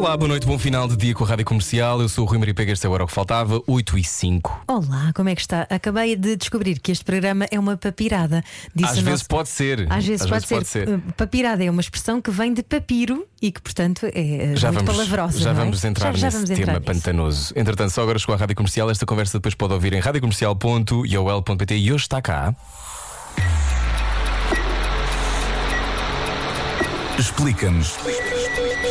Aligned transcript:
Olá, 0.00 0.16
boa 0.16 0.28
noite, 0.28 0.46
bom 0.46 0.58
final 0.58 0.88
de 0.88 0.96
dia 0.96 1.12
com 1.12 1.24
a 1.24 1.26
Rádio 1.26 1.44
Comercial. 1.44 2.00
Eu 2.00 2.08
sou 2.08 2.24
o 2.24 2.26
Rui 2.26 2.38
Maria 2.38 2.54
Pega, 2.54 2.72
este 2.72 2.86
é 2.86 2.88
o 2.88 2.94
Era 2.94 3.04
o 3.04 3.06
que 3.06 3.12
Faltava, 3.12 3.60
8 3.66 3.98
e 3.98 4.02
5. 4.04 4.62
Olá, 4.66 5.12
como 5.14 5.28
é 5.28 5.34
que 5.34 5.42
está? 5.42 5.66
Acabei 5.68 6.16
de 6.16 6.36
descobrir 6.36 6.78
que 6.80 6.90
este 6.90 7.04
programa 7.04 7.46
é 7.50 7.60
uma 7.60 7.76
papirada. 7.76 8.42
Disse 8.74 8.92
Às 8.92 8.98
o 8.98 9.02
vezes 9.02 9.10
nosso- 9.20 9.28
pode 9.28 9.48
ser. 9.50 9.86
Às 9.92 10.06
vezes, 10.06 10.26
pode, 10.26 10.66
ser. 10.66 10.88
Uh, 10.88 11.02
Papirada 11.18 11.62
é 11.62 11.70
uma 11.70 11.82
expressão 11.82 12.18
que 12.20 12.30
vem 12.30 12.54
de 12.54 12.62
papiro 12.62 13.26
e 13.42 13.52
que, 13.52 13.60
portanto, 13.60 14.06
é 14.06 14.52
uh, 14.54 14.56
Já 14.56 14.72
muito 14.72 14.86
vamos, 14.86 15.06
palavrosa. 15.06 15.38
já 15.38 15.52
não 15.52 15.60
é? 15.60 15.64
vamos 15.64 15.84
entrar 15.84 16.12
Já- 16.12 16.18
já 16.18 16.26
nesse 16.28 16.36
vamos 16.38 16.50
entrar 16.50 16.64
tema 16.66 16.78
nisso. 16.78 16.92
pantanoso. 17.02 17.52
Entretanto, 17.54 17.90
só 17.90 18.02
agora 18.02 18.18
chegou 18.18 18.34
à 18.34 18.38
Rádio 18.38 18.56
Comercial. 18.56 18.90
Esta 18.90 19.04
conversa 19.04 19.38
depois 19.38 19.54
pode 19.54 19.74
ouvir 19.74 19.92
em 19.92 20.00
radiocomercial.iol.pt 20.00 21.76
e 21.76 21.92
hoje 21.92 22.04
está 22.04 22.22
cá. 22.22 22.54
Explica-nos 27.18 27.98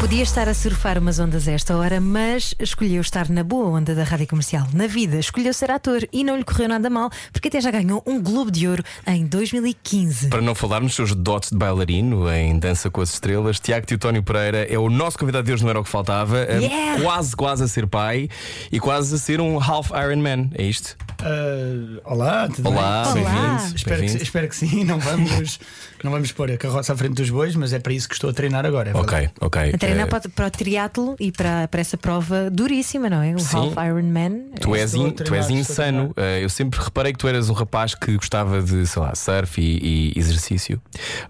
Podia 0.00 0.22
estar 0.22 0.48
a 0.48 0.54
surfar 0.54 0.96
umas 0.96 1.18
ondas 1.18 1.48
a 1.48 1.52
esta 1.52 1.76
hora, 1.76 2.00
mas 2.00 2.54
escolheu 2.60 3.00
estar 3.00 3.28
na 3.28 3.42
boa 3.42 3.66
onda 3.68 3.94
da 3.96 4.04
rádio 4.04 4.28
comercial. 4.28 4.66
Na 4.72 4.86
vida, 4.86 5.18
escolheu 5.18 5.52
ser 5.52 5.70
ator 5.72 6.06
e 6.12 6.22
não 6.22 6.36
lhe 6.36 6.44
correu 6.44 6.68
nada 6.68 6.88
mal, 6.88 7.10
porque 7.32 7.48
até 7.48 7.60
já 7.60 7.70
ganhou 7.70 8.02
um 8.06 8.22
Globo 8.22 8.50
de 8.50 8.66
Ouro 8.68 8.82
em 9.06 9.26
2015. 9.26 10.28
Para 10.28 10.40
não 10.40 10.54
falar 10.54 10.80
nos 10.80 10.94
seus 10.94 11.14
dotes 11.14 11.50
de 11.50 11.56
bailarino 11.56 12.32
em 12.32 12.58
Dança 12.58 12.88
com 12.90 13.00
as 13.00 13.12
Estrelas, 13.12 13.58
Tiago 13.58 13.86
Teutónio 13.86 14.22
Pereira 14.22 14.66
é 14.72 14.78
o 14.78 14.88
nosso 14.88 15.18
convidado 15.18 15.44
de 15.46 15.52
hoje, 15.52 15.62
não 15.64 15.70
era 15.70 15.80
o 15.80 15.84
que 15.84 15.90
faltava. 15.90 16.38
Eh, 16.38 16.58
Yeah! 16.68 17.02
Quase, 17.02 17.34
quase 17.36 17.64
a 17.64 17.68
ser 17.68 17.86
pai 17.86 18.28
e 18.70 18.78
quase 18.80 19.14
a 19.14 19.18
ser 19.18 19.40
um 19.40 19.58
half 19.62 19.90
Iron 19.90 20.16
Man. 20.22 20.50
É 20.54 20.62
isto? 20.64 20.96
Ah, 21.20 22.00
olá, 22.04 22.48
tudo 22.48 22.68
Olá, 22.68 23.02
Olá. 23.02 23.12
bem-vindo. 23.14 23.34
bem? 23.40 23.56
Espero 23.74 23.96
que, 23.96 24.00
bem-vindo. 24.02 24.22
espero 24.22 24.48
que 24.48 24.56
sim, 24.56 24.84
não 24.84 24.98
vamos, 25.00 25.58
não 26.04 26.10
vamos 26.12 26.30
pôr 26.32 26.50
a 26.52 26.56
carroça 26.56 26.92
à 26.92 26.96
frente 26.96 27.14
dos 27.14 27.28
bois, 27.30 27.56
mas 27.56 27.72
é 27.72 27.78
para 27.80 27.92
isso 27.92 28.08
que 28.08 28.14
estou 28.14 28.30
a 28.30 28.32
treinar 28.32 28.64
agora. 28.64 28.90
é 28.90 28.96
Ok, 28.96 29.30
ok. 29.40 29.72
A 29.74 29.78
treinar 29.88 30.06
Eh, 30.06 30.10
para, 30.10 30.28
o- 30.28 30.30
para 30.30 30.46
o 30.46 30.50
triatlo 30.50 31.16
e 31.18 31.32
para, 31.32 31.68
para 31.68 31.80
essa 31.80 31.96
prova 31.96 32.50
duríssima, 32.50 33.08
não 33.10 33.22
é? 33.22 33.34
O 33.34 33.38
Sim. 33.38 33.56
Half 33.56 33.74
Ironman. 33.86 34.50
Tu 34.60 34.74
és, 34.74 34.90
Estou 34.92 35.04
a 35.04 35.08
in- 35.08 35.12
tu 35.12 35.34
és 35.34 35.50
insano. 35.50 36.12
Eh, 36.16 36.44
eu 36.44 36.48
sempre 36.48 36.80
reparei 36.80 37.12
que 37.12 37.18
tu 37.18 37.26
eras 37.28 37.48
um 37.50 37.52
rapaz 37.54 37.94
que 37.94 38.16
gostava 38.16 38.62
de, 38.62 38.86
sei 38.86 39.02
lá, 39.02 39.14
surf 39.14 39.60
e, 39.60 40.12
e 40.14 40.18
exercício, 40.18 40.80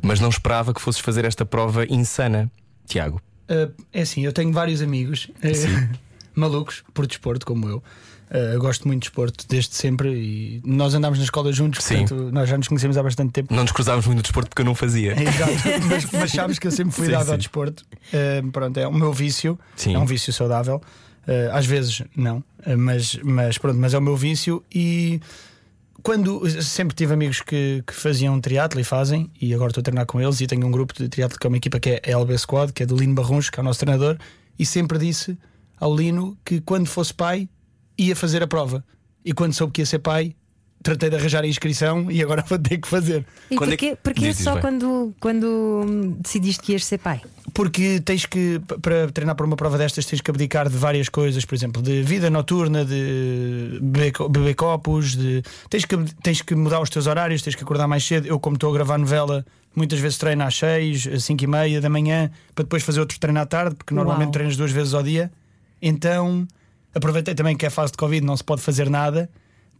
mas 0.02 0.20
não 0.20 0.28
esperava 0.28 0.72
que 0.74 0.80
fosses 0.80 1.00
fazer 1.00 1.24
esta 1.24 1.44
prova 1.46 1.84
insana, 1.88 2.50
Tiago. 2.86 3.20
Ah, 3.48 3.68
é 3.92 4.02
assim, 4.02 4.24
eu 4.24 4.32
tenho 4.32 4.52
vários 4.52 4.82
amigos 4.82 5.30
eh, 5.42 5.52
malucos 6.34 6.82
por 6.94 7.06
desporto, 7.06 7.46
como 7.46 7.68
eu. 7.68 7.82
Eu 8.30 8.60
gosto 8.60 8.86
muito 8.86 9.02
de 9.02 9.08
desporto 9.08 9.44
desde 9.48 9.74
sempre 9.74 10.10
e 10.10 10.62
nós 10.64 10.94
andámos 10.94 11.18
na 11.18 11.24
escola 11.24 11.52
juntos, 11.52 11.82
Sim. 11.82 12.00
portanto 12.00 12.30
nós 12.32 12.48
já 12.48 12.58
nos 12.58 12.68
conhecemos 12.68 12.98
há 12.98 13.02
bastante 13.02 13.32
tempo. 13.32 13.54
Não 13.54 13.62
nos 13.62 13.72
cruzávamos 13.72 14.06
muito 14.06 14.18
no 14.18 14.22
desporto 14.22 14.50
porque 14.50 14.62
eu 14.62 14.66
não 14.66 14.74
fazia. 14.74 15.12
É, 15.12 15.22
Exato, 15.22 15.52
mas, 15.88 16.10
mas 16.10 16.30
sabes 16.32 16.58
que 16.58 16.66
eu 16.66 16.70
sempre 16.70 16.92
fui 16.92 17.06
Sim, 17.06 17.12
dado 17.12 17.26
sim. 17.26 17.32
ao 17.32 17.38
desporto. 17.38 17.84
Ah, 18.12 18.46
pronto, 18.52 18.78
é 18.78 18.86
o 18.86 18.92
meu 18.92 19.12
vício, 19.12 19.58
Sim. 19.76 19.94
é 19.94 19.98
um 19.98 20.06
vício 20.06 20.32
saudável. 20.32 20.80
Ah, 21.26 21.58
às 21.58 21.66
vezes 21.66 22.02
não, 22.14 22.42
mas, 22.76 23.18
mas 23.22 23.58
pronto, 23.58 23.78
mas 23.78 23.94
é 23.94 23.98
o 23.98 24.02
meu 24.02 24.16
vício 24.16 24.62
e 24.74 25.20
quando 26.02 26.48
sempre 26.62 26.94
tive 26.94 27.12
amigos 27.12 27.40
que, 27.40 27.82
que 27.86 27.92
faziam 27.92 28.40
triatlo 28.40 28.80
e 28.80 28.84
fazem, 28.84 29.30
e 29.40 29.52
agora 29.52 29.70
estou 29.70 29.80
a 29.80 29.84
treinar 29.84 30.06
com 30.06 30.20
eles 30.20 30.40
e 30.40 30.46
tenho 30.46 30.66
um 30.66 30.70
grupo 30.70 30.94
de 30.94 31.08
triatlo 31.08 31.38
que 31.38 31.46
é 31.46 31.48
uma 31.48 31.56
equipa 31.56 31.80
que 31.80 31.90
é 31.90 32.02
a 32.14 32.18
LB 32.18 32.38
Squad, 32.38 32.72
que 32.72 32.82
é 32.82 32.86
do 32.86 32.96
Lino 32.96 33.14
Barruns, 33.14 33.50
que 33.50 33.58
é 33.58 33.62
o 33.62 33.64
nosso 33.64 33.80
treinador, 33.80 34.16
e 34.58 34.64
sempre 34.64 34.98
disse 34.98 35.36
ao 35.78 35.94
Lino 35.94 36.36
que 36.44 36.60
quando 36.60 36.86
fosse 36.86 37.12
pai 37.12 37.48
ia 37.98 38.14
fazer 38.16 38.42
a 38.42 38.46
prova. 38.46 38.84
E 39.24 39.32
quando 39.32 39.52
soube 39.52 39.72
que 39.72 39.82
ia 39.82 39.86
ser 39.86 39.98
pai, 39.98 40.34
tratei 40.82 41.10
de 41.10 41.16
arranjar 41.16 41.42
a 41.42 41.46
inscrição 41.46 42.10
e 42.10 42.22
agora 42.22 42.42
vou 42.48 42.58
ter 42.58 42.78
que 42.78 42.86
fazer. 42.88 43.26
E 43.50 43.56
Quando 43.56 43.72
é 43.72 43.76
porquê, 43.76 43.90
que- 43.90 43.96
porquê 43.96 44.20
Diz, 44.20 44.36
diz, 44.36 44.44
só 44.44 44.58
quando, 44.60 45.12
quando 45.20 45.84
hum, 45.86 46.16
decidiste 46.20 46.62
que 46.62 46.72
ias 46.72 46.84
ser 46.84 46.98
pai? 46.98 47.20
Porque 47.52 48.00
tens 48.00 48.24
que, 48.24 48.60
para 48.80 49.10
treinar 49.10 49.34
para 49.34 49.44
uma 49.44 49.56
prova 49.56 49.76
destas, 49.76 50.06
tens 50.06 50.20
que 50.20 50.30
abdicar 50.30 50.68
de 50.68 50.76
várias 50.76 51.08
coisas, 51.08 51.44
por 51.44 51.54
exemplo, 51.54 51.82
de 51.82 52.02
vida 52.02 52.30
noturna, 52.30 52.84
de 52.84 53.80
beber 53.80 54.54
copos, 54.54 55.16
de 55.16 55.42
tens 55.68 55.84
que, 55.84 55.96
tens 56.22 56.42
que 56.42 56.54
mudar 56.54 56.80
os 56.80 56.90
teus 56.90 57.06
horários, 57.06 57.42
tens 57.42 57.56
que 57.56 57.62
acordar 57.64 57.88
mais 57.88 58.04
cedo. 58.04 58.26
Eu, 58.28 58.38
como 58.38 58.54
estou 58.54 58.70
a 58.70 58.74
gravar 58.74 58.98
novela, 58.98 59.44
muitas 59.74 59.98
vezes 59.98 60.18
treino 60.18 60.44
às 60.44 60.54
6, 60.56 61.08
às 61.08 61.24
5 61.24 61.42
e 61.42 61.46
meia 61.46 61.80
da 61.80 61.88
manhã, 61.90 62.30
para 62.54 62.62
depois 62.62 62.82
fazer 62.84 63.00
outro 63.00 63.18
treino 63.18 63.40
à 63.40 63.46
tarde, 63.46 63.74
porque 63.74 63.92
normalmente 63.94 64.26
Uau. 64.26 64.32
treinas 64.32 64.56
duas 64.56 64.70
vezes 64.70 64.94
ao 64.94 65.02
dia. 65.02 65.30
Então 65.82 66.46
aproveitei 66.98 67.34
também 67.34 67.56
que 67.56 67.66
é 67.66 67.70
fase 67.70 67.92
de 67.92 67.98
Covid, 67.98 68.24
não 68.24 68.36
se 68.36 68.44
pode 68.44 68.62
fazer 68.62 68.88
nada. 68.90 69.28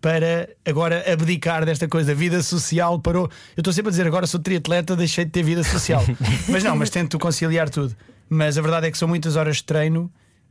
Para 0.00 0.48
agora 0.64 1.04
abdicar 1.12 1.64
desta 1.64 1.88
coisa, 1.88 2.14
vida 2.14 2.40
social 2.40 3.00
parou. 3.00 3.24
Eu 3.56 3.60
estou 3.60 3.72
sempre 3.72 3.88
a 3.88 3.90
dizer 3.90 4.06
agora 4.06 4.28
sou 4.28 4.38
triatleta, 4.38 4.94
deixei 4.94 5.24
de 5.24 5.32
ter 5.32 5.42
vida 5.42 5.64
social. 5.64 6.04
mas 6.48 6.62
não, 6.62 6.76
mas 6.76 6.88
tento 6.88 7.18
conciliar 7.18 7.68
tudo. 7.68 7.96
Mas 8.30 8.56
a 8.56 8.62
verdade 8.62 8.86
é 8.86 8.90
que 8.92 8.98
são 8.98 9.08
muitas 9.08 9.34
horas 9.34 9.56
de 9.56 9.64
treino 9.64 10.10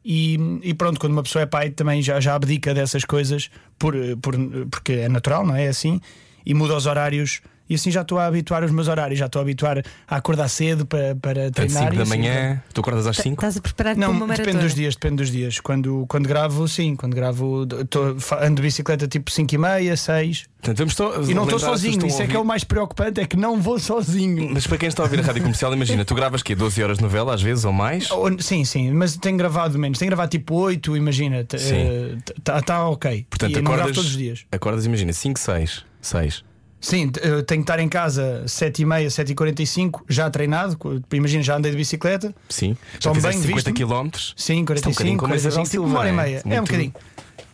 e, 0.10 0.38
e 0.64 0.74
pronto, 0.74 1.00
quando 1.00 1.12
uma 1.12 1.24
pessoa 1.24 1.44
é 1.44 1.46
pai 1.46 1.70
também 1.70 2.02
já, 2.02 2.18
já 2.20 2.34
abdica 2.36 2.74
dessas 2.74 3.04
coisas 3.04 3.50
por, 3.78 3.94
por, 4.22 4.36
porque 4.72 4.94
é 4.94 5.10
natural, 5.10 5.46
não 5.46 5.54
é 5.56 5.68
assim? 5.68 6.00
E 6.46 6.54
muda 6.54 6.76
os 6.76 6.86
horários. 6.86 7.42
E 7.70 7.76
assim 7.76 7.92
já 7.92 8.02
estou 8.02 8.18
a 8.18 8.26
habituar 8.26 8.64
os 8.64 8.72
meus 8.72 8.88
horários, 8.88 9.20
já 9.20 9.26
estou 9.26 9.40
a 9.40 9.44
habituar 9.44 9.82
a 10.08 10.16
acordar 10.16 10.48
cedo 10.48 10.86
para, 10.86 11.16
para 11.16 11.46
Às 11.46 11.52
treinar. 11.52 11.84
5 11.84 11.94
e 11.94 11.98
da 11.98 12.04
assim, 12.04 12.10
manhã, 12.10 12.64
tu 12.74 12.82
acordas 12.82 13.08
às 13.08 13.18
5? 13.18 13.34
Estás 13.36 13.58
a 13.58 13.62
preparar-te 13.62 14.00
para 14.00 14.08
não, 14.08 14.14
uma 14.14 14.28
maratona? 14.28 14.46
depende 14.46 14.64
dos 14.64 14.76
dias, 14.76 14.96
depende 14.96 15.16
dos 15.18 15.32
dias. 15.32 15.60
Quando, 15.60 16.06
quando 16.08 16.28
gravo, 16.28 16.68
sim, 16.68 16.96
quando 16.96 17.16
gravo, 17.16 17.66
tô, 17.90 18.16
ando 18.42 18.56
de 18.56 18.62
bicicleta 18.62 19.08
tipo 19.08 19.30
5 19.32 19.54
e 19.54 19.58
meia, 19.58 19.98
6 19.98 20.46
Portanto, 20.60 20.78
vamos 20.80 20.94
só 20.96 21.22
e 21.30 21.34
não 21.34 21.44
estou 21.44 21.60
sozinho. 21.60 22.06
Isso 22.08 22.22
é 22.22 22.28
que 22.28 22.36
é 22.36 22.40
o 22.40 22.44
mais 22.44 22.64
preocupante, 22.64 23.22
é 23.22 23.26
que 23.26 23.38
não 23.38 23.62
vou 23.62 23.80
sozinho. 23.80 24.50
Mas 24.52 24.66
para 24.66 24.78
quem 24.78 24.90
está 24.90 25.04
a 25.04 25.06
ouvir 25.06 25.20
a 25.20 25.24
rádio 25.24 25.42
comercial, 25.42 25.72
imagina, 25.74 26.04
tu 26.04 26.16
gravas 26.16 26.42
quê? 26.42 26.56
12 26.56 26.84
horas 26.84 26.98
de 26.98 27.04
novela, 27.04 27.34
às 27.34 27.42
vezes, 27.42 27.64
ou 27.64 27.72
mais? 27.72 28.10
Ou- 28.12 28.28
Sim, 28.40 28.66
sim, 28.66 28.92
mas 28.92 29.16
tenho 29.18 29.38
gravado 29.38 29.78
menos. 29.78 30.00
Tenho 30.00 30.10
gravado 30.10 30.30
tipo 30.30 30.56
8, 30.56 30.98
imagina. 30.98 31.42
Está 31.42 32.62
tá 32.62 32.90
ok. 32.90 33.26
Portanto, 33.30 33.52
e 33.52 33.56
eu 33.56 33.62
não 33.62 33.72
gravo 33.72 33.82
acordas, 33.84 33.96
todos 33.96 34.12
os 34.12 34.18
dias. 34.18 34.46
acordas, 34.52 34.86
imagina, 34.86 35.14
5, 35.14 35.40
6. 35.40 35.86
6. 36.02 36.44
Sim, 36.80 37.12
eu 37.22 37.44
tenho 37.44 37.62
que 37.62 37.64
estar 37.64 37.80
em 37.80 37.90
casa 37.90 38.44
7 38.48 38.84
e 38.84 38.86
meia, 38.86 39.10
7 39.10 39.32
e 39.32 39.36
45 39.36 40.06
já 40.08 40.30
treinado. 40.30 40.78
Imagina, 41.12 41.42
já 41.44 41.58
andei 41.58 41.72
de 41.72 41.78
bicicleta. 41.78 42.34
Sim. 42.50 42.78
Já 42.94 43.00
Tomo 43.10 43.16
fizeste 43.16 43.38
bem, 43.42 43.58
50 43.58 43.72
visto-me. 43.72 44.10
km? 44.12 44.18
Sim, 44.36 44.36
Isto 44.36 44.52
é 44.52 44.62
um 44.62 44.66
45, 44.66 44.92
bocadinho 44.92 45.18
como 45.18 45.34
a 45.34 45.36
Isabel 45.36 45.56
45, 45.58 45.72
Silva, 45.72 45.88
uma 45.90 46.00
hora 46.00 46.10
e 46.10 46.12
não 46.12 46.20
é? 46.22 46.26
meia. 46.26 46.44
É 46.46 46.62
um 46.62 46.64
bocadinho. 46.64 46.94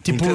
Tipo, 0.03 0.25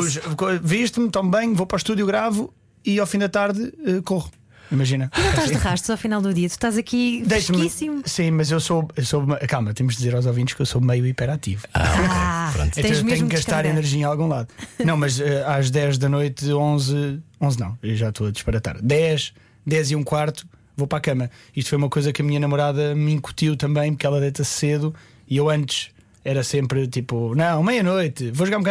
visto-me, 0.63 1.11
tomo 1.11 1.31
bem, 1.31 1.53
vou 1.53 1.67
para 1.67 1.77
o 1.77 1.79
estúdio, 1.79 2.07
gravo 2.07 2.53
e 2.85 2.99
ao 2.99 3.07
fim 3.07 3.19
da 3.19 3.29
tarde 3.29 3.73
eh, 3.87 4.01
corro. 4.03 4.31
Imagina. 4.71 5.11
Não 5.17 5.31
estás 5.31 5.51
de 5.51 5.57
rastos 5.57 5.91
ao 5.91 5.97
final 5.97 6.21
do 6.21 6.33
dia, 6.33 6.49
tu 6.49 6.53
estás 6.53 6.77
aqui 6.77 7.25
fresquíssimo. 7.27 8.03
Sim, 8.05 8.33
mas 8.33 8.51
eu 8.51 8.61
sou, 8.61 8.89
eu 8.97 9.05
sou. 9.05 9.27
Calma, 9.49 9.73
temos 9.73 9.95
de 9.95 9.99
dizer 10.03 10.15
aos 10.15 10.27
ouvintes 10.27 10.55
que 10.55 10.63
eu 10.63 10.67
sou 10.67 10.81
meio 10.81 11.07
hiperativo. 11.07 11.67
Ah, 11.75 12.51
Pronto. 12.53 12.79
Então 12.79 12.83
tens 12.83 12.99
eu 12.99 13.07
tenho 13.07 13.29
que 13.29 13.35
gastar 13.35 13.65
energia 13.65 14.01
em 14.01 14.05
algum 14.05 14.27
lado. 14.29 14.49
Não, 14.85 14.97
mas 14.97 15.21
eh, 15.21 15.45
às 15.47 15.71
10 15.71 15.99
da 15.99 16.09
noite, 16.09 16.53
11. 16.53 17.21
11 17.41 17.61
não, 17.61 17.79
eu 17.83 17.97
já 17.97 18.11
estou 18.11 18.27
a 18.27 18.31
disparatar. 18.31 18.79
10, 18.83 19.33
10 19.67 19.91
e 19.93 19.97
um 19.97 20.03
quarto, 20.03 20.47
vou 20.77 20.87
para 20.87 20.99
a 20.99 21.01
cama. 21.01 21.31
Isto 21.57 21.71
foi 21.71 21.79
uma 21.79 21.89
coisa 21.89 22.13
que 22.13 22.23
a 22.23 22.25
minha 22.25 22.41
namorada 22.41 22.95
me 22.95 23.13
incutiu 23.13 23.57
também, 23.57 23.93
porque 23.93 24.07
ela 24.07 24.21
deita 24.21 24.45
cedo 24.45 24.95
e 25.27 25.37
eu 25.37 25.49
antes 25.49 25.91
era 26.25 26.43
sempre 26.43 26.87
tipo, 26.87 27.35
não, 27.35 27.63
meia-noite, 27.63 28.31
vou 28.33 28.47
jogar 28.47 28.59
um 28.59 28.63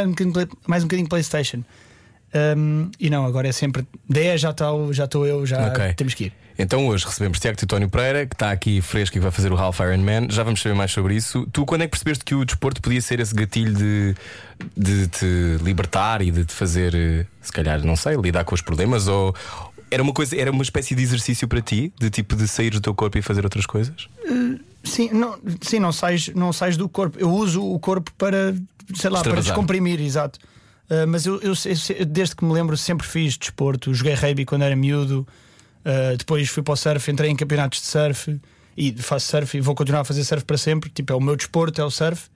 mais 0.68 0.84
um 0.84 0.88
bocadinho 0.88 1.06
de 1.06 1.10
Playstation. 1.10 1.64
Um, 2.36 2.90
e 3.00 3.10
não, 3.10 3.26
agora 3.26 3.48
é 3.48 3.52
sempre 3.52 3.88
10, 4.10 4.42
já 4.42 4.50
estou 4.52 4.94
já 4.94 5.06
estou 5.06 5.26
eu, 5.26 5.46
já 5.46 5.68
Ok. 5.68 5.94
temos 5.94 6.14
que 6.14 6.26
ir. 6.26 6.34
Então 6.60 6.88
hoje 6.88 7.06
recebemos 7.06 7.40
Tiago 7.40 7.56
Teutónio 7.58 7.88
Pereira, 7.88 8.26
que 8.26 8.34
está 8.34 8.52
aqui 8.52 8.82
fresco 8.82 9.16
e 9.16 9.20
vai 9.20 9.30
fazer 9.30 9.52
o 9.52 9.58
Half 9.58 9.80
Ironman. 9.80 10.28
Já 10.30 10.42
vamos 10.44 10.60
saber 10.60 10.74
mais 10.74 10.92
sobre 10.92 11.16
isso. 11.16 11.48
Tu, 11.54 11.64
quando 11.66 11.84
é 11.84 11.86
que 11.86 11.92
percebeste 11.92 12.26
que 12.26 12.34
o 12.34 12.44
desporto 12.44 12.82
podia 12.82 13.00
ser 13.00 13.20
esse 13.20 13.34
gatilho 13.34 13.74
de, 13.76 14.16
de 14.76 15.08
te 15.08 15.58
libertar 15.62 16.22
e 16.24 16.32
de 16.32 16.46
te 16.46 16.54
fazer, 16.54 16.96
eh, 16.96 17.26
se 17.42 17.52
calhar, 17.52 17.84
não 17.86 17.96
sei, 17.96 18.16
lidar 18.16 18.44
com 18.44 18.56
os 18.56 18.62
problemas? 18.62 19.08
Ou 19.08 19.36
era 19.92 20.02
uma 20.02 20.12
coisa, 20.12 20.36
era 20.36 20.52
uma 20.52 20.64
espécie 20.64 20.96
de 20.96 21.04
exercício 21.04 21.48
para 21.48 21.62
ti, 21.62 21.94
de 22.00 22.10
tipo 22.10 22.36
de 22.36 22.48
sair 22.48 22.72
do 22.72 22.82
teu 22.82 22.96
corpo 22.96 23.20
e 23.20 23.22
fazer 23.22 23.44
outras 23.44 23.68
coisas? 23.68 24.10
Sim, 24.84 25.12
não, 25.14 25.38
sim 25.62 25.78
não, 25.80 25.92
sais, 25.92 26.30
não 26.30 26.52
sais 26.52 26.76
do 26.76 26.90
corpo. 26.90 27.20
Eu 27.20 27.30
uso 27.30 27.64
o 27.64 27.80
corpo 27.80 28.12
para, 28.18 28.56
sei 28.96 29.12
lá, 29.12 29.22
para 29.22 29.42
descomprimir, 29.42 30.02
exato. 30.02 30.40
Uh, 30.90 31.06
mas 31.08 31.26
eu, 31.26 31.36
eu, 31.42 31.54
eu- 32.00 32.06
desde 32.06 32.36
que 32.36 32.46
me 32.46 32.54
lembro, 32.54 32.78
sempre 32.78 33.06
fiz 33.06 33.38
desporto. 33.38 33.94
Joguei 33.94 34.14
rugby 34.14 34.46
quando 34.46 34.64
era 34.64 34.76
miúdo. 34.76 35.28
Uh, 35.86 36.18
depois 36.18 36.48
fui 36.50 36.64
para 36.64 36.74
o 36.74 36.76
surf, 36.76 37.12
entrei 37.12 37.30
em 37.30 37.36
campeonatos 37.36 37.80
de 37.82 37.86
surf 37.88 38.40
e 38.76 38.92
faço 38.94 39.28
surf 39.28 39.58
e 39.58 39.62
vou 39.62 39.74
continuar 39.76 40.02
a 40.02 40.04
fazer 40.06 40.24
surf 40.24 40.44
para 40.46 40.58
sempre. 40.58 40.90
Tipo, 40.90 41.14
é 41.14 41.16
o 41.16 41.22
meu 41.22 41.36
desporto, 41.36 41.80
é 41.82 41.84
o 41.84 41.90
surf. 41.92 42.30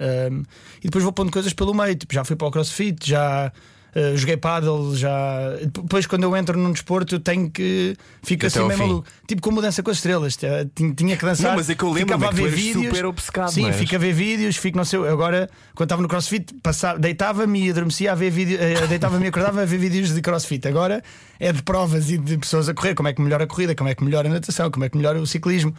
Um, 0.00 0.42
e 0.78 0.82
depois 0.84 1.02
vou 1.02 1.12
pondo 1.12 1.30
coisas 1.32 1.52
pelo 1.52 1.74
meio. 1.74 1.94
Tipo, 1.96 2.14
já 2.14 2.24
fui 2.24 2.36
para 2.36 2.46
o 2.46 2.50
crossfit, 2.50 3.08
já 3.08 3.52
Uh, 3.98 4.16
joguei 4.16 4.36
paddle 4.36 4.94
já. 4.96 5.18
Depois, 5.72 6.06
quando 6.06 6.22
eu 6.22 6.36
entro 6.36 6.56
num 6.56 6.70
desporto, 6.70 7.16
eu 7.16 7.20
tenho 7.20 7.50
que. 7.50 7.96
Fico 8.22 8.46
Até 8.46 8.58
assim 8.60 8.68
meio 8.68 8.78
maluco. 8.78 9.08
Tipo 9.26 9.42
como 9.42 9.60
dança 9.60 9.82
com 9.82 9.90
as 9.90 9.96
estrelas. 9.96 10.36
Tinha, 10.36 10.94
tinha 10.94 11.16
que 11.16 11.24
dançar. 11.24 11.50
Não, 11.50 11.56
mas 11.56 11.68
é 11.68 11.74
que 11.74 11.82
eu 11.82 11.88
lembro-me 11.92 12.22
ficava 12.24 12.26
a 12.26 12.28
que 12.28 12.36
tu 12.36 12.42
ver 12.44 12.56
vídeos. 12.56 12.84
super 12.86 13.06
obcecado, 13.06 13.50
Sim, 13.50 13.60
não 13.62 13.68
eras? 13.68 13.80
fico 13.80 13.94
a 13.94 13.98
ver 13.98 14.12
vídeos, 14.12 14.56
fico 14.56 14.76
não 14.76 14.84
sei. 14.84 15.00
Agora, 15.08 15.50
quando 15.74 15.86
estava 15.86 16.02
no 16.02 16.08
crossfit, 16.08 16.54
passava- 16.62 16.98
deitava-me 16.98 17.66
e 17.66 17.70
adormecia 17.70 18.12
a 18.12 18.14
ver 18.14 18.30
vídeos. 18.30 18.60
deitava-me 18.88 19.24
e 19.24 19.28
acordava 19.28 19.62
a 19.62 19.64
ver 19.64 19.78
vídeos 19.78 20.14
de 20.14 20.20
crossfit. 20.20 20.66
Agora 20.68 21.02
é 21.40 21.52
de 21.52 21.62
provas 21.62 22.10
e 22.10 22.18
de 22.18 22.38
pessoas 22.38 22.68
a 22.68 22.74
correr. 22.74 22.94
Como 22.94 23.08
é 23.08 23.12
que 23.12 23.20
melhora 23.20 23.44
a 23.44 23.46
corrida, 23.46 23.74
como 23.74 23.88
é 23.90 23.94
que 23.94 24.04
melhora 24.04 24.28
a 24.28 24.32
natação, 24.32 24.70
como 24.70 24.84
é 24.84 24.88
que 24.88 24.96
melhora 24.96 25.20
o 25.20 25.26
ciclismo. 25.26 25.74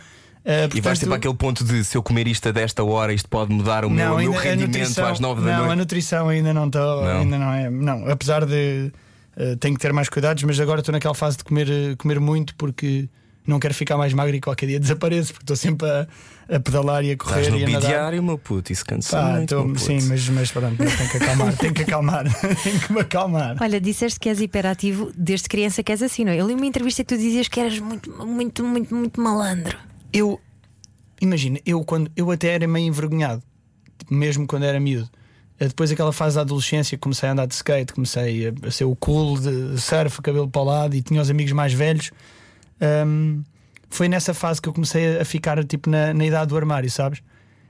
Uh, 0.46 0.50
E 0.74 0.82
vais 0.82 0.82
portanto, 0.82 1.00
tipo 1.00 1.14
àquele 1.14 1.34
ponto 1.36 1.64
de 1.64 1.84
se 1.84 1.98
eu 1.98 2.02
comer 2.02 2.28
isto 2.28 2.48
a 2.48 2.52
desta 2.52 2.84
hora, 2.84 3.14
isto 3.14 3.28
pode 3.30 3.54
mudar 3.54 3.84
o 3.86 3.90
meu, 3.90 4.06
não, 4.06 4.14
o 4.16 4.18
meu 4.20 4.28
ainda, 4.32 4.40
a 4.40 4.42
rendimento 4.42 4.78
nutrição, 4.78 5.08
às 5.08 5.20
9 5.20 5.42
da 5.42 5.48
não, 5.48 5.64
a 5.64 5.66
noite. 5.68 5.78
nutrição 5.80 6.30
ainda 6.30 6.54
não 6.54 6.68
estou. 6.68 7.04
Não. 7.04 7.20
Ainda 7.20 7.38
não 7.38 7.52
é. 7.54 7.70
Não, 7.70 8.10
apesar 8.10 8.46
de 8.46 8.92
eh, 9.38 9.56
tenho 9.60 9.76
que 9.76 9.82
ter 9.82 9.92
mais 9.94 10.08
cuidados, 10.10 10.42
mas 10.44 10.60
agora 10.60 10.80
estou 10.80 10.94
naquela 10.94 11.14
fase 11.14 11.38
de 11.38 11.44
comer, 11.44 11.70
eh, 11.70 11.96
comer 11.98 12.20
muito 12.22 12.56
porque 12.56 13.08
não 13.46 13.60
quero 13.60 13.74
ficar 13.74 13.98
mais 13.98 14.14
magro 14.14 14.36
e 14.36 14.40
qualquer 14.40 14.68
dia 14.68 14.80
desapareço, 14.82 15.34
porque 15.34 15.44
estou 15.44 15.56
sempre 15.58 15.88
a, 15.90 16.08
a 16.56 16.60
pedalar 16.60 17.04
e 17.04 17.12
a 17.12 17.18
correr 17.18 17.42
Estás 17.42 17.54
no 17.54 17.60
e 17.60 17.64
a 17.66 17.70
nadar. 17.70 17.82
bidiário, 17.88 18.24
meu 18.24 18.38
puto, 18.38 18.72
isso 18.72 18.86
cansa 18.86 19.18
Pá, 19.18 19.32
muito. 19.34 19.56
meu 19.56 19.66
puto. 19.68 19.80
sim, 19.82 20.00
mas, 20.08 20.30
mas 20.30 20.52
pronto, 20.52 20.78
tenho 20.78 21.10
que 21.10 21.18
acalmar, 21.18 21.58
tenho 21.58 21.74
que 21.74 21.82
acalmar, 21.84 22.24
tenho 22.64 22.80
que 22.80 22.94
me 22.94 23.00
acalmar. 23.02 23.58
Olha, 23.62 23.82
disseste 23.82 24.20
que 24.20 24.30
és 24.30 24.40
hiperativo 24.40 25.12
desde 25.18 25.50
criança 25.50 25.84
que 25.84 25.92
és 25.92 26.02
assim, 26.02 26.24
não 26.24 26.32
é? 26.32 26.38
Eu 26.40 26.48
li 26.48 26.54
uma 26.54 26.66
entrevista 26.66 27.04
que 27.04 27.14
tu 27.14 27.18
dizias 27.20 27.48
que 27.50 27.60
eras 27.60 27.78
muito, 27.80 28.10
muito, 28.26 28.64
muito, 28.64 28.96
muito 28.96 29.20
malandro. 29.22 29.78
Eu 30.12 30.40
imagina, 31.22 31.60
eu 31.66 31.84
quando 31.84 32.12
eu 32.16 32.30
até 32.32 32.50
era 32.50 32.68
meio 32.68 32.88
envergonhado, 32.88 33.44
mesmo 34.10 34.48
quando 34.48 34.64
era 34.64 34.80
miúdo. 34.80 35.10
Eh, 35.60 35.68
Depois 35.68 35.90
daquela 35.90 36.14
fase 36.14 36.36
da 36.36 36.42
adolescência, 36.42 36.98
comecei 36.98 37.28
a 37.30 37.32
andar 37.34 37.46
de 37.46 37.54
skate, 37.54 37.94
comecei 37.94 38.48
a, 38.48 38.68
a 38.68 38.72
ser 38.72 38.86
o 38.86 38.96
cool 38.96 39.38
de 39.38 39.80
surf, 39.80 40.22
cabelo 40.22 40.50
para 40.50 40.62
o 40.62 40.64
lado 40.64 40.96
e 40.96 41.02
tinha 41.02 41.22
os 41.22 41.30
amigos 41.30 41.52
mais 41.54 41.74
velhos. 41.74 42.12
Ahm, 42.82 43.44
foi 43.90 44.08
nessa 44.08 44.34
fase 44.34 44.62
que 44.62 44.70
eu 44.70 44.74
comecei 44.74 45.20
a 45.20 45.26
ficar 45.26 45.64
tipo 45.66 45.90
na, 45.90 46.14
na 46.14 46.26
idade 46.26 46.48
do 46.50 46.58
armário, 46.58 46.90
sabes? 46.90 47.22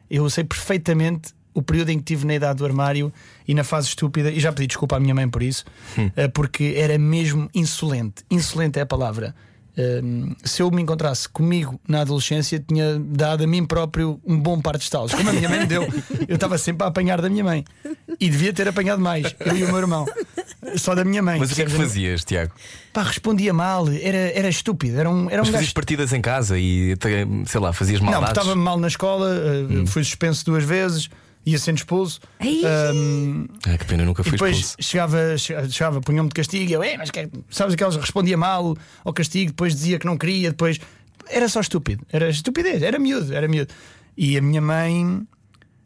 Eu 0.09 0.29
sei 0.29 0.43
perfeitamente 0.43 1.33
o 1.53 1.61
período 1.61 1.89
em 1.89 1.95
que 1.97 2.01
estive 2.13 2.25
na 2.27 2.35
idade 2.35 2.59
do 2.59 2.65
armário 2.65 3.11
e 3.47 3.53
na 3.53 3.63
fase 3.63 3.87
estúpida, 3.87 4.29
e 4.31 4.39
já 4.39 4.51
pedi 4.53 4.67
desculpa 4.67 4.95
à 4.97 4.99
minha 4.99 5.15
mãe 5.15 5.27
por 5.27 5.41
isso, 5.41 5.65
eh, 6.15 6.27
porque 6.27 6.75
era 6.77 6.97
mesmo 6.97 7.49
insolente. 7.53 8.23
Insolente 8.29 8.77
é 8.79 8.83
a 8.83 8.85
palavra. 8.85 9.35
Um, 10.03 10.35
se 10.43 10.61
eu 10.61 10.69
me 10.69 10.81
encontrasse 10.81 11.29
comigo 11.29 11.79
na 11.87 12.01
adolescência, 12.01 12.59
tinha 12.59 12.99
dado 12.99 13.45
a 13.45 13.47
mim 13.47 13.65
próprio 13.65 14.19
um 14.25 14.37
bom 14.37 14.59
par 14.59 14.77
de 14.77 14.83
estalos, 14.83 15.13
como 15.13 15.29
a 15.29 15.31
minha 15.33 15.47
mãe 15.47 15.59
me 15.61 15.65
deu. 15.67 15.87
Eu 16.27 16.35
estava 16.35 16.57
sempre 16.57 16.83
a 16.83 16.87
apanhar 16.87 17.21
da 17.21 17.29
minha 17.29 17.45
mãe 17.45 17.63
e 18.19 18.29
devia 18.29 18.51
ter 18.51 18.67
apanhado 18.67 19.01
mais, 19.01 19.33
eu 19.39 19.55
e 19.55 19.63
o 19.63 19.67
meu 19.67 19.77
irmão, 19.77 20.05
só 20.75 20.93
da 20.93 21.05
minha 21.05 21.21
mãe. 21.21 21.39
Mas 21.39 21.51
o 21.51 21.55
que 21.55 21.61
é 21.61 21.65
que 21.65 21.71
fazias, 21.71 22.25
Tiago? 22.25 22.51
Pá, 22.91 23.03
respondia 23.03 23.53
mal, 23.53 23.87
era, 23.87 24.17
era 24.17 24.49
estúpido, 24.49 24.99
era 24.99 25.09
um, 25.09 25.29
era 25.29 25.41
um 25.41 25.45
Mas 25.45 25.53
fazias 25.53 25.71
partidas 25.71 26.11
em 26.11 26.19
casa 26.21 26.59
e 26.59 26.97
sei 27.45 27.61
lá, 27.61 27.71
fazias 27.71 28.01
Não, 28.01 28.11
maldades? 28.11 28.37
estava 28.37 28.55
mal 28.55 28.77
na 28.77 28.87
escola, 28.87 29.29
uh, 29.29 29.87
fui 29.87 30.03
suspenso 30.03 30.43
duas 30.43 30.63
vezes, 30.65 31.09
ia 31.51 31.59
sendo 31.59 31.77
expulso. 31.77 32.19
Um, 32.41 33.47
Ah, 33.67 33.77
que 33.77 33.85
pena, 33.85 34.05
nunca 34.05 34.21
e 34.21 34.23
fui 34.23 34.31
depois 34.33 34.57
expulso. 34.57 34.75
chegava, 34.79 35.37
chegava, 35.37 35.69
chegava 35.69 36.01
punham-me 36.01 36.29
de 36.29 36.35
castigo. 36.35 36.69
e 36.69 36.73
Eu, 36.73 36.83
"É, 36.83 36.97
mas 36.97 37.11
que 37.11 37.19
é-" 37.19 37.29
sabes 37.49 37.73
aquelas 37.73 37.95
respondia 37.95 38.37
mal 38.37 38.75
ao 39.03 39.13
castigo, 39.13 39.51
depois 39.51 39.73
dizia 39.73 39.99
que 39.99 40.05
não 40.05 40.17
queria, 40.17 40.49
depois 40.51 40.79
era 41.27 41.47
só 41.47 41.59
estúpido, 41.61 42.05
era 42.11 42.29
estupidez, 42.29 42.81
era 42.81 42.97
miúdo, 42.99 43.33
era 43.33 43.47
miúdo. 43.47 43.73
E 44.17 44.37
a 44.37 44.41
minha 44.41 44.61
mãe, 44.61 45.21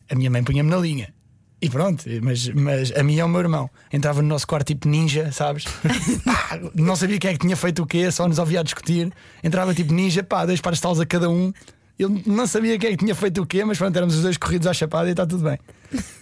a 0.09 0.15
minha 0.15 0.29
mãe 0.29 0.43
punha-me 0.43 0.69
na 0.69 0.77
linha. 0.77 1.13
E 1.61 1.69
pronto, 1.69 2.03
mas, 2.21 2.49
mas 2.49 2.91
a 2.91 3.01
minha 3.03 3.21
é 3.21 3.25
o 3.25 3.29
meu 3.29 3.39
irmão. 3.39 3.69
Entrava 3.91 4.21
no 4.21 4.27
nosso 4.27 4.45
quarto 4.45 4.67
tipo 4.67 4.85
ninja, 4.87 5.31
sabes? 5.31 5.63
Pá, 6.25 6.59
não 6.75 6.93
sabia 6.93 7.17
quem 7.17 7.29
é 7.29 7.33
que 7.33 7.39
tinha 7.39 7.55
feito 7.55 7.81
o 7.83 7.85
quê, 7.85 8.11
só 8.11 8.27
nos 8.27 8.37
ouvia 8.37 8.59
a 8.59 8.63
discutir. 8.63 9.09
Entrava 9.41 9.73
tipo 9.73 9.93
ninja, 9.93 10.21
pá, 10.23 10.45
dois 10.45 10.59
pares 10.59 10.79
de 10.79 10.83
talos 10.83 10.99
a 10.99 11.05
cada 11.05 11.29
um. 11.29 11.53
Eu 11.97 12.09
não 12.25 12.47
sabia 12.47 12.77
quem 12.79 12.89
é 12.89 12.91
que 12.93 12.97
tinha 12.97 13.13
feito 13.13 13.41
o 13.41 13.45
quê, 13.45 13.63
mas 13.63 13.77
pronto, 13.77 13.95
éramos 13.95 14.15
os 14.15 14.23
dois 14.23 14.35
corridos 14.35 14.65
à 14.67 14.73
chapada 14.73 15.07
e 15.07 15.11
está 15.11 15.25
tudo 15.27 15.43
bem. 15.43 15.59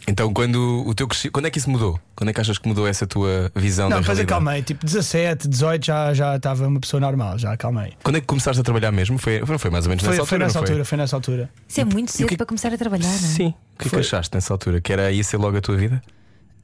Então, 0.05 0.33
quando 0.33 0.83
o 0.85 0.93
teu 0.93 1.07
cresci... 1.07 1.29
quando 1.29 1.45
é 1.45 1.49
que 1.49 1.57
isso 1.59 1.69
mudou? 1.69 1.97
Quando 2.13 2.29
é 2.29 2.33
que 2.33 2.41
achas 2.41 2.57
que 2.57 2.67
mudou 2.67 2.85
essa 2.85 3.07
tua 3.07 3.49
visão 3.55 3.85
Não, 3.85 3.97
da 3.97 4.01
depois 4.01 4.17
realidade? 4.17 4.41
acalmei, 4.43 4.61
tipo 4.63 4.85
17, 4.85 5.47
18 5.47 5.85
já 5.85 6.13
já 6.13 6.35
estava 6.35 6.67
uma 6.67 6.79
pessoa 6.79 6.99
normal, 6.99 7.37
já 7.39 7.53
acalmei. 7.53 7.93
Quando 8.03 8.17
é 8.17 8.19
que 8.21 8.27
começaste 8.27 8.59
a 8.59 8.63
trabalhar 8.65 8.91
mesmo? 8.91 9.17
Foi, 9.17 9.45
foi, 9.45 9.57
foi 9.57 9.71
mais 9.71 9.85
ou 9.85 9.89
menos 9.89 10.03
Foi, 10.03 10.11
nessa 10.11 10.25
foi 10.25 10.35
altura. 10.35 10.45
nessa 10.45 10.53
não 10.59 10.61
altura, 10.63 10.85
foi 10.85 10.97
nessa 10.97 11.15
altura. 11.15 11.49
Isso 11.69 11.79
é 11.81 11.85
muito 11.85 12.11
cedo 12.11 12.27
que- 12.27 12.35
para 12.37 12.45
começar 12.45 12.73
a 12.73 12.77
trabalhar, 12.77 13.07
não 13.07 13.15
é? 13.15 13.17
Sim. 13.17 13.47
O 13.47 13.77
que 13.77 13.83
é 13.83 13.83
que 13.83 13.89
Foi. 13.89 13.99
achaste 14.01 14.35
nessa 14.35 14.53
altura? 14.53 14.81
Que 14.81 14.91
era 14.91 15.09
ia 15.09 15.23
ser 15.23 15.37
logo 15.37 15.55
a 15.57 15.61
tua 15.61 15.77
vida? 15.77 16.01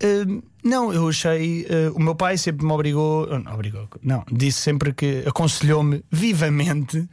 Uh, 0.04 0.44
não, 0.62 0.92
eu 0.94 1.08
achei. 1.08 1.66
uh, 1.66 1.94
o 1.96 2.00
meu 2.04 2.14
pai 2.14 2.38
sempre 2.38 2.66
me 2.66 2.72
obrigou. 2.74 3.24
uh, 3.24 3.40
Não, 3.40 3.54
obrigou. 3.54 3.88
Não, 4.04 4.24
disse 4.30 4.60
sempre 4.60 4.92
que 4.94 5.24
aconselhou-me 5.26 6.04
vivamente 6.12 7.08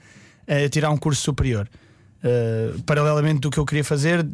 a 0.48 0.68
tirar 0.68 0.90
um 0.90 0.96
curso 0.96 1.22
superior. 1.22 1.68
Uh, 2.24 2.82
paralelamente 2.84 3.40
do 3.40 3.50
que 3.50 3.58
eu 3.58 3.66
queria 3.66 3.84
fazer, 3.84 4.20
uh, 4.20 4.26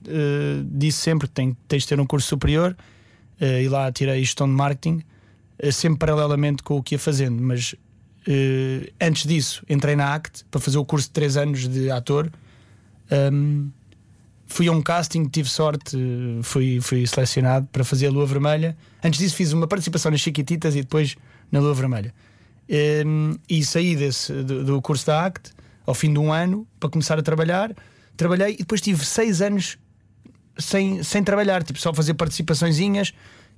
disse 0.64 0.98
sempre 0.98 1.26
que 1.26 1.56
tens 1.66 1.82
de 1.82 1.88
ter 1.88 1.98
um 1.98 2.06
curso 2.06 2.28
superior. 2.28 2.76
Uh, 3.40 3.62
e 3.62 3.68
lá 3.68 3.90
tirei 3.90 4.20
gestão 4.20 4.46
de 4.46 4.54
marketing, 4.54 5.02
sempre 5.72 5.98
paralelamente 5.98 6.62
com 6.62 6.76
o 6.76 6.82
que 6.82 6.94
ia 6.94 6.98
fazendo. 6.98 7.42
Mas 7.42 7.74
antes 9.00 9.26
disso, 9.26 9.64
entrei 9.68 9.96
na 9.96 10.14
ACT 10.14 10.44
para 10.50 10.60
fazer 10.60 10.78
o 10.78 10.84
curso 10.84 11.08
de 11.08 11.12
3 11.14 11.36
anos 11.38 11.66
de 11.66 11.90
ator. 11.90 12.30
Um, 13.10 13.70
fui 14.46 14.68
a 14.68 14.72
um 14.72 14.82
casting, 14.82 15.24
tive 15.26 15.48
sorte, 15.48 15.96
eh, 15.96 16.42
fui, 16.42 16.80
fui 16.80 17.06
selecionado 17.06 17.66
para 17.68 17.84
fazer 17.84 18.08
a 18.08 18.10
Lua 18.10 18.26
Vermelha. 18.26 18.76
Antes 19.02 19.20
disso, 19.20 19.36
fiz 19.36 19.52
uma 19.52 19.66
participação 19.66 20.10
nas 20.10 20.20
Chiquititas 20.20 20.74
e 20.76 20.80
depois 20.80 21.16
na 21.50 21.60
Lua 21.60 21.72
Vermelha. 21.72 22.12
Ehm, 22.68 23.34
e 23.48 23.64
saí 23.64 23.96
desse, 23.96 24.32
do, 24.42 24.64
do 24.64 24.82
curso 24.82 25.06
da 25.06 25.24
ACT 25.24 25.52
ao 25.90 25.94
fim 25.94 26.12
de 26.12 26.18
um 26.18 26.32
ano 26.32 26.66
para 26.78 26.88
começar 26.88 27.18
a 27.18 27.22
trabalhar. 27.22 27.74
Trabalhei 28.16 28.54
e 28.54 28.58
depois 28.58 28.80
tive 28.80 29.04
seis 29.04 29.40
anos 29.42 29.76
sem, 30.58 31.02
sem 31.02 31.22
trabalhar, 31.22 31.62
tipo, 31.62 31.78
só 31.78 31.92
fazer 31.92 32.14
participaçõezinhas. 32.14 33.12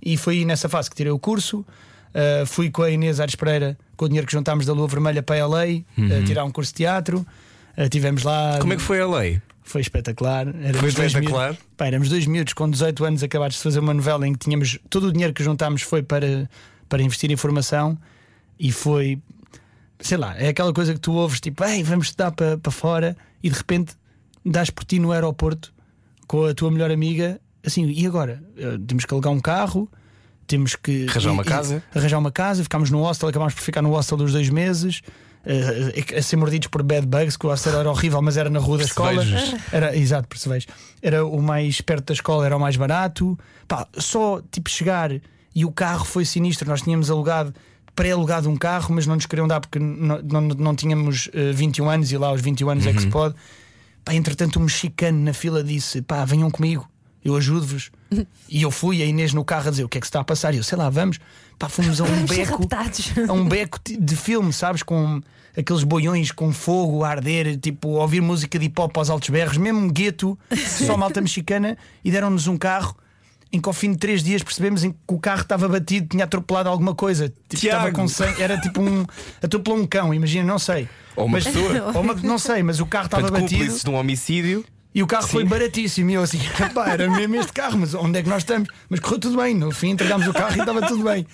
E 0.04 0.16
foi 0.16 0.44
nessa 0.44 0.68
fase 0.68 0.90
que 0.90 0.96
tirei 0.96 1.12
o 1.12 1.18
curso. 1.18 1.60
Uh, 2.14 2.44
fui 2.46 2.70
com 2.70 2.82
a 2.82 2.90
Inês 2.90 3.20
Ares 3.20 3.34
Pereira, 3.34 3.78
com 3.96 4.04
o 4.04 4.08
dinheiro 4.08 4.26
que 4.26 4.32
juntámos 4.32 4.66
da 4.66 4.72
Lua 4.72 4.86
Vermelha 4.88 5.22
para 5.22 5.42
a 5.42 5.46
LA, 5.46 5.64
uh, 5.66 6.24
tirar 6.26 6.44
um 6.44 6.50
curso 6.50 6.72
de 6.72 6.76
teatro. 6.78 7.24
Uh, 7.76 7.88
tivemos 7.88 8.22
lá. 8.22 8.58
Como 8.60 8.72
é 8.72 8.76
que 8.76 8.82
foi 8.82 9.00
a 9.00 9.06
lei? 9.06 9.40
Foi 9.62 9.80
espetacular. 9.80 10.48
Éramos 10.48 10.80
Foi 10.80 10.92
dois 10.92 11.06
espetacular? 11.12 11.48
miúdos- 11.50 11.66
Pá, 11.76 11.86
éramos 11.86 12.08
dois 12.08 12.26
miúdos 12.26 12.52
com 12.52 12.68
18 12.68 13.04
anos 13.04 13.22
acabados 13.22 13.56
de 13.56 13.62
fazer 13.62 13.78
uma 13.78 13.94
novela 13.94 14.26
em 14.26 14.32
que 14.32 14.38
tínhamos 14.40 14.78
todo 14.90 15.06
o 15.08 15.12
dinheiro 15.12 15.32
que 15.32 15.42
juntámos 15.44 15.82
foi 15.82 16.02
para, 16.02 16.50
para 16.88 17.02
investir 17.02 17.30
em 17.30 17.36
formação 17.36 17.96
e 18.58 18.70
foi, 18.72 19.20
sei 20.02 20.18
lá, 20.18 20.36
é 20.36 20.48
aquela 20.48 20.72
coisa 20.72 20.92
que 20.92 21.00
tu 21.00 21.12
ouves 21.14 21.40
tipo, 21.40 21.64
Ei, 21.64 21.82
vamos 21.82 22.06
estudar 22.08 22.30
para, 22.32 22.58
para 22.58 22.70
fora 22.72 23.16
e 23.42 23.48
de 23.48 23.56
repente 23.56 23.94
dás 24.44 24.68
por 24.70 24.84
ti 24.84 24.98
no 24.98 25.12
aeroporto 25.12 25.72
com 26.26 26.44
a 26.46 26.52
tua 26.54 26.70
melhor 26.70 26.90
amiga, 26.90 27.40
assim, 27.64 27.86
e 27.88 28.06
agora? 28.06 28.42
Eh, 28.56 28.78
Temos 28.86 29.04
que 29.04 29.12
alugar 29.14 29.32
um 29.32 29.40
carro. 29.40 29.88
Temos 30.46 30.74
que 30.74 31.06
Arranjar 31.08 31.32
uma 31.32 31.42
e- 31.42 31.46
e- 31.46 31.48
casa. 31.48 31.82
arranjar 31.94 32.18
uma 32.18 32.32
casa, 32.32 32.62
ficámos 32.62 32.90
no 32.90 33.00
hostel, 33.02 33.28
acabámos 33.28 33.54
por 33.54 33.62
ficar 33.62 33.80
no 33.82 33.90
hostel 33.90 34.16
dos 34.18 34.32
dois 34.32 34.48
meses, 34.50 35.00
eh, 35.46 36.18
a 36.18 36.22
ser 36.22 36.36
mordidos 36.36 36.68
por 36.68 36.82
bad 36.82 37.06
bugs, 37.06 37.36
que 37.36 37.46
o 37.46 37.50
hostel 37.50 37.78
era 37.78 37.88
horrível, 37.90 38.20
mas 38.20 38.36
era 38.36 38.50
na 38.50 38.58
rua 38.58 38.78
da 38.78 38.84
escola. 38.84 39.22
Era, 39.70 39.96
exato, 39.96 40.26
percebes? 40.28 40.66
Era 41.00 41.24
o 41.24 41.40
mais 41.40 41.80
perto 41.80 42.06
da 42.08 42.14
escola, 42.14 42.44
era 42.44 42.56
o 42.56 42.60
mais 42.60 42.76
barato. 42.76 43.38
Pá, 43.68 43.86
só 43.96 44.42
tipo 44.50 44.68
chegar 44.68 45.10
e 45.54 45.64
o 45.64 45.70
carro 45.70 46.04
foi 46.04 46.24
sinistro. 46.24 46.68
Nós 46.68 46.82
tínhamos 46.82 47.10
alugado, 47.10 47.54
pré-alugado 47.94 48.48
um 48.48 48.56
carro, 48.56 48.94
mas 48.94 49.06
não 49.06 49.14
nos 49.14 49.26
queriam 49.26 49.46
dar 49.46 49.60
porque 49.60 49.78
não, 49.78 50.20
não, 50.22 50.40
não 50.40 50.74
tínhamos 50.74 51.28
eh, 51.32 51.52
21 51.52 51.90
anos 51.90 52.12
e 52.12 52.16
lá 52.16 52.28
aos 52.28 52.40
21 52.40 52.70
anos 52.70 52.86
é 52.86 52.92
que 52.92 53.00
se 53.00 53.06
pode. 53.08 53.34
Pá, 54.04 54.14
entretanto, 54.14 54.58
um 54.58 54.62
mexicano 54.62 55.18
na 55.18 55.32
fila 55.32 55.62
disse: 55.62 56.02
pá, 56.02 56.24
venham 56.24 56.50
comigo, 56.50 56.88
eu 57.24 57.36
ajudo-vos. 57.36 57.90
e 58.48 58.62
eu 58.62 58.70
fui, 58.70 59.02
a 59.02 59.06
Inês 59.06 59.32
no 59.32 59.44
carro 59.44 59.68
a 59.68 59.70
dizer: 59.70 59.84
o 59.84 59.88
que 59.88 59.98
é 59.98 60.00
que 60.00 60.06
se 60.06 60.10
está 60.10 60.20
a 60.20 60.24
passar? 60.24 60.54
E 60.54 60.56
eu 60.56 60.62
sei 60.62 60.76
lá, 60.78 60.88
vamos. 60.90 61.18
Pá, 61.58 61.68
fomos 61.68 62.00
a 62.00 62.04
um 62.04 62.26
beco 62.26 62.66
a 63.28 63.32
um 63.32 63.48
beco 63.48 63.78
de- 63.84 64.16
filme, 64.16 64.52
sabes? 64.52 64.82
Com 64.82 65.20
aqueles 65.56 65.84
boiões 65.84 66.32
com 66.32 66.50
fogo 66.52 67.04
a 67.04 67.10
arder, 67.10 67.58
tipo, 67.58 67.88
ouvir 67.88 68.22
música 68.22 68.58
de 68.58 68.66
hip 68.66 68.80
hop 68.80 68.96
aos 68.96 69.10
altos 69.10 69.28
berros, 69.28 69.58
mesmo 69.58 69.92
gueto, 69.92 70.38
só 70.86 70.96
malta 70.96 71.20
mexicana, 71.20 71.76
e 72.02 72.10
deram-nos 72.10 72.46
um 72.46 72.56
carro. 72.56 72.96
Em 73.52 73.60
que 73.60 73.68
ao 73.68 73.72
fim 73.74 73.92
de 73.92 73.98
três 73.98 74.22
dias 74.22 74.42
percebemos 74.42 74.82
em 74.82 74.92
que 74.92 74.98
o 75.08 75.18
carro 75.18 75.42
estava 75.42 75.68
batido, 75.68 76.06
tinha 76.08 76.24
atropelado 76.24 76.68
alguma 76.70 76.94
coisa. 76.94 77.28
Tipo, 77.28 77.60
Tiago! 77.60 77.76
estava 77.88 77.92
com 77.92 78.08
sangue, 78.08 78.42
era 78.42 78.58
tipo 78.58 78.80
um. 78.80 79.04
atropelou 79.42 79.78
um 79.78 79.86
cão, 79.86 80.14
imagina, 80.14 80.44
não 80.44 80.58
sei. 80.58 80.88
Ou 81.14 81.26
uma 81.26 81.32
Mas- 81.38 81.44
pessoa. 81.44 81.92
ou 81.94 82.00
uma- 82.00 82.14
não 82.14 82.38
sei, 82.38 82.62
mas 82.62 82.80
o 82.80 82.86
carro 82.86 83.04
estava 83.06 83.28
Portanto, 83.28 83.42
batido 83.50 83.78
de 83.78 83.90
um 83.90 83.94
homicídio. 83.94 84.64
e 84.94 85.02
o 85.02 85.06
carro 85.06 85.28
foi 85.28 85.44
baratíssimo. 85.44 86.08
E 86.10 86.14
eu 86.14 86.22
assim, 86.22 86.38
pá, 86.74 86.88
era 86.88 87.10
mesmo 87.10 87.36
este 87.36 87.52
carro, 87.52 87.76
mas 87.78 87.92
onde 87.92 88.18
é 88.18 88.22
que 88.22 88.28
nós 88.30 88.38
estamos? 88.38 88.70
Mas 88.88 89.00
correu 89.00 89.18
tudo 89.18 89.36
bem. 89.36 89.54
No 89.54 89.70
fim 89.70 89.90
entregámos 89.90 90.26
o 90.26 90.32
carro 90.32 90.56
e 90.56 90.60
estava 90.60 90.80
tudo 90.86 91.04
bem. 91.04 91.26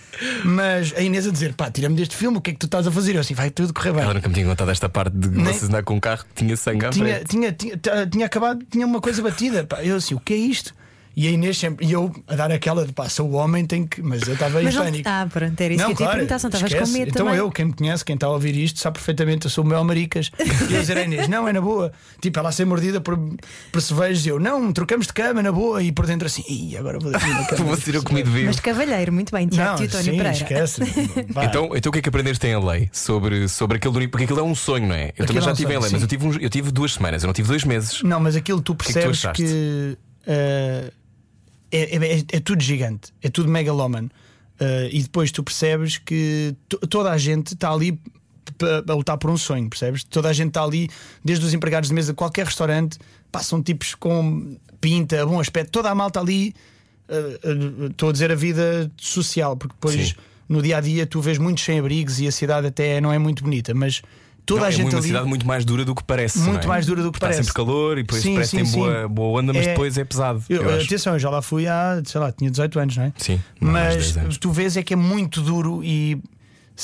Mas 0.45 0.93
a 0.97 1.01
Inês 1.01 1.25
a 1.25 1.31
dizer, 1.31 1.55
pá, 1.55 1.71
tira-me 1.71 1.95
deste 1.95 2.17
filme, 2.17 2.37
o 2.39 2.41
que 2.41 2.51
é 2.51 2.53
que 2.53 2.59
tu 2.59 2.67
estás 2.67 2.85
a 2.87 2.91
fazer? 2.91 3.15
Eu 3.15 3.21
assim, 3.21 3.35
vai 3.35 3.51
tudo 3.51 3.73
correr 3.73 3.93
bem. 3.93 4.03
Ela 4.03 4.15
nunca 4.15 4.29
me 4.29 4.35
tinha 4.35 4.47
contado 4.47 4.71
esta 4.73 4.89
parte 4.89 5.17
de 5.17 5.29
Nem- 5.29 5.45
vocês 5.45 5.63
andar 5.65 5.85
com 5.85 5.95
um 5.95 6.01
carro 6.01 6.25
que 6.25 6.35
tinha 6.45 6.57
sangue 6.57 6.85
à 6.87 6.91
tinha, 6.91 7.15
frente. 7.15 7.29
tinha, 7.29 7.53
tinha, 7.53 8.07
tinha 8.11 8.27
acabado, 8.27 8.65
tinha 8.69 8.85
uma 8.85 9.01
coisa 9.01 9.23
batida. 9.23 9.63
Pá. 9.65 9.85
Eu 9.85 9.97
assim, 9.97 10.15
o 10.15 10.21
que 10.21 10.35
é 10.35 10.37
isto? 10.37 10.75
E 11.21 11.27
a 11.27 11.33
Inês 11.33 11.59
sempre, 11.59 11.85
e 11.85 11.91
eu 11.91 12.15
a 12.29 12.37
dar 12.37 12.53
aquela 12.53 12.87
de 12.87 12.93
pá, 12.93 13.09
sou 13.09 13.29
o 13.29 13.33
homem, 13.33 13.67
tem 13.67 13.85
que. 13.85 14.01
Mas 14.01 14.23
eu 14.23 14.35
estava 14.35 14.61
em 14.61 14.67
Mas 14.67 14.75
não, 14.77 14.85
pânico. 14.85 15.09
ah, 15.09 15.27
pronto, 15.29 15.61
era 15.61 15.75
isso 15.75 15.85
que 15.85 15.91
eu 15.91 15.97
te 15.97 16.03
ia 16.05 16.09
perguntar, 16.11 16.39
se 16.39 16.45
não 16.45 16.51
estavas 16.55 16.75
com 16.75 16.93
medo 16.93 17.09
Então 17.09 17.27
também. 17.27 17.39
eu, 17.41 17.51
quem 17.51 17.65
me 17.65 17.73
conhece, 17.73 18.05
quem 18.05 18.15
está 18.15 18.29
a 18.29 18.31
ouvir 18.31 18.55
isto, 18.57 18.79
sabe 18.79 18.99
perfeitamente, 18.99 19.47
eu 19.47 19.51
sou 19.51 19.65
o 19.65 19.67
Mel 19.67 19.83
Maricas. 19.83 20.31
E 20.39 20.75
eu 20.75 20.81
dizer 20.81 20.97
a 20.97 21.03
Inês, 21.03 21.27
não, 21.27 21.49
é 21.49 21.53
na 21.53 21.61
boa. 21.61 21.91
Tipo, 22.21 22.39
ela 22.39 22.51
a 22.51 22.53
ser 22.53 22.67
mordida 22.67 23.01
por, 23.01 23.19
por 23.73 23.83
cervejas 23.83 24.25
e 24.27 24.29
eu, 24.29 24.39
não, 24.39 24.73
trocamos 24.73 25.09
de 25.09 25.13
cama 25.13 25.43
na 25.43 25.51
boa. 25.51 25.83
E 25.83 25.91
por 25.91 26.07
dentro 26.07 26.27
assim, 26.27 26.45
Ih, 26.49 26.77
agora 26.77 27.01
vou 27.01 27.11
daqui 27.11 27.27
na 27.29 27.45
cama. 27.47 27.65
Vou 27.65 27.77
ser 27.77 27.97
eu 27.97 28.05
comido 28.05 28.31
vivo. 28.31 28.47
Mas 28.47 28.55
de 28.57 28.63
cavalheiro, 28.63 29.13
muito 29.13 29.33
bem, 29.33 29.49
Tiago 29.49 29.71
Não, 29.71 29.77
Teotónio 29.79 30.05
sim, 30.05 30.11
Pereira. 30.19 30.31
esquece. 30.31 30.83
Então, 31.49 31.71
então 31.75 31.91
o 31.91 31.93
que 31.93 31.99
é 31.99 32.03
que 32.03 32.09
aprendeste 32.09 32.47
em 32.47 32.55
LA 32.55 32.75
sobre, 32.93 33.49
sobre 33.49 33.79
aquele 33.79 33.93
do 34.07 34.09
Porque 34.09 34.23
aquilo 34.23 34.39
é 34.39 34.43
um 34.45 34.55
sonho, 34.55 34.87
não 34.87 34.95
é? 34.95 35.13
Eu 35.19 35.27
também 35.27 35.43
já 35.43 35.49
é 35.49 35.51
um 35.51 35.55
estive 35.55 35.73
em 35.73 35.79
LA, 35.79 35.89
mas 35.91 36.01
eu 36.03 36.07
tive, 36.07 36.45
eu 36.45 36.49
tive 36.49 36.71
duas 36.71 36.93
semanas, 36.95 37.25
eu 37.25 37.27
não 37.27 37.35
tive 37.35 37.49
dois 37.49 37.65
meses. 37.65 38.05
Não, 38.05 38.21
mas 38.21 38.37
aquilo 38.37 38.61
tu 38.63 38.77
que 38.77 38.85
é 38.91 38.95
que 38.95 39.01
tu 39.01 39.05
percebes 39.07 39.37
que, 39.37 39.99
eh, 40.27 40.93
é, 41.71 41.97
é- 41.97 42.25
é 42.33 42.41
tudo 42.41 42.63
gigante, 42.63 43.13
é 43.23 43.29
tudo 43.29 43.49
megalómano. 43.49 44.11
Eh, 44.61 44.89
e 44.93 45.03
depois 45.03 45.31
tu 45.31 45.43
percebes 45.45 45.99
que 45.99 46.55
to- 46.69 46.79
toda 46.89 47.11
a 47.13 47.19
gente 47.19 47.55
está 47.55 47.71
ali 47.73 47.99
a 48.89 48.93
lutar 48.95 49.17
por 49.19 49.31
um 49.31 49.37
sonho, 49.37 49.69
percebes? 49.69 50.03
Toda 50.05 50.29
a 50.29 50.33
gente 50.33 50.49
está 50.49 50.65
ali, 50.65 50.89
desde 51.25 51.45
os 51.45 51.55
empregados 51.55 51.89
de 51.91 51.95
mesa 51.95 52.13
de 52.13 52.17
qualquer 52.17 52.47
restaurante, 52.47 52.99
passam 53.31 53.63
tipos 53.63 53.95
com 53.95 54.57
pinta, 54.81 55.25
bom 55.27 55.39
aspecto, 55.39 55.71
toda 55.71 55.91
a 55.91 55.95
malta 55.95 56.19
ali. 56.21 56.55
eh, 57.09 57.41
eh, 57.43 57.87
Estou 57.91 58.09
a 58.09 58.13
dizer 58.13 58.33
a 58.33 58.35
vida 58.35 58.91
social, 58.97 59.57
porque 59.57 59.75
depois 59.75 60.09
Sim. 60.09 60.15
no 60.49 60.61
dia 60.61 60.79
a 60.79 60.81
dia 60.81 61.07
tu 61.07 61.21
vês 61.21 61.39
muitos 61.39 61.63
sem-abrigos 61.65 62.19
e 62.21 62.27
a 62.27 62.33
cidade 62.33 62.67
até 62.67 63.01
não 63.01 63.13
é 63.13 63.19
muito 63.19 63.43
bonita, 63.45 63.73
mas 63.75 64.03
toda 64.49 64.61
Não, 64.62 64.67
a 64.67 64.69
é 64.71 64.73
gente 64.73 64.88
uma 64.90 64.99
ali. 64.99 65.07
cidade 65.07 65.26
muito 65.28 65.47
mais 65.47 65.64
dura 65.64 65.85
do 65.85 65.95
que 65.95 66.02
parece. 66.02 66.38
Muito 66.38 66.64
é? 66.64 66.67
mais 66.67 66.87
dura 66.87 67.02
do 67.02 67.12
que 67.12 67.19
Está 67.19 67.26
parece. 67.26 67.43
sempre 67.45 67.55
calor 67.55 67.99
e 67.99 68.02
depois 68.02 68.23
Sim, 68.23 68.33
parece 68.35 68.50
sim, 68.50 68.57
tem 68.57 68.67
sim. 68.67 68.78
boa, 68.78 69.07
boa 69.09 69.40
onda, 69.40 69.52
mas 69.52 69.67
É- 69.67 69.71
depois 69.71 69.99
é 69.99 70.05
pesado. 70.05 70.43
Eu, 70.49 70.62
eu 70.62 70.81
atenção, 70.81 71.12
eu 71.12 71.19
já 71.19 71.28
lá 71.31 71.43
fui 71.43 71.67
há, 71.69 72.00
sei 72.05 72.21
lá, 72.21 72.33
tinha 72.33 72.50
18 72.50 72.78
anos, 72.81 72.97
não 72.97 73.05
é? 73.05 73.12
Sim, 73.19 73.38
mas 73.61 73.95
10 73.95 74.17
anos. 74.17 74.38
tu 74.38 74.50
vês 74.50 74.76
é 74.76 74.83
que 74.83 74.95
é 74.95 74.97
muito 74.97 75.43
duro 75.43 75.85
e, 75.85 76.21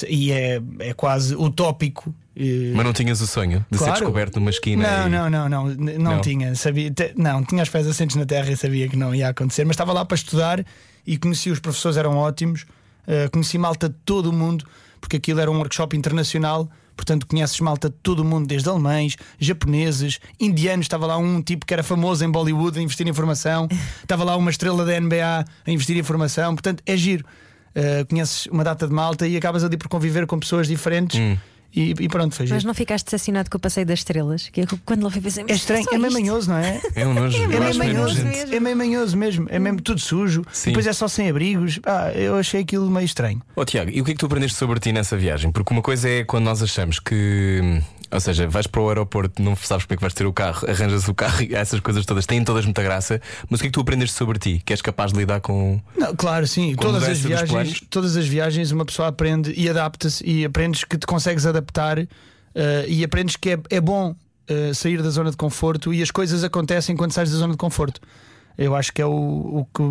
e 0.08 0.30
é, 0.30 0.60
é 0.80 0.92
quase 0.94 1.34
utópico. 1.34 2.14
E- 2.36 2.72
Mas 2.74 2.84
não 2.84 2.92
tinhas 2.92 3.20
o 3.20 3.26
sonho 3.26 3.64
de 3.70 3.78
ser 3.78 3.84
Claro. 3.84 4.00
descoberto 4.00 4.36
numa 4.40 4.50
esquina. 4.50 4.82
Não, 4.82 5.06
e- 5.06 5.10
não, 5.10 5.30
não, 5.30 5.48
não, 5.48 5.74
não, 5.74 5.98
Não? 6.16 6.20
tinha. 6.20 6.54
Sabia, 6.56 6.92
não, 7.16 7.44
tinha 7.44 7.62
os 7.62 7.68
pés 7.68 7.86
assentes 7.86 8.16
na 8.16 8.26
terra 8.26 8.50
e 8.50 8.56
sabia 8.56 8.88
que 8.88 8.96
não 8.96 9.14
ia 9.14 9.28
acontecer, 9.28 9.64
mas 9.64 9.74
estava 9.74 9.92
lá 9.92 10.04
para 10.04 10.16
estudar 10.16 10.64
e 11.06 11.16
conheci 11.16 11.50
os 11.50 11.60
professores, 11.60 11.96
eram 11.96 12.16
ótimos. 12.16 12.66
eh, 13.06 13.28
conheci 13.28 13.56
malta 13.58 13.88
de 13.88 13.94
todo 14.04 14.30
o 14.30 14.32
mundo, 14.32 14.64
porque 15.00 15.16
aquilo 15.18 15.38
era 15.38 15.50
um 15.50 15.58
workshop 15.58 15.94
internacional. 15.96 16.68
Portanto, 16.96 17.26
conheces 17.26 17.58
malta 17.60 17.88
de 17.88 17.96
todo 18.02 18.20
o 18.20 18.24
mundo, 18.24 18.46
desde 18.46 18.68
alemães, 18.68 19.16
japoneses, 19.38 20.20
indianos. 20.38 20.86
Estava 20.86 21.06
lá 21.06 21.16
um 21.16 21.42
tipo 21.42 21.66
que 21.66 21.74
era 21.74 21.82
famoso 21.82 22.24
em 22.24 22.30
Bollywood 22.30 22.78
a 22.78 22.82
investir 22.82 23.06
em 23.06 23.12
formação. 23.12 23.68
Estava 24.02 24.24
lá 24.24 24.36
uma 24.36 24.50
estrela 24.50 24.84
da 24.84 24.98
NBA 24.98 25.44
a 25.66 25.70
investir 25.70 25.96
em 25.96 26.02
formação. 26.02 26.54
Portanto, 26.54 26.82
é 26.86 26.96
giro. 26.96 27.24
Eh, 27.74 28.04
conheces 28.08 28.46
uma 28.46 28.62
data 28.62 28.86
de 28.86 28.94
malta 28.94 29.26
e 29.26 29.36
acabas 29.36 29.64
ali 29.64 29.76
por 29.76 29.88
conviver 29.88 30.26
com 30.26 30.38
pessoas 30.38 30.68
diferentes. 30.68 31.18
Hum. 31.18 31.36
E, 31.74 31.90
e 31.98 32.08
pronto, 32.08 32.34
foi 32.34 32.46
giro. 32.46 32.54
Mas 32.56 32.64
não 32.64 32.72
ficaste 32.72 33.04
decepcionado 33.06 33.50
com 33.50 33.56
o 33.56 33.60
passeio 33.60 33.84
das 33.84 33.98
estrelas? 34.00 34.48
Que 34.48 34.60
eu, 34.60 34.66
quando 34.84 35.02
lá 35.02 35.10
fui 35.10 35.20
pensei, 35.20 35.42
É 35.42 35.46
mas 35.48 35.56
estranho, 35.56 35.84
é 35.92 35.98
meio 35.98 36.12
manhoso, 36.12 36.50
não 36.50 36.58
é? 36.58 36.80
É 36.94 37.06
um 37.06 37.12
nojo. 37.14 37.36
É 37.42 37.46
meio 37.48 37.60
meio 37.60 37.76
manhoso. 37.94 38.22
É 38.52 38.60
meio 38.60 38.76
manhoso 38.76 39.16
mesmo, 39.16 39.46
é 39.50 39.58
mesmo 39.58 39.80
tudo 39.80 40.00
sujo. 40.00 40.44
Sim. 40.52 40.70
Depois 40.70 40.86
é 40.86 40.92
só 40.92 41.08
sem 41.08 41.28
abrigos. 41.28 41.80
Ah, 41.84 42.12
eu 42.12 42.36
achei 42.36 42.60
aquilo 42.60 42.88
meio 42.90 43.04
estranho. 43.04 43.42
Oh, 43.56 43.64
Tiago, 43.64 43.90
e 43.90 44.00
o 44.00 44.04
que 44.04 44.12
é 44.12 44.14
que 44.14 44.20
tu 44.20 44.26
aprendeste 44.26 44.56
sobre 44.56 44.78
ti 44.78 44.92
nessa 44.92 45.16
viagem? 45.16 45.50
Porque 45.50 45.72
uma 45.72 45.82
coisa 45.82 46.08
é 46.08 46.24
quando 46.24 46.44
nós 46.44 46.62
achamos 46.62 46.98
que. 47.00 47.80
Ou 48.14 48.20
seja, 48.20 48.46
vais 48.46 48.68
para 48.68 48.80
o 48.80 48.88
aeroporto, 48.88 49.42
não 49.42 49.56
sabes 49.56 49.84
como 49.84 49.94
é 49.94 49.96
que 49.96 50.00
vais 50.00 50.14
ter 50.14 50.24
o 50.24 50.32
carro, 50.32 50.70
arranjas 50.70 51.08
o 51.08 51.14
carro 51.14 51.42
e 51.42 51.52
essas 51.52 51.80
coisas 51.80 52.06
todas 52.06 52.24
têm 52.24 52.44
todas 52.44 52.64
muita 52.64 52.80
graça. 52.80 53.20
Mas 53.50 53.58
o 53.58 53.62
que 53.62 53.66
é 53.66 53.70
que 53.70 53.74
tu 53.74 53.80
aprendeste 53.80 54.16
sobre 54.16 54.38
ti? 54.38 54.62
Que 54.64 54.72
és 54.72 54.80
capaz 54.80 55.12
de 55.12 55.18
lidar 55.18 55.40
com. 55.40 55.80
Não, 55.96 56.14
claro, 56.14 56.46
sim. 56.46 56.76
Com 56.76 56.82
Todas 56.82 57.02
as, 57.02 57.18
viagens, 57.18 57.82
todas 57.90 58.16
as 58.16 58.26
viagens 58.26 58.70
uma 58.70 58.84
pessoa 58.84 59.08
aprende 59.08 59.52
e 59.56 59.68
adapta-se 59.68 60.24
e 60.24 60.44
aprendes 60.44 60.84
que 60.84 60.96
te 60.96 61.06
consegues 61.06 61.44
adaptar 61.44 61.98
eh, 61.98 62.84
e 62.86 63.02
aprendes 63.02 63.34
que 63.34 63.50
é, 63.50 63.58
é 63.68 63.80
bom 63.80 64.14
eh, 64.46 64.72
sair 64.72 65.02
da 65.02 65.10
zona 65.10 65.32
de 65.32 65.36
conforto 65.36 65.92
e 65.92 66.00
as 66.00 66.12
coisas 66.12 66.44
acontecem 66.44 66.96
quando 66.96 67.10
sais 67.10 67.30
da 67.32 67.36
zona 67.36 67.54
de 67.54 67.58
conforto. 67.58 68.00
Eu 68.56 68.76
acho 68.76 68.92
que 68.92 69.02
é 69.02 69.06
o, 69.06 69.10
o, 69.10 69.66
que, 69.74 69.82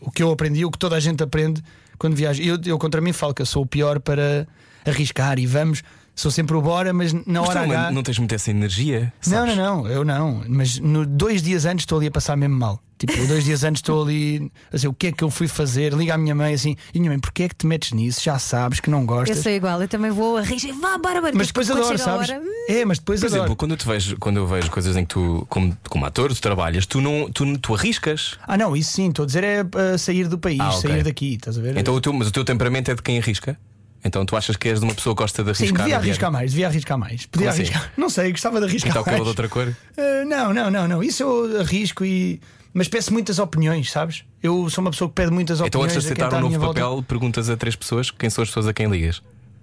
o 0.00 0.10
que 0.10 0.22
eu 0.22 0.30
aprendi, 0.30 0.64
o 0.64 0.70
que 0.70 0.78
toda 0.78 0.96
a 0.96 1.00
gente 1.00 1.22
aprende 1.22 1.62
quando 1.98 2.16
viaja. 2.16 2.42
Eu, 2.42 2.58
eu 2.64 2.78
contra 2.78 3.02
mim 3.02 3.12
falo 3.12 3.34
que 3.34 3.42
eu 3.42 3.46
sou 3.46 3.64
o 3.64 3.66
pior 3.66 4.00
para 4.00 4.48
arriscar 4.86 5.38
e 5.38 5.46
vamos. 5.46 5.82
Sou 6.18 6.32
sempre 6.32 6.56
o 6.56 6.60
bora, 6.60 6.92
mas 6.92 7.12
na 7.12 7.22
Mas 7.26 7.42
tu 7.42 7.48
hora 7.50 7.64
não, 7.68 7.74
H. 7.76 7.90
não 7.92 8.02
tens 8.02 8.18
muita 8.18 8.34
essa 8.34 8.50
energia? 8.50 9.12
Não, 9.24 9.38
sabes? 9.38 9.56
não, 9.56 9.82
não, 9.84 9.86
eu 9.88 10.04
não. 10.04 10.42
Mas 10.48 10.76
no, 10.80 11.06
dois 11.06 11.40
dias 11.40 11.64
antes 11.64 11.82
estou 11.84 11.96
ali 11.98 12.08
a 12.08 12.10
passar 12.10 12.36
mesmo 12.36 12.56
mal. 12.56 12.82
Tipo, 12.98 13.24
dois 13.28 13.44
dias 13.44 13.62
antes 13.62 13.78
estou 13.78 14.02
ali 14.02 14.50
a 14.72 14.74
dizer 14.74 14.88
o 14.88 14.92
que 14.92 15.06
é 15.06 15.12
que 15.12 15.22
eu 15.22 15.30
fui 15.30 15.46
fazer. 15.46 15.92
Liga 15.92 16.14
à 16.14 16.18
minha 16.18 16.34
mãe 16.34 16.52
assim: 16.52 16.74
e 16.92 16.98
minha 16.98 17.12
mãe, 17.12 17.20
porquê 17.20 17.44
é 17.44 17.48
que 17.48 17.54
te 17.54 17.64
metes 17.68 17.92
nisso? 17.92 18.20
Já 18.20 18.36
sabes 18.36 18.80
que 18.80 18.90
não 18.90 19.02
Eu 19.02 19.06
gostas. 19.06 19.38
sou 19.38 19.52
igual, 19.52 19.80
eu 19.80 19.86
também 19.86 20.10
vou 20.10 20.36
a 20.36 20.42
rir, 20.42 20.58
vá, 20.72 20.98
bora, 20.98 21.20
bora. 21.20 21.32
Mas 21.36 21.46
depois 21.46 21.70
adoro, 21.70 21.96
sabes? 21.96 22.28
hora, 22.30 22.40
hum, 22.40 22.44
É, 22.68 22.84
mas 22.84 22.98
depois 22.98 23.20
Por 23.20 23.26
adoro. 23.26 23.42
exemplo, 23.42 23.54
quando 23.56 23.70
eu, 23.70 23.76
te 23.76 23.86
vejo, 23.86 24.16
quando 24.18 24.38
eu 24.38 24.46
vejo 24.48 24.68
coisas 24.72 24.96
em 24.96 25.04
que 25.04 25.14
tu, 25.14 25.46
como, 25.48 25.78
como 25.88 26.04
ator, 26.04 26.34
tu 26.34 26.40
trabalhas, 26.40 26.84
tu 26.84 27.00
não 27.00 27.30
tu, 27.30 27.56
tu 27.58 27.76
arriscas. 27.76 28.36
Ah, 28.44 28.56
não, 28.56 28.74
isso 28.76 28.90
sim, 28.94 29.10
estou 29.10 29.22
a 29.22 29.26
dizer 29.26 29.44
é 29.44 29.62
uh, 29.62 29.96
sair 29.96 30.26
do 30.26 30.36
país, 30.36 30.58
Ah, 30.60 30.70
ok. 30.70 30.80
sair 30.90 31.04
daqui, 31.04 31.34
estás 31.34 31.56
a 31.56 31.62
ver? 31.62 31.76
Então, 31.78 31.94
o 31.94 32.00
teu, 32.00 32.12
mas 32.12 32.26
o 32.26 32.32
teu 32.32 32.44
temperamento 32.44 32.90
é 32.90 32.94
de 32.96 33.02
quem 33.02 33.16
arrisca? 33.20 33.56
Então 34.04 34.24
tu 34.24 34.36
achas 34.36 34.56
que 34.56 34.68
és 34.68 34.78
de 34.78 34.84
uma 34.86 34.94
pessoa 34.94 35.14
que 35.14 35.22
gosta 35.22 35.42
de 35.42 35.54
sim, 35.54 35.64
arriscar? 35.64 35.84
devia 35.84 35.84
no 35.84 35.86
dia 35.88 35.96
a 35.96 35.98
arriscar 36.10 36.32
mais, 36.32 36.50
devia 36.52 36.66
arriscar 36.68 36.98
mais. 36.98 37.26
Podia 37.26 37.48
Como 37.48 37.62
assim? 37.62 37.72
arriscar. 37.72 37.92
Não 37.96 38.08
sei, 38.08 38.30
gostava 38.30 38.60
de 38.60 38.66
arriscar 38.66 38.90
Então 38.90 39.02
o 39.02 39.06
mais. 39.06 39.22
de 39.22 39.28
outra 39.28 39.48
cor? 39.48 39.66
Uh, 39.68 40.28
não, 40.28 40.54
não, 40.54 40.70
não, 40.70 40.88
não. 40.88 41.02
Isso 41.02 41.22
eu 41.22 41.60
arrisco 41.60 42.04
e. 42.04 42.40
Mas 42.72 42.86
peço 42.86 43.12
muitas 43.12 43.38
opiniões, 43.38 43.90
sabes? 43.90 44.24
Eu 44.42 44.68
sou 44.70 44.82
uma 44.82 44.90
pessoa 44.90 45.08
que 45.08 45.14
pede 45.14 45.32
muitas 45.32 45.56
Então 45.58 45.66
opiniões. 45.80 45.92
antes 45.94 46.04
de 46.06 46.12
aceitar 46.12 46.28
um 46.36 46.40
novo 46.40 46.48
minha 46.48 46.58
volta. 46.60 46.80
papel, 46.80 47.02
perguntas 47.02 47.50
a 47.50 47.56
três 47.56 47.74
pessoas 47.74 48.10
quem 48.10 48.30
são 48.30 48.42
as 48.42 48.48
pessoas 48.50 48.68
a 48.68 48.72
quem 48.72 48.88
ligas. 48.88 49.20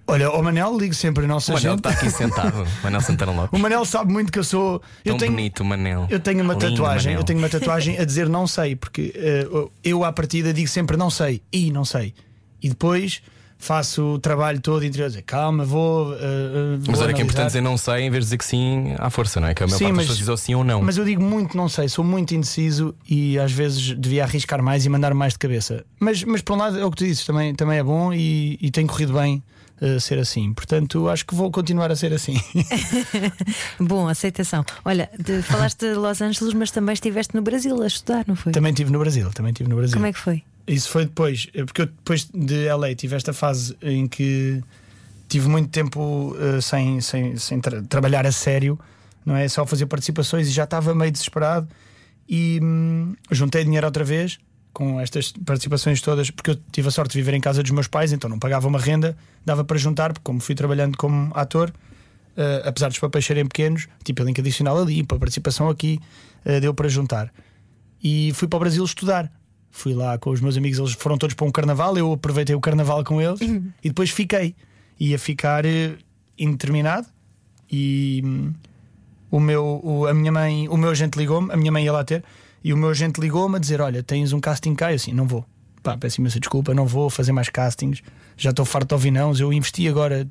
Olha, 0.08 0.28
ao 0.28 0.44
Manel 0.44 0.78
ligo 0.78 0.94
sempre 0.94 1.24
a 1.24 1.28
nossa 1.28 1.52
O 1.52 1.56
Manel 1.56 1.72
gente. 1.72 1.80
está 1.80 1.90
aqui 1.92 2.10
sentado, 2.12 2.68
Manel 2.84 3.02
Santana 3.02 3.32
O 3.34 3.36
Lopes. 3.36 3.60
Manel 3.60 3.86
sabe 3.86 4.12
muito 4.12 4.32
que 4.32 4.38
eu 4.38 4.44
sou. 4.44 4.80
Tão 5.04 5.14
eu 5.14 5.18
tenho, 5.18 5.32
bonito, 5.32 5.64
Manel. 5.66 6.08
Eu 6.12 6.20
tenho 6.20 6.44
uma 6.44 6.54
Lindo, 6.54 6.70
tatuagem, 6.72 7.08
Manel. 7.14 7.22
eu 7.22 7.24
tenho 7.26 7.40
uma 7.40 7.50
tatuagem 7.50 7.98
a 7.98 8.04
dizer 8.06 8.28
não 8.30 8.46
sei, 8.46 8.76
porque 8.76 9.14
eh, 9.16 9.48
eu 9.84 10.04
à 10.04 10.12
partida 10.12 10.54
digo 10.54 10.68
sempre 10.68 10.96
não 10.98 11.10
sei 11.10 11.42
e 11.52 11.72
não 11.72 11.86
sei. 11.86 12.14
E 12.62 12.70
depois 12.70 13.22
faço 13.58 14.04
o 14.16 14.20
trabalho 14.20 14.60
todo 14.62 14.86
interior, 14.86 15.08
dizer 15.10 15.22
calma, 15.24 15.64
vou. 15.66 16.14
eh, 16.14 16.18
eh, 16.18 16.78
vou 16.80 16.92
Mas 16.92 17.02
olha 17.02 17.14
que 17.14 17.22
é 17.22 17.24
analisar." 17.24 17.24
importante 17.24 17.48
dizer 17.48 17.62
não 17.62 17.78
sei 17.78 18.02
em 18.04 18.10
vez 18.10 18.24
de 18.24 18.26
dizer 18.28 18.38
que 18.38 18.46
sim 18.46 18.94
à 19.00 19.10
força, 19.10 19.40
não 19.40 19.48
é? 19.48 19.54
Que 19.54 19.64
a 19.64 19.68
maior 19.68 19.78
Sim, 19.80 19.86
parte 19.94 20.08
das 20.08 20.18
pessoas 20.18 20.40
diz 20.40 20.46
sim 20.46 20.56
ou 20.56 20.64
não. 20.64 20.82
Mas 20.82 20.98
eu 20.98 21.06
digo 21.06 21.22
muito 21.24 21.56
não 21.58 21.68
sei, 21.70 21.88
sou 21.90 22.04
muito 22.06 22.36
indeciso 22.36 22.94
e 23.10 23.40
às 23.40 23.52
vezes 23.52 23.96
devia 23.98 24.24
arriscar 24.24 24.62
mais 24.62 24.86
e 24.86 24.90
mandar 24.90 25.14
mais 25.14 25.34
de 25.34 25.40
cabeça. 25.40 25.84
Mas, 26.00 26.24
mas 26.24 26.42
por 26.42 26.54
um 26.54 26.58
lado 26.58 26.78
é 26.80 26.86
o 26.86 26.92
que 26.92 26.98
tu 26.98 27.06
dizes, 27.06 27.26
também, 27.26 27.56
também 27.56 27.80
é 27.80 27.84
bom 27.84 28.14
e, 28.14 28.58
e 28.62 28.70
tem 28.72 28.86
corrido 28.86 29.14
bem. 29.14 29.42
eh, 29.82 30.00
ser 30.00 30.18
assim, 30.20 30.54
portanto 30.54 31.10
acho 31.10 31.26
que 31.26 31.36
vou 31.36 31.52
continuar 31.52 31.92
a 31.92 31.96
ser 31.98 32.14
assim. 32.14 32.40
Bom, 33.80 34.08
aceitação. 34.08 34.64
Olha, 34.84 35.10
de- 35.20 35.42
falaste 35.42 35.80
de 35.82 35.94
Los 35.96 36.22
Angeles, 36.22 36.54
mas 36.54 36.72
também 36.72 36.94
estiveste 36.94 37.36
no 37.36 37.42
Brasil 37.42 37.82
a 37.82 37.88
estudar, 37.88 38.24
não 38.28 38.36
foi? 38.36 38.52
também 38.54 38.72
estive 38.72 38.92
no 38.92 39.00
Brasil, 39.00 39.30
também 39.32 39.52
estive 39.52 39.70
no 39.70 39.76
Brasil. 39.76 39.96
Como 39.96 40.06
é 40.06 40.14
que 40.14 40.20
foi? 40.20 40.44
Isso 40.68 40.90
foi 40.90 41.06
depois, 41.06 41.48
eh, 41.54 41.64
porque 41.64 41.82
eu 41.84 41.86
depois 41.86 42.26
de 42.34 42.68
LA 42.68 42.96
tive 42.96 43.16
esta 43.16 43.34
fase 43.34 43.78
em 43.82 44.08
que 44.08 44.62
tive 45.28 45.48
muito 45.48 45.70
tempo 45.70 46.36
eh, 46.40 46.60
sem, 46.62 47.00
sem, 47.02 47.38
sem 47.38 47.60
tra- 47.60 47.84
trabalhar 47.84 48.26
a 48.26 48.32
sério, 48.32 48.80
não 49.26 49.36
é? 49.36 49.48
Só 49.48 49.66
fazer 49.66 49.86
participações 49.86 50.48
e 50.48 50.52
já 50.52 50.64
estava 50.64 50.96
meio 50.96 51.12
desesperado 51.12 51.68
e 52.28 52.60
hum, 52.64 53.16
juntei 53.30 53.64
dinheiro 53.64 53.86
outra 53.86 54.04
vez 54.04 54.40
com 54.74 55.00
estas 55.00 55.32
participações 55.32 56.02
todas, 56.02 56.30
porque 56.30 56.52
eu 56.52 56.56
tive 56.72 56.88
a 56.90 56.92
sorte 56.92 57.12
de 57.14 57.20
viver 57.20 57.34
em 57.34 57.40
casa 57.40 57.62
dos 57.64 57.72
meus 57.72 57.88
pais, 57.88 58.12
então 58.12 58.30
não 58.30 58.38
pagava 58.38 58.68
uma 58.68 58.80
renda, 58.80 59.16
dava 59.46 59.64
para 59.64 59.78
juntar, 59.78 60.12
porque 60.12 60.24
como 60.24 60.42
fui 60.42 60.54
trabalhando 60.54 60.98
como 60.98 61.32
ator, 61.34 61.72
eh, 62.36 62.64
apesar 62.66 62.90
dos 62.90 63.00
papéis 63.00 63.26
serem 63.26 63.46
pequenos, 63.46 63.88
tipo 64.04 64.22
a 64.22 64.26
link 64.26 64.38
adicional 64.40 64.78
ali, 64.82 65.02
para 65.04 65.16
a 65.16 65.20
participação 65.20 65.70
aqui, 65.70 66.00
eh, 66.44 66.60
deu 66.60 66.74
para 66.74 66.90
juntar. 66.90 67.32
E 68.04 68.32
fui 68.34 68.48
para 68.48 68.58
o 68.58 68.60
Brasil 68.60 68.84
estudar. 68.84 69.32
Fui 69.76 69.94
lá 69.94 70.18
com 70.18 70.30
os 70.30 70.40
meus 70.40 70.56
amigos, 70.56 70.80
eles 70.80 70.94
foram 70.94 71.18
todos 71.18 71.36
para 71.36 71.46
um 71.46 71.52
carnaval, 71.52 71.98
eu 71.98 72.14
aproveitei 72.14 72.56
o 72.56 72.62
carnaval 72.62 73.04
com 73.04 73.22
eles 73.22 73.42
e 73.84 73.90
depois 73.90 74.10
fiquei. 74.10 74.56
Ia 74.98 75.20
ficar 75.20 75.66
eh, 75.66 75.98
indeterminado 76.40 77.06
e 77.70 78.22
hum, 78.24 78.54
o 79.30 79.38
meu, 79.38 79.82
o, 79.84 80.08
a 80.08 80.14
minha 80.14 80.32
mãe, 80.32 80.70
o 80.70 80.78
meu 80.78 80.92
agente 80.92 81.20
ligou-me, 81.20 81.52
a 81.52 81.58
minha 81.58 81.74
mãe 81.74 81.84
ia 81.84 81.92
lá 81.92 82.06
ter, 82.06 82.24
e 82.64 82.72
o 82.72 82.78
meu 82.78 82.90
agente 82.90 83.20
ligou-me 83.20 83.58
a 83.58 83.60
dizer: 83.60 83.82
Olha, 83.82 84.02
tens 84.02 84.32
um 84.32 84.40
casting 84.40 84.74
cá? 84.76 84.94
Eu 84.94 84.96
assim, 84.96 85.12
não 85.12 85.28
vou. 85.28 85.46
Pá, 85.84 85.98
peço 85.98 86.22
imensa 86.22 86.40
desculpa, 86.40 86.74
não 86.74 86.86
vou 86.86 87.10
fazer 87.10 87.34
mais 87.34 87.50
castings, 87.50 88.02
já 88.38 88.52
estou 88.52 88.64
farto 88.64 88.88
de 88.88 88.94
ouvir 88.94 89.12
não. 89.12 89.36
Eu 89.36 89.52
investi 89.52 89.90
agora, 89.90 90.26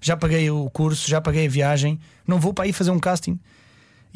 já 0.00 0.16
paguei 0.16 0.50
o 0.50 0.70
curso, 0.70 1.06
já 1.06 1.20
paguei 1.20 1.46
a 1.46 1.50
viagem, 1.50 2.00
não 2.26 2.40
vou 2.40 2.54
para 2.54 2.66
ir 2.66 2.72
fazer 2.72 2.92
um 2.92 2.98
casting. 2.98 3.38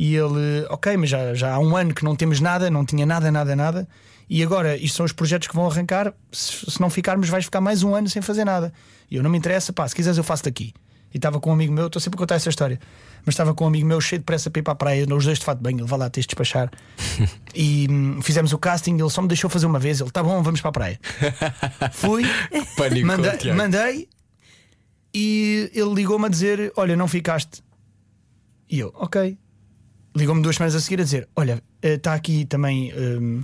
E 0.01 0.17
ele, 0.17 0.65
ok, 0.71 0.97
mas 0.97 1.11
já, 1.11 1.35
já 1.35 1.53
há 1.53 1.59
um 1.59 1.77
ano 1.77 1.93
que 1.93 2.03
não 2.03 2.17
temos 2.17 2.41
nada, 2.41 2.71
não 2.71 2.87
tinha 2.87 3.05
nada, 3.05 3.31
nada, 3.31 3.55
nada. 3.55 3.87
E 4.31 4.43
agora, 4.43 4.75
isto 4.75 4.97
são 4.97 5.05
os 5.05 5.13
projetos 5.13 5.47
que 5.47 5.55
vão 5.55 5.67
arrancar. 5.67 6.15
Se, 6.33 6.71
se 6.71 6.81
não 6.81 6.89
ficarmos, 6.89 7.29
vais 7.29 7.45
ficar 7.45 7.61
mais 7.61 7.83
um 7.83 7.95
ano 7.95 8.09
sem 8.09 8.23
fazer 8.23 8.47
nada. 8.47 8.73
E 9.11 9.17
eu 9.17 9.23
não 9.23 9.29
me 9.29 9.37
interessa, 9.37 9.75
pá, 9.75 9.87
se 9.87 9.95
quiseres 9.95 10.17
eu 10.17 10.25
faço 10.25 10.45
daqui. 10.45 10.73
e 11.13 11.19
estava 11.19 11.39
com 11.39 11.51
um 11.51 11.53
amigo 11.53 11.75
meu, 11.75 11.89
estou 11.89 12.01
sempre 12.01 12.17
a 12.17 12.19
contar 12.19 12.37
essa 12.37 12.49
história, 12.49 12.81
mas 13.27 13.35
estava 13.35 13.53
com 13.53 13.65
um 13.65 13.67
amigo 13.67 13.87
meu 13.87 14.01
cheio 14.01 14.21
de 14.21 14.25
pressa 14.25 14.51
para 14.51 14.61
ir 14.61 14.63
para 14.63 14.73
a 14.73 14.77
praia, 14.77 15.07
os 15.15 15.27
dois 15.27 15.39
de 15.39 15.45
fato 15.45 15.61
bem, 15.63 15.77
ele 15.77 15.85
vai 15.85 15.99
lá, 15.99 16.09
tens 16.09 16.23
de 16.23 16.29
despachar. 16.29 16.71
e 17.55 17.87
hum, 17.91 18.23
fizemos 18.23 18.55
o 18.55 18.59
casting, 18.59 18.95
ele 18.95 19.11
só 19.11 19.21
me 19.21 19.29
deixou 19.29 19.51
fazer 19.51 19.67
uma 19.67 19.79
vez, 19.79 20.01
ele 20.01 20.09
está 20.09 20.23
bom, 20.23 20.43
vamos 20.43 20.63
para 20.63 20.71
a 20.71 20.73
praia. 20.73 21.01
Fui, 21.93 22.25
Pânico, 22.75 23.07
mandei, 23.07 23.53
mandei 23.53 24.09
e 25.13 25.71
ele 25.75 25.93
ligou-me 25.93 26.25
a 26.25 26.31
dizer: 26.31 26.73
Olha, 26.75 26.97
não 26.97 27.07
ficaste. 27.07 27.63
E 28.71 28.79
eu, 28.79 28.95
ok. 28.95 29.37
Ligou-me 30.15 30.43
duas 30.43 30.57
semanas 30.57 30.75
a 30.75 30.81
seguir 30.81 31.01
a 31.01 31.05
dizer: 31.05 31.29
Olha, 31.37 31.63
está 31.83 32.15
aqui 32.15 32.45
também 32.45 32.93
hum, 32.97 33.43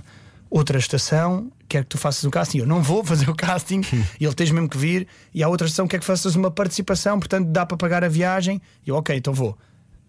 outra 0.49 0.77
estação, 0.77 1.51
quero 1.69 1.85
que 1.85 1.89
tu 1.91 1.97
faças 1.97 2.23
o 2.23 2.29
casting. 2.29 2.59
Eu 2.59 2.67
não 2.67 2.81
vou 2.81 3.03
fazer 3.03 3.29
o 3.29 3.35
casting, 3.35 3.81
e 4.19 4.25
ele 4.25 4.33
tens 4.33 4.51
mesmo 4.51 4.67
que 4.67 4.77
vir. 4.77 5.07
E 5.33 5.41
há 5.43 5.47
outra 5.47 5.65
estação, 5.67 5.87
quer 5.87 5.99
que 5.99 6.05
faças 6.05 6.35
uma 6.35 6.51
participação, 6.51 7.19
portanto 7.19 7.47
dá 7.47 7.65
para 7.65 7.77
pagar 7.77 8.03
a 8.03 8.09
viagem. 8.09 8.61
Eu, 8.85 8.95
ok, 8.95 9.15
então 9.15 9.33
vou. 9.33 9.57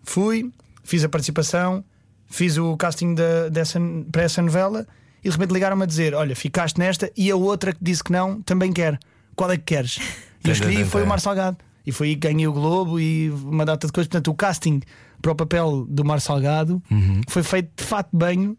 Fui, 0.03 0.51
fiz 0.83 1.05
a 1.05 1.09
participação, 1.09 1.85
fiz 2.27 2.57
o 2.57 2.77
casting 2.77 3.15
da- 3.15 3.49
dessa, 3.49 3.79
para 4.11 4.23
essa 4.23 4.41
novela 4.43 4.87
e 5.23 5.29
de 5.29 5.31
repente 5.31 5.53
ligaram-me 5.53 5.83
a 5.85 5.87
dizer: 5.87 6.15
Olha, 6.15 6.35
ficaste 6.35 6.79
nesta 6.79 7.11
e 7.17 7.31
a 7.31 7.37
outra 7.37 7.73
que 7.73 7.79
disse 7.83 8.03
que 8.03 8.11
não 8.13 8.43
também 8.43 8.73
quer. 8.73 8.99
Qual 9.37 9.51
é 9.51 9.57
que 9.57 9.63
queres? 9.65 9.99
E 10.45 10.49
eu 10.49 10.53
escolhi 10.53 10.85
foi 10.85 11.03
o 11.03 11.07
Mar 11.07 11.21
Salgado. 11.21 11.57
E 11.87 11.93
foi 11.93 12.09
aí 12.09 12.15
que 12.17 12.29
ganhei 12.29 12.47
o 12.47 12.53
Globo 12.53 12.99
e 13.01 13.31
uma 13.31 13.65
data 13.65 13.87
de 13.87 13.93
coisas. 13.93 14.09
Portanto, 14.09 14.29
o 14.31 14.35
casting 14.35 14.81
para 15.23 15.33
o 15.33 15.35
papel 15.35 15.85
do 15.89 16.05
Mar 16.05 16.21
Salgado 16.21 16.83
foi 17.29 17.43
feito 17.43 17.71
de 17.77 17.85
fato 17.85 18.11
de 18.13 18.19
banho 18.19 18.57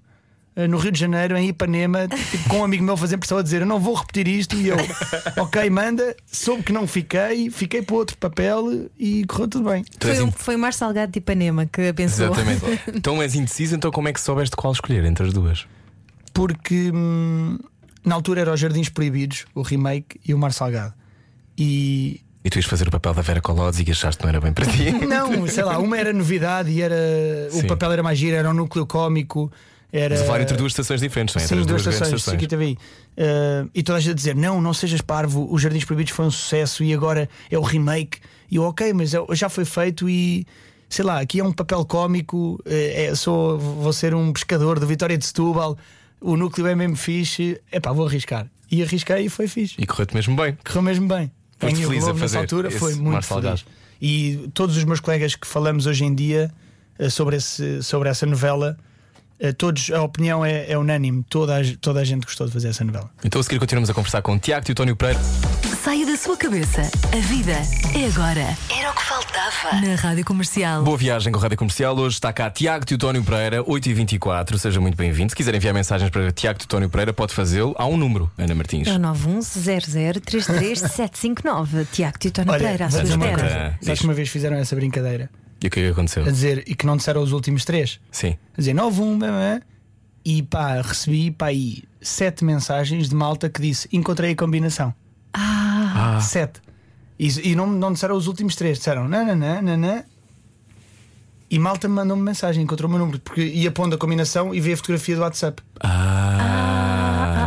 eh, 0.55 0.67
no 0.67 0.77
Rio 0.77 0.91
de 0.91 0.99
Janeiro, 0.99 1.37
em 1.37 1.47
Ipanema, 1.49 2.07
tipo, 2.07 2.49
com 2.49 2.57
um 2.59 2.63
amigo 2.63 2.83
meu 2.83 2.97
fazendo 2.97 3.19
pressão 3.19 3.37
a 3.37 3.41
dizer: 3.41 3.61
Eu 3.61 3.67
não 3.67 3.79
vou 3.79 3.93
repetir 3.93 4.27
isto. 4.27 4.55
E 4.57 4.67
eu, 4.67 4.77
ok, 5.37 5.69
manda. 5.69 6.15
Soube 6.25 6.63
que 6.63 6.73
não 6.73 6.85
fiquei, 6.87 7.49
fiquei 7.49 7.81
para 7.81 7.95
outro 7.95 8.17
papel 8.17 8.89
e 8.97 9.23
correu 9.25 9.47
tudo 9.47 9.69
bem. 9.69 9.85
Foi, 10.01 10.21
um, 10.23 10.27
in- 10.27 10.31
foi 10.31 10.55
o 10.55 10.59
Mar 10.59 10.73
Salgado 10.73 11.11
de 11.11 11.19
Ipanema 11.19 11.65
que 11.65 11.93
pensou. 11.93 12.25
Exatamente. 12.33 12.61
então 12.93 13.21
és 13.21 13.35
indeciso, 13.35 13.75
então 13.75 13.89
como 13.91 14.07
é 14.09 14.13
que 14.13 14.19
soubeste 14.19 14.55
qual 14.55 14.73
escolher 14.73 15.05
entre 15.05 15.25
as 15.27 15.33
duas? 15.33 15.65
Porque 16.33 16.91
hum, 16.93 17.57
na 18.03 18.15
altura 18.15 18.41
era 18.41 18.53
os 18.53 18.59
Jardins 18.59 18.89
Proibidos, 18.89 19.45
o 19.55 19.61
remake, 19.61 20.19
e 20.27 20.33
o 20.33 20.37
Mar 20.37 20.51
Salgado. 20.51 20.93
E 21.57 22.21
E 22.43 22.49
tu 22.49 22.57
ias 22.57 22.65
fazer 22.65 22.87
o 22.87 22.91
papel 22.91 23.13
da 23.13 23.21
Vera 23.21 23.41
Colodes 23.41 23.79
e 23.85 23.91
achaste 23.91 24.17
que 24.19 24.23
não 24.23 24.29
era 24.29 24.39
bem 24.39 24.53
para 24.53 24.65
ti. 24.65 24.91
não, 25.05 25.45
sei 25.47 25.63
lá, 25.63 25.77
uma 25.77 25.97
era 25.97 26.13
novidade 26.13 26.69
e 26.71 26.81
era. 26.81 26.95
Sim. 27.51 27.65
O 27.65 27.67
papel 27.67 27.91
era 27.91 28.03
mais 28.03 28.17
giro, 28.17 28.35
era 28.35 28.49
um 28.49 28.53
núcleo 28.53 28.85
cómico. 28.85 29.51
Era... 29.91 30.15
Mas 30.17 30.25
falar 30.25 30.41
entre 30.41 30.55
duas 30.55 30.71
estações 30.71 31.01
diferentes, 31.01 31.35
não 31.35 31.41
é? 31.41 31.43
Entre 31.45 31.55
Sim, 31.55 31.61
as 31.61 31.67
duas 31.67 31.83
duas 31.83 31.95
estações, 31.95 32.19
estações. 32.19 32.41
CQTVI. 32.41 32.77
Uh, 33.17 33.69
e 33.73 33.83
toda 33.83 33.97
a 33.97 34.01
gente 34.01 34.11
a 34.11 34.15
dizer: 34.15 34.35
Não, 34.35 34.61
não 34.61 34.73
sejas 34.73 35.01
parvo, 35.01 35.47
os 35.51 35.61
Jardins 35.61 35.83
Proibidos 35.83 36.13
foi 36.13 36.25
um 36.25 36.31
sucesso 36.31 36.83
e 36.83 36.93
agora 36.93 37.27
é 37.51 37.57
o 37.57 37.61
remake. 37.61 38.19
E 38.49 38.55
eu, 38.55 38.63
ok, 38.63 38.93
mas 38.93 39.13
é- 39.13 39.19
já 39.33 39.49
foi 39.49 39.65
feito 39.65 40.07
e 40.07 40.45
sei 40.87 41.03
lá, 41.05 41.19
aqui 41.19 41.39
é 41.39 41.43
um 41.43 41.51
papel 41.51 41.83
cómico. 41.85 42.59
eh, 42.65 43.07
É, 43.07 43.15
sou, 43.15 43.59
vou 43.59 43.91
ser 43.93 44.13
um 44.15 44.31
pescador 44.31 44.79
de 44.79 44.85
Vitória 44.85 45.17
de 45.17 45.25
Setúbal, 45.25 45.77
o 46.21 46.37
núcleo 46.37 46.67
é 46.67 46.75
mesmo 46.75 46.95
fixe. 46.95 47.59
É 47.71 47.79
pá, 47.79 47.91
vou 47.91 48.07
arriscar. 48.07 48.47
E 48.71 48.81
arrisquei 48.83 49.25
e 49.25 49.29
foi 49.29 49.47
fixe. 49.47 49.75
E 49.77 49.85
correu-te 49.85 50.13
mesmo 50.15 50.35
bem. 50.35 50.57
Correu 50.65 50.81
mesmo 50.83 51.07
bem. 51.07 51.31
Foste 51.59 51.73
Ganhei 51.73 51.85
o 51.85 51.89
feliz 51.89 52.03
a 52.03 52.05
Globo 52.05 52.19
nessa 52.19 52.19
fazer 52.19 52.37
altura, 52.37 52.67
esse 52.69 52.79
foi 52.79 52.95
muito 52.95 53.27
feliz. 53.27 53.65
E 54.01 54.49
todos 54.53 54.77
os 54.77 54.83
meus 54.85 54.99
colegas 54.99 55.35
que 55.35 55.45
falamos 55.45 55.85
hoje 55.85 56.05
em 56.05 56.15
dia 56.15 56.49
eh, 56.97 57.09
sobre, 57.09 57.35
esse, 57.35 57.83
sobre 57.83 58.07
essa 58.07 58.25
novela, 58.25 58.77
eh, 59.39 59.51
todos, 59.51 59.91
a 59.91 60.01
opinião 60.01 60.45
é, 60.45 60.71
é 60.71 60.77
unânime. 60.77 61.23
Toda 61.29 61.59
a, 61.59 61.61
toda 61.81 61.99
a 61.99 62.03
gente 62.05 62.23
gostou 62.23 62.47
de 62.47 62.53
fazer 62.53 62.69
essa 62.69 62.83
novela. 62.83 63.09
Então 63.23 63.41
a 63.41 63.43
seguir 63.43 63.59
continuamos 63.59 63.89
a 63.89 63.93
conversar 63.93 64.21
com 64.21 64.35
o 64.35 64.39
Tiago 64.39 64.65
e 64.69 64.71
o 64.71 64.75
Tónio 64.75 64.95
Pereira. 64.95 65.19
Saia 65.83 66.05
da 66.05 66.17
sua 66.17 66.35
cabeça. 66.35 66.81
A 67.13 67.17
vida 67.27 67.53
é 67.95 68.05
agora. 68.07 68.57
Era 68.69 68.91
o 68.91 68.93
que 68.93 69.01
faltava. 69.01 69.79
Na 69.81 69.95
Rádio 69.95 70.25
Comercial. 70.25 70.83
Boa 70.83 70.97
viagem 70.97 71.31
com 71.31 71.39
a 71.39 71.41
Rádio 71.41 71.57
Comercial. 71.57 71.97
Hoje 71.97 72.15
está 72.15 72.33
cá 72.33 72.49
Tiago 72.49 72.85
Teutónio 72.85 73.23
Pereira, 73.23 73.63
8h24. 73.63 74.57
Seja 74.57 74.81
muito 74.81 74.97
bem-vindo. 74.97 75.29
Se 75.29 75.35
quiser 75.35 75.55
enviar 75.55 75.73
mensagens 75.73 76.09
para 76.09 76.31
Tiago 76.31 76.59
Teutónio 76.59 76.89
Pereira, 76.89 77.13
pode 77.13 77.33
fazê-lo. 77.33 77.73
Há 77.77 77.85
um 77.85 77.95
número, 77.95 78.29
Ana 78.37 78.53
Martins. 78.55 78.87
É 78.87 78.93
o 78.93 78.99
910033759. 78.99 81.87
Tiago 81.91 82.17
Olha, 82.47 82.59
Pereira, 82.59 82.85
à 82.85 82.89
sua 82.89 83.03
espera. 83.03 83.77
Sabes 83.81 83.99
que 83.99 84.05
uma 84.05 84.13
vez 84.13 84.29
fizeram 84.29 84.57
essa 84.57 84.75
brincadeira 84.75 85.29
E 85.63 85.67
o 85.67 85.69
que 85.69 85.79
é 85.79 85.83
que 85.83 85.89
aconteceu? 85.91 86.23
a 86.23 86.31
dizer 86.31 86.63
e 86.67 86.75
que 86.75 86.85
não 86.85 86.97
disseram 86.97 87.21
os 87.21 87.31
últimos 87.31 87.63
três? 87.63 87.99
Sim. 88.11 88.37
A 88.53 88.57
dizer 88.57 88.73
91 88.73 89.17
blá, 89.17 89.27
blá, 89.29 89.61
e 90.25 90.43
pá, 90.43 90.81
recebi 90.81 91.31
pá, 91.31 91.45
aí 91.47 91.83
sete 92.01 92.43
mensagens 92.43 93.07
de 93.07 93.15
malta 93.15 93.49
que 93.49 93.61
disse 93.61 93.87
encontrei 93.91 94.31
a 94.31 94.35
combinação. 94.35 94.93
Ah, 95.33 96.19
Sete. 96.21 96.61
E, 97.17 97.51
e 97.51 97.55
não, 97.55 97.67
não 97.67 97.91
disseram 97.93 98.15
os 98.15 98.27
últimos 98.27 98.55
três, 98.55 98.77
disseram 98.77 99.07
nananã, 99.07 99.61
nanã. 99.61 100.03
E 101.51 101.57
malta 101.57 101.87
me 101.87 101.95
mandou-me 101.95 102.21
mensagem, 102.21 102.63
encontrou 102.63 102.87
o 102.87 102.91
meu 102.91 102.99
número, 102.99 103.19
porque 103.19 103.41
ia 103.41 103.71
pondo 103.71 103.95
a 103.95 103.97
combinação 103.97 104.53
e 104.53 104.61
vê 104.61 104.73
a 104.73 104.77
fotografia 104.77 105.15
do 105.15 105.21
WhatsApp. 105.21 105.61
ah. 105.81 106.49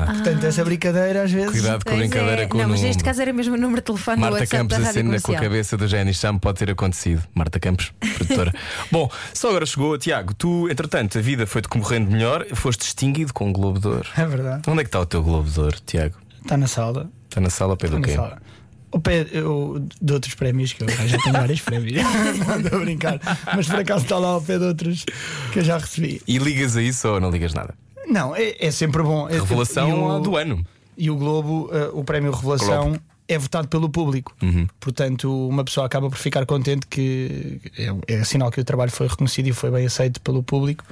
Portanto, 0.07 0.45
essa 0.45 0.64
brincadeira 0.64 1.23
às 1.23 1.33
vezes. 1.33 1.51
Cuidado 1.51 1.85
com 1.85 1.90
a 1.90 1.97
Pois 1.97 2.09
brincadeira 2.09 2.42
é. 2.42 2.47
com 2.47 2.59
Não, 2.59 2.66
o 2.66 2.68
mas 2.68 2.83
neste 2.83 3.03
caso 3.03 3.23
era 3.23 3.33
mesmo 3.33 3.55
o 3.55 3.59
número 3.59 3.81
de 3.81 3.87
telefone 3.87 4.16
do 4.18 4.21
Marta 4.21 4.38
WhatsApp 4.38 4.68
Campos 4.68 4.95
da 4.95 5.21
com 5.21 5.33
a 5.33 5.40
cabeça 5.40 5.77
do 5.77 5.88
Jenny 5.88 6.14
Cham 6.14 6.38
pode 6.38 6.59
ter 6.59 6.71
acontecido. 6.71 7.23
Marta 7.35 7.59
Campos, 7.59 7.92
produtora. 8.16 8.53
Bom, 8.90 9.11
só 9.35 9.49
agora 9.49 9.66
chegou, 9.66 9.97
Tiago. 9.99 10.35
Tu, 10.35 10.68
entretanto, 10.71 11.18
a 11.18 11.21
vida 11.21 11.47
foi-te 11.47 11.68
correndo 11.68 12.11
melhor, 12.11 12.47
foste 12.55 12.81
distinguido 12.81 13.33
com 13.33 13.51
o 13.51 13.53
Globo 13.53 13.81
de 13.81 13.88
Ouro. 13.88 14.09
É 14.16 14.25
verdade. 14.25 14.62
Onde 14.68 14.81
é 14.81 14.85
que 14.85 14.88
está 14.88 15.01
o 15.01 15.07
teu 15.07 15.23
Globo 15.23 15.49
de 15.51 15.59
Ouro, 15.61 15.77
Tiago? 15.85 16.16
Está 16.42 16.57
na 16.57 16.66
sala. 16.68 17.11
Está 17.33 17.40
na 17.40 17.49
sala 17.49 17.77
na 17.90 18.01
quê? 18.03 18.14
sala. 18.14 18.42
O 18.90 19.01
pé 19.01 19.27
eu, 19.33 19.87
de 20.03 20.12
outros 20.12 20.35
prémios, 20.35 20.75
que 20.75 20.85
eu 20.85 20.88
já 21.09 21.16
tenho 21.16 21.33
vários 21.33 21.62
prémios. 21.62 21.97
não 22.47 22.61
estou 22.61 22.79
a 22.79 22.83
brincar. 22.83 23.18
Mas 23.57 23.66
por 23.66 23.79
acaso 23.81 24.05
está 24.05 24.18
lá 24.18 24.29
ao 24.29 24.42
pé 24.42 24.59
de 24.59 24.64
outros 24.66 25.07
que 25.51 25.61
eu 25.61 25.64
já 25.64 25.79
recebi. 25.79 26.21
E 26.29 26.37
ligas 26.37 26.77
a 26.77 26.83
isso 26.83 27.09
ou 27.09 27.18
não 27.18 27.31
ligas 27.31 27.55
nada? 27.55 27.75
Não, 28.07 28.37
é, 28.37 28.55
é 28.61 28.71
sempre 28.71 29.03
bom. 29.03 29.31
É- 29.31 29.38
Revelação 29.38 30.18
o- 30.18 30.21
do 30.21 30.37
ano. 30.37 30.62
E 30.99 31.11
o 31.11 31.16
Globo, 31.16 31.71
eh, 31.73 31.88
o 31.95 32.05
prémio 32.05 32.31
Revelação, 32.33 32.90
Globo. 32.90 33.01
é 33.27 33.38
votado 33.38 33.66
pelo 33.68 33.88
público. 33.88 34.37
Uhum. 34.42 34.66
Portanto, 34.79 35.49
uma 35.49 35.64
pessoa 35.64 35.87
acaba 35.87 36.11
por 36.11 36.18
ficar 36.18 36.45
contente 36.45 36.87
que 36.87 37.62
é, 38.07 38.18
é 38.21 38.25
sinal 38.25 38.51
que 38.51 38.61
o 38.61 38.64
trabalho 38.64 38.90
foi 38.92 39.09
reconhecido 39.09 39.47
e 39.49 39.53
foi 39.55 39.71
bem 39.71 39.87
aceito 39.87 40.21
pelo 40.21 40.42
público. 40.42 40.85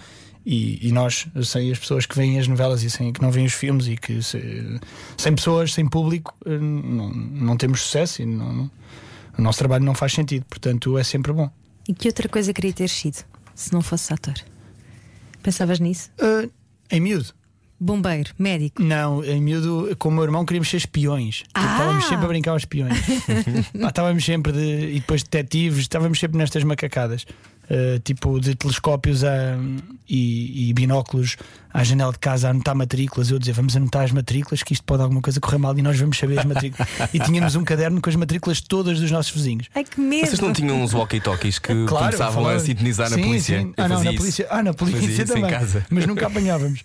E, 0.45 0.89
e 0.89 0.91
nós, 0.93 1.27
sem 1.45 1.71
as 1.71 1.79
pessoas 1.79 2.07
que 2.07 2.17
veem 2.17 2.39
as 2.39 2.49
novelas 2.49 2.83
e 2.83 2.89
sem, 2.91 3.13
que 3.13 3.21
não 3.21 3.31
veem 3.31 3.45
os 3.47 3.53
filmes 3.53 3.87
e 3.89 3.97
que 3.97 4.23
se- 4.23 4.81
sem 5.19 5.35
pessoas, 5.35 5.75
sem 5.75 5.87
público, 5.87 6.35
eh, 6.47 6.57
não, 6.59 7.11
não 7.13 7.57
temos 7.59 7.83
sucesso 7.83 8.23
e 8.23 8.27
não- 8.27 8.53
não- 8.53 8.71
o 9.39 9.43
nosso 9.43 9.59
trabalho 9.59 9.85
não 9.85 9.95
faz 9.95 10.13
sentido. 10.13 10.45
Portanto, 10.49 10.97
é 10.97 11.05
sempre 11.05 11.33
bom. 11.33 11.51
E 11.87 11.93
que 11.93 12.09
outra 12.09 12.29
coisa 12.29 12.53
queria 12.55 12.73
ter 12.73 12.89
sido 12.89 13.19
se 13.55 13.73
não 13.73 13.83
fosse 13.83 14.13
ator? 14.15 14.35
Pensavas 15.43 15.79
nisso? 15.81 16.11
Eh, 16.19 16.49
em 16.91 17.01
miúdo. 17.01 17.35
Bombeiro, 17.83 18.31
médico. 18.39 18.83
Não, 18.83 19.25
em 19.25 19.41
miúdo, 19.41 19.97
com 19.99 20.11
o 20.11 20.13
meu 20.13 20.23
irmão 20.25 20.45
queríamos 20.45 20.69
ser 20.69 20.77
espiões. 20.77 21.37
Tipo, 21.39 21.51
Ah! 21.55 21.73
Estávamos 21.73 22.05
sempre 22.05 22.25
a 22.25 22.29
brincar 22.29 22.51
aos 22.53 22.63
espiões. 22.63 22.93
Pá, 23.81 23.89
estávamos 23.89 24.23
sempre 24.25 24.53
de. 24.53 24.91
E 24.97 25.01
depois 25.01 25.23
detetives, 25.23 25.79
estávamos 25.81 26.19
sempre 26.21 26.37
nestas 26.37 26.63
macacadas. 26.63 27.25
Uh, 27.71 28.01
tipo 28.01 28.41
de 28.41 28.57
telescópios 28.57 29.23
a- 29.23 29.57
e, 30.09 30.71
e 30.71 30.73
binóculos 30.75 31.37
à 31.73 31.85
janela 31.85 32.11
de 32.11 32.19
casa 32.19 32.49
a 32.49 32.51
anotar 32.51 32.75
matrículas. 32.75 33.31
Eu 33.31 33.39
dizia, 33.39 33.55
vamos 33.55 33.77
anotar 33.77 34.03
as 34.03 34.11
matrículas, 34.11 34.61
que 34.65 34.73
isto 34.73 34.83
pode 34.83 35.03
alguma 35.05 35.23
coisa 35.23 35.39
correr 35.39 35.59
mal 35.59 35.79
e 35.79 35.83
nós 35.83 35.97
vamos 36.01 36.19
saber 36.19 36.41
as 36.41 36.45
matrículas. 36.45 36.89
e 37.15 37.21
tínhamos 37.21 37.55
um 37.55 37.63
caderno 37.63 38.01
com 38.01 38.11
as 38.11 38.17
matrículas 38.17 38.61
todas 38.61 38.99
dos 38.99 39.09
nossos 39.13 39.31
vizinhos. 39.31 39.69
Ai 39.73 39.85
que 39.85 40.01
medo! 40.01 40.27
Vocês 40.27 40.41
não 40.41 40.53
tinham 40.53 40.83
uns 40.83 40.93
walkie-talkies 40.93 41.61
que 41.61 41.73
começavam 41.87 42.35
falava- 42.43 42.57
a 42.57 42.59
sintonizar 42.59 43.09
na 43.09 43.15
Sim, 43.15 43.23
polícia? 43.23 43.61
sim. 43.61 43.73
Ah, 43.77 43.87
não, 43.89 44.03
na 44.03 44.11
isso. 44.11 44.21
polícia, 44.21 44.47
ah, 44.51 44.63
na 44.65 44.73
Fazia 44.73 44.97
polícia 44.97 45.23
isso 45.23 45.33
em 45.33 45.37
também. 45.37 45.51
casa. 45.51 45.87
Mas 45.89 46.07
nunca 46.07 46.27
apanhávamos. 46.27 46.81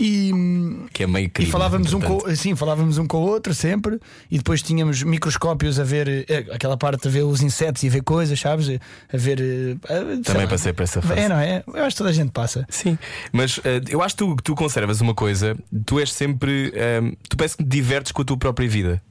E, 0.00 0.32
Que 0.94 1.02
é 1.02 1.06
meio 1.06 1.26
e 1.26 1.28
crime, 1.28 1.50
falávamos 1.52 1.92
um 1.92 2.00
com, 2.00 2.34
sim, 2.34 2.56
falávamos 2.56 2.96
um 2.96 3.06
com 3.06 3.18
o 3.18 3.26
outro 3.28 3.52
sempre, 3.54 4.00
e 4.30 4.38
depois 4.38 4.62
tínhamos 4.62 5.02
microscópios 5.02 5.78
a 5.78 5.84
ver 5.84 6.24
eh, 6.26 6.46
aquela 6.54 6.78
parte 6.78 7.06
a 7.06 7.10
ver 7.10 7.22
os 7.24 7.42
insetos 7.42 7.82
e 7.82 7.88
a 7.88 7.90
ver 7.90 8.02
coisas, 8.02 8.40
sabes? 8.40 8.68
A 9.12 9.16
ver. 9.18 9.76
Também 10.24 10.48
passei 10.48 10.72
por 10.72 10.82
essa 10.82 11.00
fase. 11.02 11.20
É, 11.20 11.28
não 11.28 11.36
é? 11.36 11.62
Eu 11.66 11.84
acho 11.84 11.94
que 11.94 11.98
toda 11.98 12.10
a 12.10 12.12
gente 12.12 12.30
passa. 12.30 12.66
Sim, 12.68 12.98
mas 13.32 13.60
eh, 13.64 13.80
eu 13.88 14.02
acho 14.02 14.14
que 14.16 14.24
tu, 14.24 14.36
tu 14.42 14.54
conservas 14.54 15.00
uma 15.00 15.14
coisa, 15.14 15.56
tu 15.86 15.98
és 15.98 16.12
sempre. 16.12 16.72
ehm, 16.74 17.12
tu 17.28 17.36
parece 17.36 17.56
que 17.56 17.64
te 17.64 17.68
divertes 17.68 18.12
com 18.12 18.22
a 18.22 18.24
tua 18.24 18.36
própria 18.36 18.68
vida. 18.68 19.02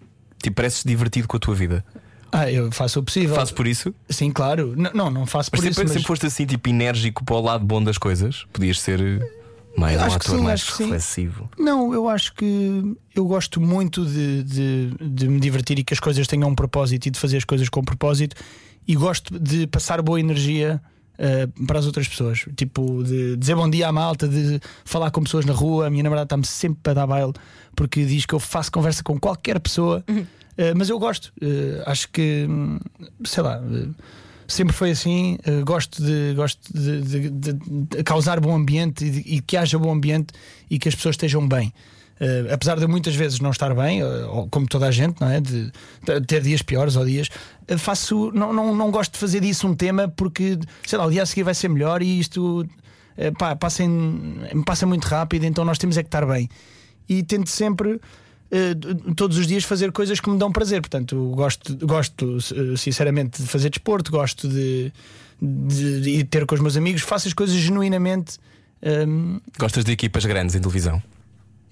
Tipo, 0.42 0.56
pareces 0.56 0.84
divertido 0.84 1.28
com 1.28 1.38
a 1.38 1.40
tua 1.40 1.54
vida. 1.56 1.86
Ah, 2.32 2.50
eu 2.50 2.72
faço 2.72 3.00
o 3.00 3.04
possível. 3.04 3.36
Fazes 3.36 3.52
por 3.52 3.68
isso? 3.68 3.94
Sim, 4.10 4.32
claro. 4.32 4.74
N- 4.76 4.90
Não, 4.94 5.12
não 5.12 5.26
faço 5.26 5.50
Mas 5.52 5.60
por 5.60 5.68
sempre, 5.68 5.70
isso. 5.72 5.82
Mas... 5.84 5.92
sempre 5.92 6.08
foste 6.08 6.26
assim, 6.26 6.46
tipo, 6.46 6.70
enérgico 6.70 7.24
para 7.26 7.36
o 7.36 7.42
lado 7.42 7.66
bom 7.66 7.84
das 7.84 7.98
coisas. 7.98 8.46
Podias 8.54 8.80
ser 8.80 9.00
eh, 9.02 9.20
mais 9.78 10.00
um 10.02 10.06
Acho 10.06 10.16
ator 10.16 10.38
sim, 10.38 10.44
mais 10.44 10.64
reflexivo. 10.64 11.50
Não, 11.60 11.94
eu 11.94 12.08
acho 12.08 12.34
que 12.34 12.96
eu 13.14 13.26
gosto 13.26 13.60
muito 13.60 14.06
de, 14.06 14.44
de, 14.44 14.94
de 15.02 15.28
me 15.28 15.40
divertir 15.42 15.78
e 15.80 15.84
que 15.84 15.94
as 15.94 16.00
coisas 16.00 16.26
tenham 16.26 16.50
um 16.50 16.56
propósito 16.56 17.06
e 17.08 17.12
de 17.12 17.20
fazer 17.20 17.36
as 17.38 17.44
coisas 17.44 17.68
com 17.70 17.84
propósito 17.84 18.36
e 18.88 18.96
gosto 18.96 19.38
de 19.40 19.68
passar 19.68 20.02
boa 20.02 20.20
energia 20.20 20.82
eh, 21.24 21.48
para 21.68 21.78
as 21.78 21.86
outras 21.86 22.08
pessoas. 22.08 22.46
Tipo, 22.56 23.04
de 23.04 23.38
dizer 23.38 23.56
bom 23.56 23.70
dia 23.70 23.88
à 23.88 23.92
malta, 23.92 24.28
de 24.28 24.60
falar 24.84 25.12
com 25.12 25.22
pessoas 25.22 25.46
na 25.46 25.54
rua. 25.54 25.86
A 25.86 25.90
minha 25.92 26.02
namorada 26.02 26.26
está-me 26.26 26.44
sempre 26.44 26.80
para 26.82 26.96
dar 26.96 27.06
baile 27.06 27.34
porque 27.76 28.04
diz 28.04 28.26
que 28.26 28.34
eu 28.34 28.40
faço 28.40 28.72
conversa 28.72 29.04
com 29.04 29.20
qualquer 29.20 29.60
pessoa. 29.60 30.04
Uhum. 30.10 30.22
Uh, 30.22 30.76
mas 30.76 30.90
eu 30.90 30.98
gosto, 30.98 31.32
uh, 31.40 31.84
acho 31.86 32.10
que, 32.10 32.48
sei 33.24 33.44
lá, 33.44 33.62
sempre 34.48 34.76
foi 34.76 34.90
assim. 34.90 35.38
gosto 35.64 36.04
de, 36.04 36.34
gosto 36.36 36.60
de, 36.74 37.02
de, 37.02 37.30
de, 37.30 38.04
causar 38.04 38.40
bom 38.40 38.56
ambiente 38.56 39.06
e, 39.06 39.36
e, 39.36 39.42
que 39.42 39.56
haja 39.56 39.78
bom 39.78 39.92
ambiente 39.92 40.34
e 40.72 40.80
que 40.80 40.90
as 40.90 40.96
pessoas 40.96 41.14
estejam 41.14 41.48
bem. 41.48 41.72
Apesar 42.54 42.80
de 42.80 42.88
muitas 42.88 43.16
vezes 43.16 43.40
não 43.40 43.52
estar 43.52 43.74
bem, 43.74 44.02
como 44.50 44.68
toda 44.68 44.88
a 44.88 44.92
gente, 44.92 45.20
não 45.20 45.30
é? 45.30 45.42
De, 45.42 45.72
ter 46.28 46.42
dias 46.42 46.62
piores 46.62 46.96
ou 46.96 47.06
dias, 47.06 47.30
faço, 47.78 48.32
não, 48.34 48.54
não, 48.54 48.76
não 48.76 48.92
gosto 48.92 49.14
de 49.14 49.20
fazer 49.20 49.40
disso 49.40 49.68
um 49.68 49.76
tema 49.76 50.08
porque, 50.08 50.60
sei 50.86 50.98
lá, 50.98 51.06
o 51.06 51.12
dia 51.12 51.24
a 51.24 51.26
seguir 51.26 51.44
vai 51.44 51.54
ser 51.54 51.68
melhor 51.70 52.02
e 52.02 52.20
isto 52.20 52.66
pá, 53.38 53.56
passa, 53.56 53.84
em, 53.84 54.64
passa 54.66 54.86
muito 54.86 55.06
rápido, 55.06 55.46
então 55.46 55.66
nós 55.66 55.78
temos 55.78 55.98
é 55.98 56.04
que 56.04 56.08
estar 56.08 56.26
bem. 56.26 56.48
E 57.10 57.24
tento 57.24 57.50
sempre 57.50 58.00
todos 59.16 59.38
os 59.38 59.48
dias 59.48 59.64
fazer 59.64 59.92
coisas 59.92 60.20
que 60.20 60.30
me 60.30 60.38
dão 60.38 60.52
prazer. 60.52 60.82
Portanto, 60.82 61.32
gosto, 61.36 61.76
gosto 61.86 62.38
sinceramente 62.78 63.42
de 63.42 63.48
fazer 63.48 63.70
desporto, 63.70 64.12
gosto 64.12 64.48
de, 64.48 64.92
de, 65.42 66.02
de 66.02 66.24
ter 66.26 66.46
com 66.46 66.56
os 66.56 66.62
meus 66.62 66.76
amigos, 66.76 67.02
faço 67.02 67.28
as 67.28 67.34
coisas 67.34 67.56
genuinamente. 67.56 68.38
Um... 68.84 68.90
Ehm, 68.90 69.40
Gostas 69.58 69.86
de 69.86 69.92
equipas 69.92 70.26
grandes 70.26 70.56
em 70.56 70.60
televisão? 70.60 71.02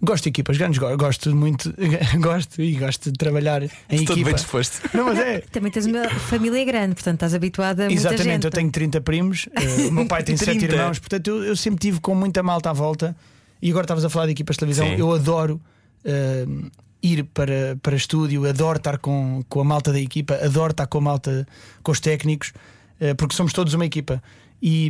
Gosto 0.02 0.24
de 0.24 0.30
equipas 0.30 0.58
grandes, 0.58 0.80
gosto 0.80 1.36
muito, 1.36 1.74
gosto 2.20 2.62
e 2.62 2.74
gosto 2.76 3.12
de 3.12 3.18
trabalhar 3.18 3.64
em 3.64 3.70
Estou 3.92 4.16
equipa. 4.16 4.26
bem 4.26 4.36
disposto. 4.36 4.82
Não, 4.94 5.06
mas 5.06 5.20
é. 5.20 5.42
Também 5.52 5.70
tens 5.70 5.86
uma 5.86 6.10
família 6.10 6.64
grande, 6.64 6.96
portanto 6.96 7.16
estás 7.16 7.34
habituada 7.34 7.88
a 7.88 7.92
Exatamente, 7.92 8.24
muita 8.24 8.34
gente. 8.34 8.46
eu 8.46 8.52
tenho 8.52 8.72
30 8.72 9.02
primos, 9.02 9.48
uh, 9.48 9.90
o 9.90 9.92
meu 9.92 10.06
pai 10.06 10.24
tem 10.24 10.36
7 10.38 10.64
irmãos, 10.64 11.00
portanto 11.00 11.28
eu, 11.28 11.44
eu, 11.44 11.56
sempre 11.56 11.80
tive 11.80 12.00
com 12.00 12.16
muita 12.16 12.42
malta 12.42 12.70
à 12.70 12.74
volta. 12.74 13.16
E 13.62 13.70
agora 13.72 13.84
estavas 13.84 14.06
a 14.06 14.10
falar 14.10 14.28
de 14.28 14.32
equipas 14.32 14.56
de 14.56 14.60
televisão, 14.60 14.88
Sim. 14.88 14.96
eu 14.96 15.12
adoro 15.12 15.60
uh, 16.06 16.72
ir 17.04 17.26
para, 17.26 17.78
para 17.82 17.96
estúdio, 17.96 18.48
adoro 18.48 18.78
estar 18.78 18.98
com, 19.00 19.44
com 19.50 19.60
a 19.60 19.64
malta 19.66 19.92
da 19.92 20.00
equipa, 20.00 20.36
adoro 20.36 20.72
estar 20.72 20.88
com 20.88 21.00
a 21.00 21.02
malta, 21.02 21.46
com 21.84 21.92
os 21.92 22.00
técnicos, 22.00 22.54
uh, 23.02 23.14
porque 23.18 23.36
somos 23.36 23.52
todos 23.52 23.74
uma 23.74 23.86
equipa. 23.86 24.24
E, 24.62 24.90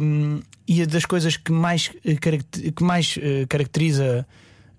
e 0.67 0.85
das 0.85 1.05
coisas 1.05 1.37
que 1.37 1.51
mais, 1.51 1.91
eh, 2.03 2.15
que 2.71 2.83
mais 2.83 3.17
uh, 3.17 3.47
caracteriza 3.47 4.25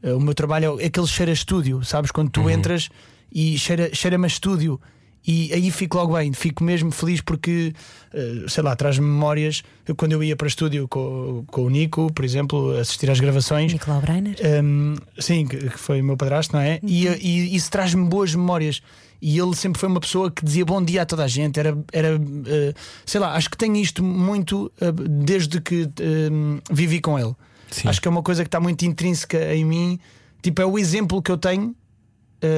o 0.03 0.21
meu 0.21 0.35
trabalho 0.35 0.81
é 0.81 0.87
aquele 0.87 1.07
cheiro 1.07 1.31
a 1.31 1.35
estúdio, 1.35 1.85
sabes? 1.85 2.11
Quando 2.11 2.31
tu 2.31 2.43
uhum. 2.43 2.51
entras 2.51 2.89
e 3.33 3.59
cheira-me 3.59 3.95
cheira 3.95 4.17
a 4.17 4.27
estúdio 4.27 4.81
e 5.27 5.53
aí 5.53 5.71
fico 5.71 5.99
logo 5.99 6.15
bem, 6.15 6.33
fico 6.33 6.65
mesmo 6.65 6.91
feliz 6.91 7.21
porque, 7.21 7.75
eh, 8.13 8.45
sei 8.49 8.63
lá, 8.63 8.75
traz 8.75 8.99
memórias. 8.99 9.63
Quando 9.97 10.13
eu 10.13 10.25
ia 10.25 10.35
para 10.35 10.47
o 10.47 10.49
estúdio 10.49 10.89
com, 10.89 11.45
com 11.47 11.63
o 11.63 11.71
Nico, 11.71 12.11
por 12.13 12.25
exemplo, 12.25 12.77
assistir 12.79 13.11
às 13.11 13.21
gravações. 13.21 13.73
Nicolau 13.73 14.01
Breiner? 14.01 14.35
Um, 14.65 14.97
sim, 15.19 15.47
que 15.47 15.69
foi 15.69 16.01
o 16.01 16.05
meu 16.05 16.17
padrasto, 16.17 16.55
não 16.55 16.61
é? 16.63 16.81
Uhum. 16.83 16.89
E, 16.89 17.07
e 17.07 17.55
isso 17.55 17.71
traz-me 17.71 18.09
boas 18.09 18.35
memórias. 18.35 18.81
E 19.21 19.39
ele 19.39 19.55
sempre 19.55 19.79
foi 19.79 19.91
uma 19.91 20.01
pessoa 20.01 20.31
que 20.31 20.43
dizia 20.43 20.65
bom 20.65 20.83
dia 20.83 21.03
a 21.03 21.07
toda 21.07 21.25
a 21.25 21.29
gente. 21.29 21.61
Era, 21.61 21.77
era 21.93 22.17
uh, 22.17 22.75
sei 23.05 23.21
lá, 23.21 23.35
acho 23.35 23.51
que 23.51 23.59
tenho 23.59 23.77
isto 23.77 24.03
muito 24.03 24.73
uh, 24.81 24.93
desde 24.93 25.61
que 25.61 25.83
uh, 25.83 26.63
vivi 26.73 27.01
com 27.01 27.19
ele. 27.19 27.35
Sim. 27.71 27.89
Acho 27.89 28.01
que 28.01 28.09
é 28.09 28.11
uma 28.11 28.23
coisa 28.23 28.43
que 28.43 28.49
está 28.49 28.61
muito 28.61 28.85
intrínseca 28.85 29.55
em 29.55 29.65
mim. 29.65 30.01
Tipo, 30.43 30.63
é 30.63 30.67
o 30.67 30.79
exemplo 30.79 31.23
que 31.23 31.31
eu 31.31 31.39
tenho 31.39 31.75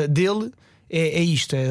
dele 0.09 0.53
é, 0.93 1.19
é 1.19 1.23
isto, 1.23 1.57
é, 1.57 1.69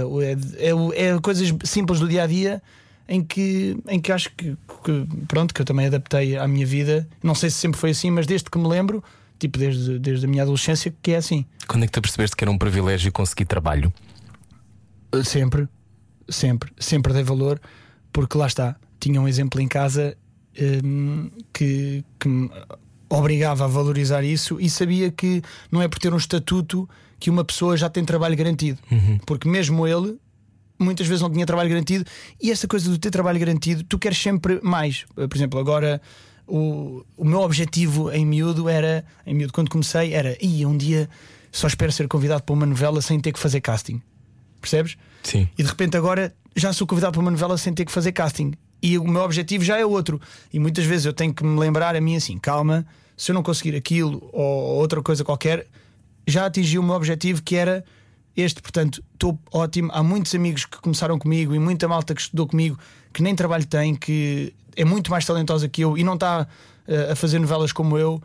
é, 0.57 1.09
é, 1.09 1.19
coisas 1.21 1.53
simples 1.63 1.99
do 1.99 2.09
dia 2.09 2.23
a 2.23 2.27
dia 2.27 2.61
em 3.07 3.23
que, 3.23 3.77
em 3.87 3.99
que 3.99 4.11
acho 4.11 4.31
que, 4.35 4.57
que, 4.83 5.07
pronto, 5.27 5.53
que 5.53 5.61
eu 5.61 5.65
também 5.65 5.85
adaptei 5.85 6.37
à 6.37 6.47
minha 6.47 6.65
vida. 6.65 7.07
Não 7.21 7.35
sei 7.35 7.51
se 7.51 7.57
sempre 7.57 7.79
foi 7.79 7.91
assim, 7.91 8.09
mas 8.09 8.25
desde 8.25 8.49
que 8.49 8.57
me 8.57 8.67
lembro, 8.67 9.03
tipo 9.37 9.59
desde, 9.59 9.99
desde 9.99 10.25
a 10.25 10.29
minha 10.29 10.41
adolescência, 10.41 10.91
que 11.03 11.11
é 11.11 11.17
assim. 11.17 11.45
Quando 11.67 11.83
é 11.83 11.85
que 11.85 11.91
tu 11.91 12.01
percebeste 12.01 12.35
que 12.35 12.43
era 12.43 12.49
um 12.49 12.57
privilégio 12.57 13.11
conseguir 13.11 13.45
trabalho? 13.45 13.93
Sempre, 15.23 15.67
sempre, 16.27 16.71
sempre 16.79 17.13
dei 17.13 17.21
valor, 17.21 17.61
porque 18.11 18.37
lá 18.37 18.47
está, 18.47 18.75
tinha 18.99 19.21
um 19.21 19.27
exemplo 19.27 19.61
em 19.61 19.67
casa 19.67 20.17
hum, 20.83 21.29
que, 21.53 22.03
que 22.17 22.49
obrigava 23.13 23.65
a 23.65 23.67
valorizar 23.67 24.23
isso 24.23 24.59
e 24.59 24.69
sabia 24.69 25.11
que 25.11 25.41
não 25.71 25.81
é 25.81 25.87
por 25.87 25.99
ter 25.99 26.13
um 26.13 26.17
estatuto 26.17 26.89
que 27.19 27.29
uma 27.29 27.43
pessoa 27.43 27.77
já 27.77 27.89
tem 27.89 28.03
trabalho 28.03 28.35
garantido. 28.35 28.79
Uhum. 28.91 29.19
Porque 29.25 29.47
mesmo 29.47 29.87
ele 29.87 30.17
muitas 30.79 31.05
vezes 31.05 31.21
não 31.21 31.29
tinha 31.29 31.45
trabalho 31.45 31.69
garantido 31.69 32.05
e 32.41 32.49
essa 32.49 32.67
coisa 32.67 32.89
de 32.91 32.97
ter 32.97 33.11
trabalho 33.11 33.39
garantido, 33.39 33.83
tu 33.83 33.99
queres 33.99 34.17
sempre 34.17 34.59
mais. 34.63 35.05
Por 35.15 35.35
exemplo, 35.35 35.59
agora 35.59 36.01
o, 36.47 37.05
o 37.15 37.23
meu 37.23 37.41
objetivo 37.41 38.11
em 38.11 38.25
miúdo 38.25 38.67
era, 38.67 39.05
em 39.25 39.33
miúdo, 39.33 39.53
quando 39.53 39.69
comecei, 39.69 40.13
era 40.13 40.35
ia 40.43 40.67
um 40.67 40.75
dia 40.75 41.09
só 41.51 41.67
espero 41.67 41.91
ser 41.91 42.07
convidado 42.07 42.43
para 42.43 42.53
uma 42.53 42.65
novela 42.65 43.01
sem 43.01 43.19
ter 43.19 43.31
que 43.31 43.39
fazer 43.39 43.61
casting. 43.61 44.01
Percebes? 44.59 44.97
Sim. 45.23 45.47
E 45.57 45.63
de 45.63 45.69
repente 45.69 45.97
agora 45.97 46.33
já 46.55 46.73
sou 46.73 46.85
convidado 46.85 47.13
para 47.13 47.21
uma 47.21 47.31
novela 47.31 47.57
sem 47.57 47.73
ter 47.73 47.85
que 47.85 47.91
fazer 47.91 48.11
casting. 48.11 48.53
E 48.81 48.97
o 48.97 49.07
meu 49.07 49.21
objetivo 49.21 49.63
já 49.63 49.77
é 49.77 49.85
outro. 49.85 50.19
E 50.51 50.59
muitas 50.59 50.85
vezes 50.85 51.05
eu 51.05 51.13
tenho 51.13 51.33
que 51.33 51.43
me 51.43 51.59
lembrar 51.59 51.95
a 51.95 52.01
mim 52.01 52.15
assim: 52.15 52.37
calma, 52.37 52.85
se 53.15 53.31
eu 53.31 53.35
não 53.35 53.43
conseguir 53.43 53.75
aquilo 53.75 54.29
ou 54.33 54.77
outra 54.77 55.01
coisa 55.01 55.23
qualquer, 55.23 55.67
já 56.27 56.45
atingi 56.45 56.79
o 56.79 56.83
meu 56.83 56.95
objetivo 56.95 57.41
que 57.41 57.55
era 57.55 57.83
este, 58.35 58.61
portanto, 58.61 59.03
estou 59.13 59.37
ótimo. 59.51 59.89
Há 59.93 60.01
muitos 60.01 60.33
amigos 60.33 60.65
que 60.65 60.77
começaram 60.79 61.19
comigo 61.19 61.53
e 61.53 61.59
muita 61.59 61.87
malta 61.87 62.15
que 62.15 62.21
estudou 62.21 62.47
comigo 62.47 62.77
que 63.13 63.21
nem 63.21 63.35
trabalho 63.35 63.65
tem, 63.65 63.93
que 63.93 64.53
é 64.75 64.85
muito 64.85 65.11
mais 65.11 65.25
talentosa 65.25 65.67
que 65.67 65.81
eu 65.81 65.97
e 65.97 66.03
não 66.03 66.13
está 66.13 66.47
uh, 66.87 67.11
a 67.11 67.15
fazer 67.15 67.39
novelas 67.39 67.71
como 67.71 67.97
eu. 67.97 68.21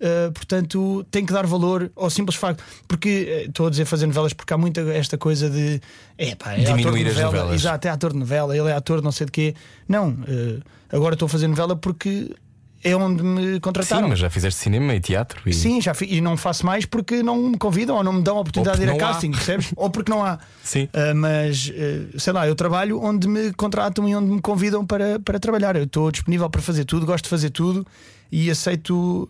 Uh, 0.00 0.32
portanto, 0.32 1.04
tem 1.10 1.26
que 1.26 1.32
dar 1.32 1.46
valor 1.46 1.90
ao 1.94 2.08
simples 2.08 2.36
facto. 2.36 2.64
Porque 2.88 3.26
eh, 3.28 3.44
estou 3.48 3.66
a 3.66 3.70
dizer 3.70 3.84
fazer 3.84 4.06
novelas 4.06 4.32
porque 4.32 4.54
há 4.54 4.56
muita 4.56 4.80
esta 4.92 5.18
coisa 5.18 5.50
de 5.50 5.78
é, 6.16 6.34
pá, 6.34 6.54
é 6.54 6.64
diminuir 6.64 6.80
ator 6.80 6.92
de 6.92 7.04
novela, 7.04 7.10
as 7.10 7.32
novelas. 7.32 7.54
Exato, 7.54 7.88
é 7.88 7.90
ator 7.90 8.12
de 8.12 8.18
novela, 8.18 8.56
ele 8.56 8.68
é 8.70 8.72
ator 8.72 9.02
não 9.02 9.12
sei 9.12 9.26
de 9.26 9.32
quê. 9.32 9.54
Não, 9.86 10.08
uh, 10.08 10.62
agora 10.90 11.14
estou 11.14 11.26
a 11.26 11.28
fazer 11.28 11.48
novela 11.48 11.76
porque 11.76 12.34
é 12.82 12.96
onde 12.96 13.22
me 13.22 13.60
contrataram. 13.60 14.04
Sim, 14.04 14.08
mas 14.08 14.18
já 14.18 14.30
fizeste 14.30 14.58
cinema 14.58 14.94
e 14.94 15.00
teatro. 15.00 15.42
E... 15.46 15.52
Sim, 15.52 15.80
já 15.80 15.92
fiz, 15.92 16.10
e 16.10 16.20
não 16.20 16.36
faço 16.36 16.64
mais 16.64 16.86
porque 16.86 17.22
não 17.22 17.36
me 17.36 17.58
convidam 17.58 17.96
ou 17.96 18.02
não 18.02 18.14
me 18.14 18.22
dão 18.22 18.38
a 18.38 18.40
oportunidade 18.40 18.78
de 18.78 18.84
ir 18.84 18.90
a 18.90 18.96
casting, 18.96 19.28
há. 19.28 19.36
percebes? 19.36 19.70
ou 19.76 19.90
porque 19.90 20.10
não 20.10 20.24
há. 20.24 20.38
Sim. 20.64 20.84
Uh, 20.84 21.14
mas, 21.14 21.68
uh, 21.68 22.18
sei 22.18 22.32
lá, 22.32 22.48
eu 22.48 22.54
trabalho 22.54 22.98
onde 23.02 23.28
me 23.28 23.52
contratam 23.52 24.08
e 24.08 24.16
onde 24.16 24.30
me 24.30 24.40
convidam 24.40 24.86
para, 24.86 25.20
para 25.20 25.38
trabalhar. 25.38 25.76
Eu 25.76 25.84
estou 25.84 26.10
disponível 26.10 26.48
para 26.48 26.62
fazer 26.62 26.86
tudo, 26.86 27.04
gosto 27.04 27.24
de 27.24 27.30
fazer 27.30 27.50
tudo 27.50 27.86
e 28.32 28.50
aceito. 28.50 29.28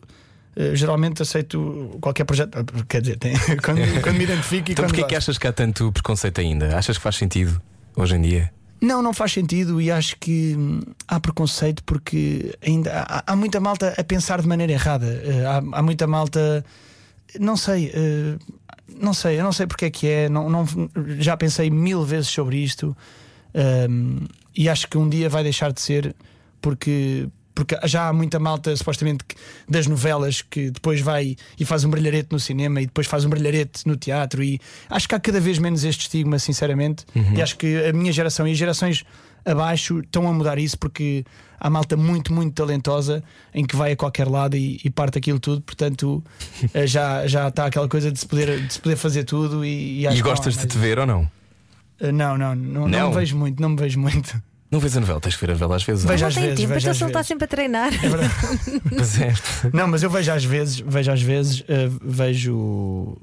Uh, 0.56 0.74
geralmente 0.74 1.22
aceito 1.22 1.96
qualquer 2.00 2.24
projeto. 2.24 2.64
Quer 2.88 3.00
dizer, 3.00 3.18
tem, 3.18 3.34
quando, 3.62 3.80
quando, 4.02 4.16
me 4.16 4.24
identifico. 4.24 4.72
então, 4.72 4.84
porquê 4.84 5.02
é 5.02 5.04
que 5.04 5.14
achas 5.14 5.38
que 5.38 5.46
há 5.46 5.52
tanto 5.52 5.92
preconceito 5.92 6.40
ainda? 6.40 6.76
Achas 6.76 6.96
que 6.96 7.02
faz 7.02 7.16
sentido 7.16 7.60
hoje 7.96 8.16
em 8.16 8.20
dia? 8.20 8.52
Não, 8.80 9.02
não 9.02 9.12
faz 9.12 9.32
sentido 9.32 9.80
e 9.80 9.90
acho 9.90 10.16
que 10.18 10.54
hum, 10.56 10.80
há 11.06 11.20
preconceito 11.20 11.84
porque 11.84 12.56
ainda 12.66 13.02
há, 13.02 13.32
há 13.32 13.36
muita 13.36 13.60
malta 13.60 13.94
a 13.96 14.02
pensar 14.02 14.40
de 14.40 14.48
maneira 14.48 14.72
errada. 14.72 15.06
Uh, 15.06 15.72
há, 15.72 15.78
há, 15.78 15.82
muita 15.82 16.06
malta, 16.06 16.64
não 17.38 17.56
sei, 17.56 17.88
uh, 17.88 18.38
não 18.98 19.12
sei, 19.12 19.38
eu 19.38 19.44
não 19.44 19.52
sei 19.52 19.66
porque 19.66 19.84
é 19.84 19.90
que 19.90 20.06
é. 20.08 20.28
Não, 20.28 20.48
não, 20.48 20.66
já 21.18 21.36
pensei 21.36 21.70
mil 21.70 22.04
vezes 22.04 22.28
sobre 22.28 22.56
isto 22.56 22.96
um, 23.54 24.26
e 24.56 24.68
acho 24.68 24.88
que 24.88 24.98
um 24.98 25.08
dia 25.08 25.28
vai 25.28 25.42
deixar 25.42 25.72
de 25.72 25.80
ser 25.80 26.14
porque 26.60 27.28
porque 27.54 27.78
já 27.84 28.08
há 28.08 28.12
muita 28.12 28.38
malta, 28.38 28.74
supostamente, 28.76 29.24
das 29.68 29.86
novelas 29.86 30.42
que 30.42 30.70
depois 30.70 31.00
vai 31.00 31.36
e 31.58 31.64
faz 31.64 31.84
um 31.84 31.90
brilharete 31.90 32.28
no 32.30 32.40
cinema 32.40 32.80
e 32.80 32.86
depois 32.86 33.06
faz 33.06 33.24
um 33.24 33.28
brilharete 33.28 33.86
no 33.86 33.96
teatro. 33.96 34.42
E 34.42 34.60
acho 34.88 35.08
que 35.08 35.14
há 35.14 35.20
cada 35.20 35.40
vez 35.40 35.58
menos 35.58 35.84
este 35.84 36.02
estigma, 36.02 36.38
sinceramente. 36.38 37.04
Uhum. 37.14 37.34
E 37.34 37.42
acho 37.42 37.56
que 37.56 37.84
a 37.84 37.92
minha 37.92 38.12
geração 38.12 38.46
e 38.46 38.52
as 38.52 38.58
gerações 38.58 39.04
abaixo 39.44 40.00
estão 40.00 40.28
a 40.28 40.32
mudar 40.32 40.58
isso 40.58 40.78
porque 40.78 41.24
há 41.58 41.70
malta 41.70 41.96
muito, 41.96 42.32
muito 42.32 42.54
talentosa 42.54 43.22
em 43.54 43.64
que 43.64 43.74
vai 43.74 43.92
a 43.92 43.96
qualquer 43.96 44.28
lado 44.28 44.56
e, 44.56 44.80
e 44.84 44.90
parte 44.90 45.18
aquilo 45.18 45.40
tudo. 45.40 45.60
Portanto, 45.62 46.22
eh, 46.72 46.86
já, 46.86 47.26
já 47.26 47.48
está 47.48 47.66
aquela 47.66 47.88
coisa 47.88 48.10
de 48.10 48.18
se 48.18 48.26
poder, 48.26 48.60
de 48.66 48.72
se 48.72 48.80
poder 48.80 48.96
fazer 48.96 49.24
tudo. 49.24 49.64
E, 49.64 50.04
e, 50.04 50.06
e 50.06 50.22
gostas 50.22 50.56
de 50.56 50.66
te 50.66 50.78
ver 50.78 50.98
ou 50.98 51.06
não? 51.06 51.30
Eh, 52.00 52.12
não, 52.12 52.36
não, 52.36 52.54
não, 52.54 52.80
não, 52.82 52.88
não 52.88 53.08
me 53.10 53.14
vejo 53.14 53.36
muito, 53.36 53.60
não 53.60 53.70
me 53.70 53.76
vejo 53.76 53.98
muito. 53.98 54.42
Não 54.70 54.78
vês 54.78 54.96
a 54.96 55.00
novela, 55.00 55.20
tens 55.20 55.34
que 55.34 55.40
ver 55.40 55.50
a 55.50 55.54
novela 55.54 55.76
às 55.76 55.82
vezes. 55.82 56.04
Vejo 56.04 56.20
não 56.20 56.28
às 56.28 56.34
tem 56.34 56.44
vezes, 56.44 56.60
tempo, 56.60 56.78
então 56.78 56.90
às 56.90 57.00
ele 57.00 57.10
está 57.10 57.22
sempre 57.24 57.44
a 57.44 57.48
treinar. 57.48 57.92
É 57.92 58.08
verdade. 58.08 58.32
Pois 58.88 59.20
é. 59.20 59.34
Não, 59.72 59.88
mas 59.88 60.02
eu 60.02 60.10
vejo 60.10 60.30
às 60.30 60.44
vezes, 60.44 60.78
vejo 60.78 61.10
às 61.10 61.22
vezes, 61.22 61.60
uh, 61.60 61.64
vejo. 62.02 63.16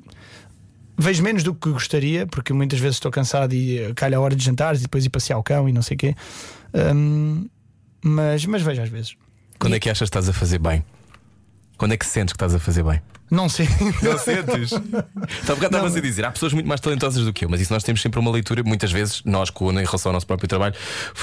Vejo 0.99 1.23
menos 1.23 1.43
do 1.43 1.53
que 1.53 1.69
gostaria, 1.69 2.25
porque 2.27 2.51
muitas 2.51 2.79
vezes 2.79 2.95
estou 2.95 3.12
cansado 3.12 3.53
e 3.53 3.79
uh, 3.86 3.93
calha 3.95 4.17
a 4.17 4.19
hora 4.19 4.36
de 4.36 4.43
jantares 4.43 4.81
e 4.81 4.83
depois 4.83 5.05
ir 5.05 5.10
passear 5.10 5.38
o 5.38 5.43
cão 5.43 5.69
e 5.69 5.71
não 5.71 5.81
sei 5.81 5.95
o 5.95 5.97
quê. 5.97 6.15
Um, 6.73 7.47
mas, 8.03 8.45
mas 8.45 8.62
vejo 8.62 8.81
às 8.81 8.89
vezes. 8.89 9.15
Quando 9.57 9.75
é 9.75 9.79
que 9.79 9.89
achas 9.89 10.10
que 10.10 10.17
estás 10.17 10.27
a 10.27 10.33
fazer 10.33 10.60
bem? 10.60 10.83
Quando 11.77 11.93
é 11.93 11.97
que 11.97 12.05
sentes 12.05 12.33
que 12.33 12.37
estás 12.37 12.55
a 12.55 12.59
fazer 12.59 12.83
bem? 12.83 13.01
Não 13.29 13.49
sei. 13.49 13.67
Não 14.01 14.17
sentes? 14.17 14.71
Bocado 14.71 15.65
estavas 15.65 15.95
a 15.95 15.99
dizer, 15.99 16.25
há 16.25 16.31
pessoas 16.31 16.53
muito 16.53 16.67
mais 16.67 16.79
talentosas 16.79 17.25
do 17.25 17.33
que 17.33 17.45
eu, 17.45 17.49
mas 17.49 17.59
isso 17.59 17.73
nós 17.73 17.83
temos 17.83 18.01
sempre 18.01 18.19
uma 18.19 18.31
leitura, 18.31 18.63
muitas 18.63 18.91
vezes, 18.91 19.21
nós, 19.25 19.49
com, 19.49 19.69
em 19.71 19.83
relação 19.83 20.09
ao 20.09 20.13
nosso 20.13 20.25
próprio 20.25 20.47
trabalho, 20.47 20.73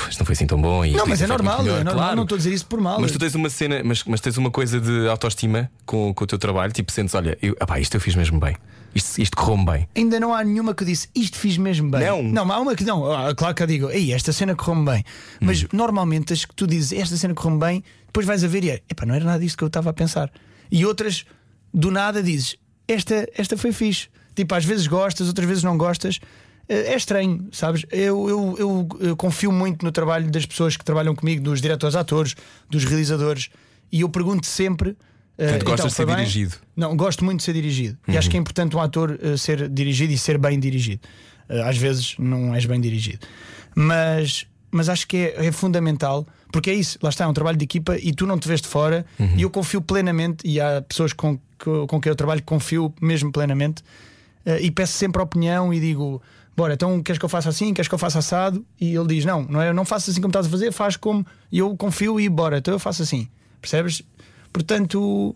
isto 0.09 0.19
não 0.19 0.27
foi 0.27 0.35
assim 0.35 0.47
tão 0.47 0.61
bom. 0.61 0.85
E 0.85 0.93
não, 0.93 1.07
mas 1.07 1.23
é 1.23 1.27
normal, 1.27 1.63
melhor, 1.63 1.81
é 1.81 1.85
normal, 1.85 2.03
claro. 2.03 2.17
não 2.17 2.23
estou 2.25 2.37
a 2.37 2.39
dizer 2.39 2.53
isso 2.53 2.67
por 2.67 2.81
mal. 2.81 3.01
Mas 3.01 3.11
tu 3.11 3.19
tens 3.19 3.35
uma 3.35 3.49
cena, 3.49 3.83
mas, 3.83 4.05
mas 4.05 4.21
tens 4.21 4.37
uma 4.37 4.51
coisa 4.51 4.81
de 4.81 5.09
autoestima 5.09 5.71
com, 5.87 6.13
com 6.13 6.25
o 6.25 6.27
teu 6.27 6.39
trabalho, 6.39 6.73
tipo, 6.73 6.93
sentes, 6.93 7.15
olha, 7.15 7.39
eu, 7.41 7.57
apá, 7.59 7.81
isto 7.81 7.97
eu 7.97 8.01
fiz 8.01 8.15
mesmo 8.15 8.39
bem. 8.39 8.57
Isto, 8.95 9.21
isto 9.23 9.37
correu-me 9.37 9.65
bem. 9.65 9.89
Ainda 9.97 10.21
não 10.21 10.33
há 10.35 10.45
nenhuma 10.45 10.75
que 10.75 10.83
eu 10.83 10.87
disse 10.87 11.09
isto 11.15 11.37
fiz 11.37 11.57
mesmo 11.59 11.91
bem. 11.91 12.01
Não. 12.05 12.23
Não, 12.23 12.53
há 12.53 12.61
uma 12.61 12.75
que 12.77 12.85
não. 12.85 13.11
Ah, 13.11 13.35
Claro 13.35 13.55
que 13.55 13.63
eu 13.63 13.67
digo, 13.67 13.91
ei, 13.91 14.13
esta 14.13 14.33
cena 14.33 14.55
correu-me 14.55 14.85
bem. 14.91 15.05
Mas 15.41 15.67
normalmente 15.73 16.33
as 16.33 16.45
que 16.45 16.55
tu 16.55 16.67
dizes 16.67 16.93
esta 16.99 17.17
cena 17.17 17.35
correu-me 17.35 17.59
bem, 17.59 17.85
depois 18.07 18.27
vais 18.27 18.45
a 18.45 18.49
ver 18.49 18.65
e 18.65 18.71
é, 18.71 18.83
epá, 18.89 19.05
não 19.05 19.15
era 19.15 19.25
nada 19.25 19.39
disto 19.41 19.59
que 19.59 19.65
eu 19.65 19.69
estava 19.69 19.91
a 19.91 19.93
pensar. 19.93 20.31
E 20.71 20.87
outras, 20.87 21.25
do 21.73 21.91
nada, 21.91 22.23
dizes, 22.23 22.57
esta, 22.87 23.29
esta 23.37 23.57
foi 23.57 23.73
fixe. 23.73 24.09
Tipo, 24.35 24.55
às 24.55 24.65
vezes 24.65 24.87
gostas, 24.87 25.29
outras 25.29 25.47
vezes 25.47 25.63
não 25.65 25.77
gostas. 25.77 26.19
Eh, 26.69 26.93
É 26.93 26.97
estranho, 26.97 27.49
sabes? 27.53 27.85
Eu, 27.91 28.29
eu, 28.29 28.57
eu, 28.59 28.89
eu 29.01 29.17
confio 29.17 29.51
muito 29.53 29.85
no 29.85 29.93
trabalho 29.93 30.31
das 30.31 30.47
pessoas 30.47 30.77
que 30.77 30.85
trabalham 30.85 31.15
comigo, 31.15 31.43
dos 31.43 31.61
diretores 31.61 31.95
atores, 31.97 32.35
dos 32.71 32.85
realizadores, 32.85 33.49
e 33.93 34.01
eu 34.03 34.09
pergunto 34.09 34.47
sempre. 34.47 34.97
Eh, 35.37 35.45
Portanto, 35.45 35.65
gostas 35.65 35.91
de 35.93 35.97
foi 35.97 36.07
ser 36.07 36.17
dirigido? 36.17 36.57
Não, 36.77 36.97
gosto 36.97 37.25
muito 37.25 37.39
de 37.39 37.45
ser 37.45 37.53
dirigido. 37.53 37.99
E 38.07 38.17
acho 38.17 38.31
que 38.31 38.37
é 38.37 38.41
importante 38.41 38.77
um 38.77 38.81
ator 38.81 39.19
eh, 39.23 39.37
ser 39.37 39.69
dirigido 39.69 40.13
e 40.13 40.19
ser 40.19 40.39
bem 40.39 40.59
dirigido. 40.59 41.01
Eh, 41.49 41.63
às 41.63 41.77
vezes 41.77 42.15
não 42.19 42.55
és 42.55 42.65
bem 42.67 42.81
dirigido. 42.81 43.27
Mas, 43.75 44.47
mas 44.71 44.89
acho 44.89 45.07
que 45.07 45.17
é, 45.17 45.47
é 45.47 45.53
fundamental, 45.53 46.27
porque 46.53 46.71
é 46.71 46.75
isso, 46.75 46.99
lá 47.03 47.11
está, 47.11 47.25
é 47.25 47.27
um 47.27 47.33
trabalho 47.33 47.57
de 47.57 47.65
equipa 47.65 47.97
e 47.99 48.13
tu 48.13 48.27
não 48.27 48.39
te 48.39 48.47
vês 48.47 48.61
de 48.61 48.69
fora 48.69 49.05
e 49.37 49.43
eu 49.43 49.51
confio 49.51 49.83
plenamente, 49.83 50.47
e 50.47 50.61
há 50.61 50.81
pessoas 50.81 51.13
com, 51.13 51.39
com, 51.59 51.87
com 51.87 52.01
quem 52.01 52.11
eu 52.11 52.15
trabalho 52.17 52.41
que 52.41 52.47
confio 52.47 52.95
mesmo 53.01 53.33
plenamente, 53.33 53.83
eh, 54.47 54.61
e 54.63 54.71
peço 54.71 54.93
sempre 54.93 55.21
a 55.21 55.25
opinião 55.25 55.73
e 55.73 55.81
digo. 55.81 56.23
Bora, 56.57 56.75
então 56.75 57.03
queres 57.03 57.19
que 57.19 57.25
eu 57.25 57.29
faça 57.29 57.49
assim? 57.49 57.75
Queres 57.75 57.89
que 57.89 57.95
eu 57.95 57.99
faça 57.99 58.21
assado? 58.21 58.65
E 58.81 58.95
ele 58.95 59.09
diz: 59.09 59.25
Não, 59.25 59.43
não, 59.43 59.61
é, 59.61 59.73
não 59.73 59.85
faças 59.85 60.11
assim 60.11 60.21
como 60.21 60.31
estás 60.31 60.47
a 60.47 60.51
fazer, 60.51 60.71
faz 60.73 60.97
como. 60.97 61.27
E 61.51 61.59
eu 61.59 61.77
confio 61.77 62.21
e 62.21 62.29
bora, 62.29 62.59
então 62.59 62.73
eu 62.73 62.79
faço 62.79 63.03
assim. 63.03 63.29
Percebes? 63.61 64.03
Portanto, 64.55 65.35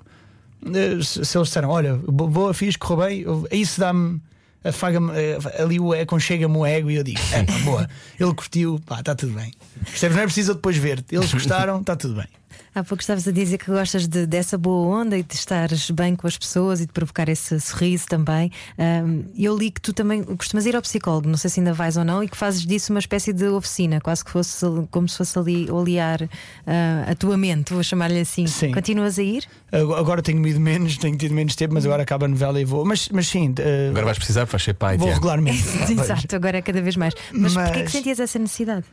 eh, 0.64 1.02
se, 1.02 1.18
eles 1.36 1.48
disseram, 1.48 1.68
olha, 1.70 1.96
bo- 1.96 2.28
boa, 2.28 2.54
fiz, 2.54 2.76
correu 2.76 3.06
bem, 3.08 3.24
isso 3.60 3.80
dá-me, 3.80 4.20
afaga-me, 4.64 5.10
eh, 5.12 5.38
ali 5.60 5.80
o 5.80 5.92
aconchega-me 5.92 6.56
o 6.56 6.64
ego 6.64 6.88
e 6.88 6.94
eu 6.94 7.02
digo, 7.02 7.18
é 7.32 7.42
boa, 7.64 7.88
ele 8.18 8.32
curtiu, 8.32 8.80
pá, 8.86 9.00
está 9.00 9.14
tudo 9.16 9.32
bem. 9.32 9.52
Percebes? 9.84 10.16
Não 10.16 10.22
é 10.22 10.26
preciso 10.26 10.54
depois 10.54 10.76
ver, 10.76 11.04
eles 11.10 11.32
gostaram, 11.32 11.80
está 11.80 11.96
tudo 11.96 12.14
bem. 12.14 12.28
Há 12.74 12.82
pouco 12.84 13.00
estavas 13.02 13.26
a 13.26 13.32
dizer 13.32 13.58
que 13.58 13.66
gostas 13.70 14.06
de- 14.06 14.26
dessa 14.26 14.56
boa 14.58 15.00
onda 15.00 15.16
e 15.16 15.22
de 15.22 15.34
estares 15.34 15.90
bem 15.90 16.14
com 16.16 16.26
as 16.26 16.36
pessoas 16.38 16.80
e 16.80 16.86
de 16.86 16.92
provocar 16.92 17.28
esse 17.28 17.58
sorriso 17.60 18.06
também. 18.06 18.50
Ahm, 18.78 19.22
eu 19.38 19.56
li 19.56 19.70
que 19.70 19.80
tu 19.80 19.92
também 19.92 20.22
costumas 20.22 20.66
ir 20.66 20.76
ao 20.76 20.82
psicólogo, 20.82 21.28
não 21.28 21.36
sei 21.36 21.50
se 21.50 21.60
ainda 21.60 21.72
vais 21.72 21.96
ou 21.96 22.04
não, 22.04 22.22
e 22.22 22.28
que 22.28 22.36
fazes 22.36 22.64
disso 22.64 22.92
uma 22.92 22.98
espécie 23.00 23.32
de 23.32 23.46
oficina, 23.48 24.00
quase 24.00 24.24
que 24.24 24.30
fosse 24.30 24.64
como 24.90 25.08
se 25.08 25.16
fosse 25.18 25.38
ali 25.38 25.70
olear 25.70 26.22
ah, 26.66 27.10
a 27.10 27.14
tua 27.14 27.36
mente, 27.36 27.72
vou 27.72 27.82
chamar-lhe 27.82 28.20
assim. 28.20 28.46
Sim. 28.46 28.72
Continuas 28.72 29.18
a 29.18 29.22
ir? 29.22 29.44
Agora 29.72 30.22
tenho 30.22 30.46
ido 30.46 30.60
menos, 30.60 30.96
tenho 30.96 31.16
tido 31.16 31.34
menos 31.34 31.54
tempo, 31.56 31.74
mas 31.74 31.84
agora 31.84 32.02
acaba 32.02 32.26
a 32.26 32.28
novela 32.28 32.60
e 32.60 32.64
vou. 32.64 32.84
Mas, 32.84 33.08
mas 33.10 33.26
sim, 33.28 33.54
eh, 33.58 33.88
Agora 33.90 34.06
vais 34.06 34.18
precisar, 34.18 34.44
vais 34.44 34.62
ser 34.62 34.74
pai. 34.74 34.96
vou 34.96 35.06
Tiago. 35.06 35.20
regularmente. 35.20 35.62
Exato, 35.92 36.34
agora 36.36 36.58
é 36.58 36.62
cada 36.62 36.80
vez 36.80 36.96
mais. 36.96 37.14
Mas, 37.32 37.54
Mas- 37.54 37.64
porquê 37.68 37.80
é 37.80 37.84
que 37.84 37.90
sentias 37.90 38.20
essa 38.20 38.38
necessidade? 38.38 38.84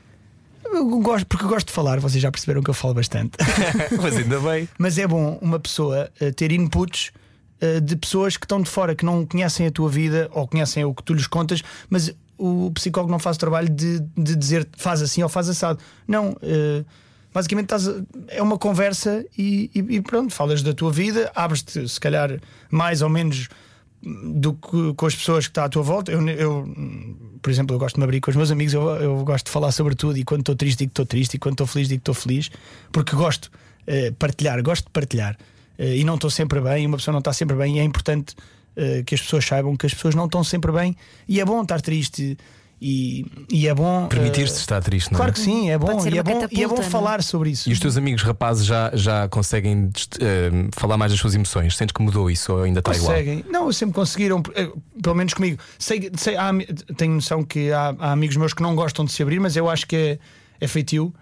Eu 0.75 0.99
gosto, 0.99 1.25
porque 1.27 1.45
eu 1.45 1.49
gosto 1.49 1.67
de 1.67 1.73
falar, 1.73 1.99
vocês 1.99 2.21
já 2.21 2.31
perceberam 2.31 2.61
que 2.61 2.69
eu 2.69 2.73
falo 2.73 2.93
bastante. 2.93 3.37
Mas 4.01 4.17
ainda 4.17 4.39
bem. 4.39 4.67
Mas 4.77 4.97
é 4.97 5.07
bom 5.07 5.37
uma 5.41 5.59
pessoa 5.59 6.09
eh, 6.19 6.31
ter 6.31 6.51
inputs 6.51 7.11
eh, 7.61 7.79
de 7.79 7.95
pessoas 7.95 8.35
que 8.37 8.45
estão 8.45 8.61
de 8.61 8.69
fora, 8.69 8.93
que 8.95 9.05
não 9.05 9.25
conhecem 9.25 9.65
a 9.67 9.71
tua 9.71 9.89
vida 9.89 10.29
ou 10.33 10.47
conhecem 10.47 10.83
o 10.83 10.93
que 10.93 11.03
tu 11.03 11.13
lhes 11.13 11.27
contas, 11.27 11.61
mas 11.89 12.13
o 12.37 12.69
psicólogo 12.71 13.11
não 13.11 13.19
faz 13.19 13.37
o 13.37 13.39
trabalho 13.39 13.69
de, 13.69 13.99
de 14.17 14.35
dizer 14.35 14.67
faz 14.77 15.01
assim 15.01 15.23
ou 15.23 15.29
faz 15.29 15.47
assado. 15.49 15.79
Não. 16.07 16.35
eh, 16.41 16.83
basicamente 17.33 17.65
estás 17.73 17.89
é 18.29 18.41
uma 18.41 18.57
conversa 18.57 19.25
e, 19.37 19.69
e- 19.75 19.95
e 19.97 20.01
pronto, 20.01 20.33
falas 20.33 20.61
da 20.63 20.73
tua 20.73 20.89
vida, 20.91 21.29
abres-te 21.35 21.87
se 21.89 21.99
calhar 21.99 22.39
mais 22.71 23.01
ou 23.01 23.09
menos 23.09 23.49
do 24.01 24.53
que 24.53 24.93
com 24.95 25.05
as 25.05 25.15
pessoas 25.15 25.45
que 25.45 25.51
está 25.51 25.65
à 25.65 25.69
tua 25.69 25.81
volta. 25.83 26.11
Eu, 26.11 26.25
eu, 26.29 26.65
por 27.41 27.49
exemplo, 27.49 27.75
eu 27.75 27.79
gosto 27.79 27.95
de 27.95 27.99
me 27.99 28.03
abrir 28.03 28.21
com 28.21 28.29
os 28.31 28.35
meus 28.35 28.51
amigos, 28.51 28.73
eu, 28.73 28.83
eu 28.95 29.23
gosto 29.23 29.45
de 29.45 29.51
falar 29.51 29.71
sobre 29.71 29.95
tudo. 29.95 30.17
E 30.17 30.23
quando 30.23 30.41
estou 30.41 30.55
triste, 30.55 30.79
digo 30.79 30.89
que 30.89 30.93
estou 30.93 31.05
triste, 31.05 31.35
e 31.35 31.39
quando 31.39 31.53
estou 31.53 31.67
feliz, 31.67 31.87
digo 31.87 31.99
que 31.99 32.09
estou 32.09 32.15
feliz, 32.15 32.49
porque 32.91 33.15
gosto 33.15 33.51
de 33.87 34.11
partilhar, 34.11 34.61
gosto 34.63 34.85
de 34.85 34.91
partilhar. 34.91 35.37
Eh, 35.77 35.97
e 35.97 36.03
não 36.03 36.15
estou 36.15 36.29
sempre 36.29 36.59
bem, 36.61 36.85
uma 36.85 36.97
pessoa 36.97 37.13
não 37.13 37.19
está 37.19 37.33
sempre 37.33 37.55
bem, 37.55 37.77
e 37.77 37.79
é 37.79 37.83
importante 37.83 38.35
eh, 38.75 39.03
que 39.05 39.15
as 39.15 39.21
pessoas 39.21 39.45
saibam 39.45 39.75
que 39.75 39.85
as 39.85 39.93
pessoas 39.93 40.15
não 40.15 40.25
estão 40.25 40.43
sempre 40.43 40.71
bem, 40.71 40.95
e 41.27 41.39
é 41.39 41.45
bom 41.45 41.61
estar 41.61 41.81
triste. 41.81 42.37
E, 42.81 43.25
e 43.49 43.67
é 43.67 43.73
bom 43.73 44.07
Permitir-se 44.07 44.55
eh, 44.55 44.59
estar 44.59 44.81
triste, 44.81 45.11
não 45.11 45.17
é? 45.17 45.19
Claro 45.19 45.33
que 45.33 45.39
sim, 45.39 45.69
é 45.69 45.77
bom, 45.77 46.05
e 46.05 46.17
é 46.17 46.23
bom, 46.23 46.47
e 46.51 46.63
é 46.63 46.67
bom 46.67 46.75
é? 46.75 46.83
falar 46.83 47.23
sobre 47.23 47.49
isso. 47.51 47.69
E 47.69 47.73
os 47.73 47.79
teus 47.79 47.95
amigos 47.95 48.21
rapazes 48.21 48.65
já, 48.65 48.91
já 48.93 49.29
conseguem 49.29 49.89
eh, 50.19 50.51
falar 50.73 50.97
mais 50.97 51.11
das 51.11 51.19
suas 51.19 51.33
emoções? 51.35 51.75
Sentes 51.77 51.93
que 51.93 52.01
mudou 52.01 52.29
isso 52.29 52.53
ou 52.53 52.63
ainda 52.63 52.79
está 52.79 52.93
igual? 52.93 53.11
Conseguem. 53.11 53.45
Não, 53.49 53.71
sempre 53.71 53.95
conseguiram, 53.95 54.43
eh, 54.53 54.69
pelo 55.01 55.15
menos 55.15 55.33
comigo. 55.33 55.57
Sei, 55.79 56.11
sei, 56.17 56.35
há, 56.35 56.51
tenho 56.97 57.13
noção 57.13 57.43
que 57.43 57.71
há, 57.71 57.95
há 57.97 58.11
amigos 58.11 58.35
meus 58.35 58.53
que 58.53 58.61
não 58.61 58.75
gostam 58.75 59.05
de 59.05 59.11
se 59.11 59.23
abrir, 59.23 59.39
mas 59.39 59.55
eu 59.55 59.69
acho 59.69 59.87
que 59.87 59.95
é, 59.95 60.19
é 60.59 60.67
feitio. 60.67 61.13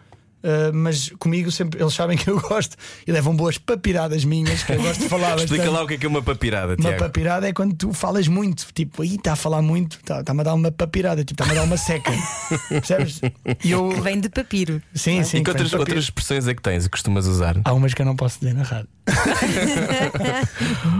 Eh, 0.43 0.71
mas 0.73 1.10
comigo 1.19 1.49
sempre 1.51 1.82
eles 1.82 1.93
sabem 1.93 2.17
que 2.17 2.29
eu 2.29 2.38
gosto 2.43 2.75
e 3.08 3.12
levam 3.12 3.34
boas 3.34 3.58
papiradas 3.58 4.25
minhas, 4.25 4.62
que 4.63 4.73
eu 4.73 4.82
gosto 4.82 4.99
de 5.01 5.08
falar 5.10 5.38
Explica 5.38 5.71
lá 5.71 5.84
o 5.84 5.88
que 5.88 5.93
é 5.93 5.97
que 5.97 6.06
é 6.06 6.10
uma 6.10 6.21
papirada, 6.21 6.73
Uma 6.73 6.89
Tiago. 6.89 6.97
papirada 6.99 7.47
é 7.47 7.53
quando 7.53 7.73
tu 7.75 7.93
falas 7.93 8.27
muito, 8.27 8.67
tipo, 8.73 9.01
aí 9.01 9.15
está 9.15 9.34
a 9.34 9.36
falar 9.38 9.62
muito, 9.62 9.97
está-me 9.97 10.41
a 10.41 10.43
dar 10.43 10.53
uma 10.53 10.69
papirada, 10.69 11.23
tipo, 11.23 11.41
está-me 11.41 11.58
a 11.58 11.62
dar 11.62 11.65
uma 11.65 11.77
seca. 11.77 12.12
Percebes? 12.67 13.21
E 13.63 13.71
eu. 13.71 13.89
Que 13.89 14.01
vem 14.01 14.19
de 14.19 14.27
papiro. 14.29 14.82
Sim, 14.93 15.23
sim. 15.23 15.38
E 15.38 15.43
que 15.43 15.49
outras, 15.49 15.73
outras 15.73 16.03
expressões 16.03 16.47
é 16.47 16.53
que 16.53 16.62
tens 16.62 16.86
e 16.86 16.89
costumas 16.89 17.25
usar? 17.25 17.56
Há 17.63 17.73
umas 17.73 17.93
que 17.93 18.01
eu 18.01 18.06
não 18.06 18.15
posso 18.15 18.39
dizer 18.39 18.53
na 18.53 18.63
rádio. 18.63 18.89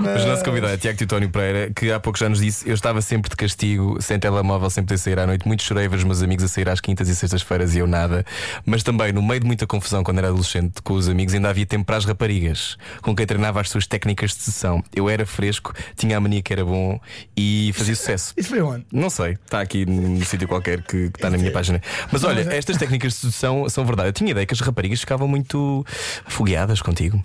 Mas 0.04 0.24
o 0.24 0.28
nosso 0.28 0.44
convidado 0.44 0.74
é 0.74 0.78
Tiago 0.78 0.98
Titónio 0.98 1.30
Pereira, 1.30 1.72
que 1.74 1.92
há 1.92 2.00
pouco 2.00 2.20
já 2.20 2.28
nos 2.30 2.40
disse: 2.40 2.68
Eu 2.68 2.76
estava 2.76 3.02
sempre 3.02 3.30
de 3.30 3.36
castigo, 3.36 4.02
sem 4.02 4.20
telemóvel, 4.20 4.70
sem 4.70 4.84
poder 4.84 4.98
sair 4.98 5.20
à 5.20 5.26
noite. 5.26 5.48
Muito 5.48 5.64
chorei 5.64 5.86
a 5.86 5.90
ver 5.90 5.98
os 5.98 6.04
meus 6.04 6.22
amigos 6.22 6.44
a 6.44 6.48
sair 6.48 6.68
às 6.70 6.80
quintas 6.82 7.08
e 7.10 7.16
sextas-feiras 7.16 7.76
e 7.76 7.80
eu 7.80 7.88
nada. 7.88 8.26
Mas 8.66 8.84
também, 8.84 9.12
no 9.14 9.22
meio 9.22 9.33
de 9.40 9.46
muita 9.46 9.66
confusão, 9.68 10.04
quando 10.04 10.20
era 10.20 10.28
adolescente, 10.28 10.82
com 10.82 10.94
os 10.94 11.10
amigos, 11.10 11.34
ainda 11.34 11.50
havia 11.50 11.66
tempo 11.66 11.86
para 11.86 11.98
as 11.98 12.06
raparigas, 12.06 12.78
com 13.02 13.16
quem 13.16 13.26
treinava 13.26 13.62
as 13.62 13.70
suas 13.70 13.88
técnicas 13.88 14.32
de 14.32 14.44
sessão. 14.44 14.84
Eu 14.96 15.10
era 15.10 15.26
fresco, 15.26 15.74
tinha 15.96 16.18
a 16.18 16.20
mania 16.20 16.42
que 16.42 16.54
era 16.54 16.64
bom 16.64 17.00
e 17.36 17.72
fazia 17.74 17.96
sucesso. 17.96 18.34
Isso 18.38 18.50
foi 18.50 18.62
onde? 18.62 18.86
Não 18.92 19.10
sei, 19.10 19.34
está 19.34 19.62
aqui 19.62 19.86
num 19.86 20.24
sítio 20.24 20.48
qualquer 20.48 20.82
que, 20.82 21.10
que 21.10 21.18
está 21.18 21.30
na 21.30 21.38
minha 21.38 21.52
página. 21.52 21.82
Mas 22.12 22.24
olha, 22.24 22.42
estas 22.54 22.78
técnicas 22.78 23.14
de 23.14 23.20
sedução 23.20 23.68
são 23.70 23.86
verdade. 23.86 24.10
Eu 24.10 24.14
tinha 24.14 24.32
ideia 24.32 24.46
que 24.46 24.54
as 24.54 24.60
raparigas 24.60 25.00
ficavam 25.00 25.28
muito 25.28 25.86
afogueadas 26.26 26.82
contigo. 26.82 27.22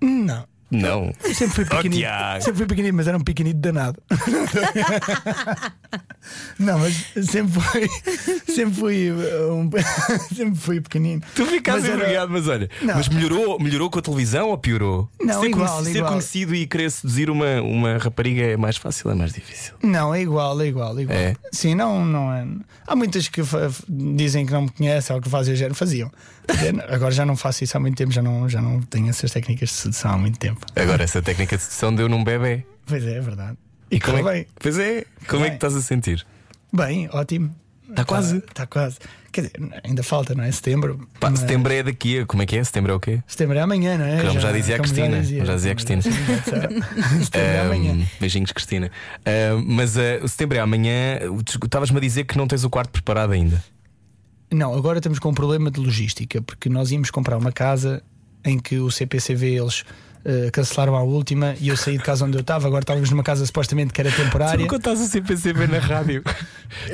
Não. 0.00 0.44
Não. 0.70 1.12
Eu 1.24 1.34
sempre 1.34 1.54
fui 1.54 1.64
Oh, 1.64 1.76
pequenino. 1.76 2.00
Tiago. 2.02 2.42
sempre 2.44 2.58
fui 2.58 2.66
pequenino, 2.66 2.96
mas 2.96 3.08
era 3.08 3.16
um 3.18 3.24
pequenino 3.24 3.58
danado. 3.60 4.00
não, 6.58 6.78
mas 6.78 6.94
sempre 7.26 7.60
fui. 7.60 7.88
Sempre 8.54 8.74
fui. 8.74 9.10
uh, 9.10 9.54
um- 9.54 9.70
sempre 10.34 10.54
fui 10.54 10.80
pequenino. 10.80 11.22
Tu 11.34 11.44
ficaste 11.46 11.80
Mas 11.80 11.84
era- 11.88 11.94
envergonhado, 11.96 12.32
mas 12.32 12.48
olha, 12.48 12.68
Não. 12.82 12.94
mas 12.94 13.08
melhorou, 13.08 13.58
melhorou 13.58 13.90
com 13.90 13.98
a 13.98 14.02
televisão 14.02 14.48
ou 14.50 14.58
piorou? 14.58 15.08
Não, 15.20 15.40
ser, 15.40 15.48
igual, 15.48 15.68
conheci- 15.68 15.92
ser 15.92 15.98
igual. 15.98 16.12
conhecido 16.12 16.54
e 16.54 16.66
querer 16.66 16.90
seduzir 16.90 17.30
uma, 17.30 17.60
uma 17.62 17.98
rapariga 17.98 18.42
é 18.42 18.56
mais 18.56 18.76
fácil 18.76 19.08
ou 19.08 19.12
é 19.12 19.14
mais 19.18 19.32
difícil? 19.32 19.74
Não, 19.82 20.14
é 20.14 20.20
igual, 20.22 20.60
é 20.60 20.66
igual, 20.66 20.98
é 20.98 21.02
igual. 21.02 21.18
É? 21.18 21.34
Sim, 21.52 21.74
não, 21.74 22.04
não 22.04 22.32
é. 22.32 22.46
Há 22.86 22.94
muitas 22.94 23.28
que 23.28 23.40
dizem 23.88 24.46
que 24.46 24.52
não 24.52 24.62
me 24.62 24.70
conhecem 24.70 25.14
ou 25.16 25.22
que 25.22 25.28
fazem 25.28 25.54
o 25.54 25.56
género, 25.56 25.74
faziam. 25.74 26.10
Agora 26.88 27.10
já 27.12 27.24
não 27.26 27.36
faço 27.36 27.64
isso 27.64 27.76
há 27.76 27.80
muito 27.80 27.96
tempo, 27.96 28.12
já 28.12 28.22
não, 28.22 28.48
já 28.48 28.60
não 28.60 28.80
tenho 28.82 29.08
essas 29.08 29.30
técnicas 29.30 29.68
de 29.68 29.74
sedução 29.74 30.12
há 30.12 30.18
muito 30.18 30.38
tempo. 30.38 30.64
Agora, 30.76 31.02
essa 31.02 31.20
técnica 31.22 31.56
de 31.56 31.62
sedução 31.62 31.94
deu 31.94 32.08
num 32.08 32.22
bebê. 32.24 32.64
Pois 32.86 33.04
é, 33.04 33.16
é 33.16 33.20
verdade. 33.20 33.56
E, 33.90 33.98
como 34.00 34.18
é, 34.18 34.32
bem. 34.32 34.46
Pois 34.58 34.78
é, 34.78 35.04
como 35.28 35.42
é 35.42 35.46
que 35.46 35.50
bem. 35.50 35.54
estás 35.54 35.76
a 35.76 35.80
sentir? 35.82 36.24
Bem, 36.72 37.08
ótimo. 37.12 37.54
Tá 37.94 38.04
quase. 38.04 38.36
Está 38.36 38.66
quase. 38.66 38.98
Quer 39.32 39.42
dizer, 39.42 39.80
ainda 39.82 40.02
falta, 40.04 40.32
não 40.34 40.44
é? 40.44 40.52
Setembro. 40.52 41.08
Pá, 41.18 41.28
mas- 41.28 41.40
setembro 41.40 41.72
é 41.72 41.82
daqui, 41.82 42.24
como 42.26 42.40
é 42.42 42.46
que 42.46 42.56
é? 42.56 42.62
Setembro 42.62 42.92
é 42.92 42.94
o 42.94 43.00
quê? 43.00 43.20
Setembro 43.26 43.58
é 43.58 43.60
amanhã, 43.60 43.98
não 43.98 44.04
é? 44.04 44.22
Como 44.24 44.38
já 44.38 44.52
dizia 44.52 44.76
a 44.76 44.78
Cristina, 44.78 45.20
dizia. 45.20 45.44
já 45.44 45.54
dizia 45.56 45.72
a 45.72 45.74
Cristina. 45.74 46.02
Setembro 47.22 47.30
é 47.34 47.60
amanhã. 47.60 48.06
Beijinhos, 48.20 48.52
Cristina. 48.52 48.90
Ahm, 49.26 49.64
mas 49.66 49.96
o 50.22 50.28
setembro 50.28 50.56
é 50.56 50.60
amanhã. 50.60 51.18
Estavas-me 51.64 51.96
a 51.98 52.00
dizer 52.00 52.24
que 52.24 52.36
não 52.38 52.46
tens 52.46 52.62
o 52.64 52.70
quarto 52.70 52.90
preparado 52.90 53.32
ainda. 53.32 53.62
Não, 54.50 54.74
agora 54.74 54.98
estamos 54.98 55.18
com 55.18 55.30
um 55.30 55.34
problema 55.34 55.70
de 55.70 55.80
logística, 55.80 56.42
porque 56.42 56.68
nós 56.68 56.90
íamos 56.90 57.10
comprar 57.10 57.36
uma 57.36 57.52
casa 57.52 58.02
em 58.44 58.58
que 58.58 58.78
o 58.78 58.90
CPCV 58.90 59.60
eles 59.60 59.84
eh, 60.22 60.50
cancelaram 60.52 60.96
a 60.96 61.02
última 61.02 61.54
e 61.58 61.68
eu 61.68 61.76
saí 61.76 61.96
de 61.96 62.04
casa 62.04 62.26
onde 62.26 62.36
eu 62.36 62.42
estava. 62.42 62.66
Agora 62.66 62.82
estávamos 62.82 63.10
numa 63.10 63.22
casa 63.22 63.46
supostamente 63.46 63.92
que 63.92 64.00
era 64.00 64.10
temporária. 64.12 64.66
Tu 64.66 64.68
contas 64.68 65.00
o 65.00 65.06
CPCB 65.06 65.66
na 65.66 65.78
rádio. 65.78 66.22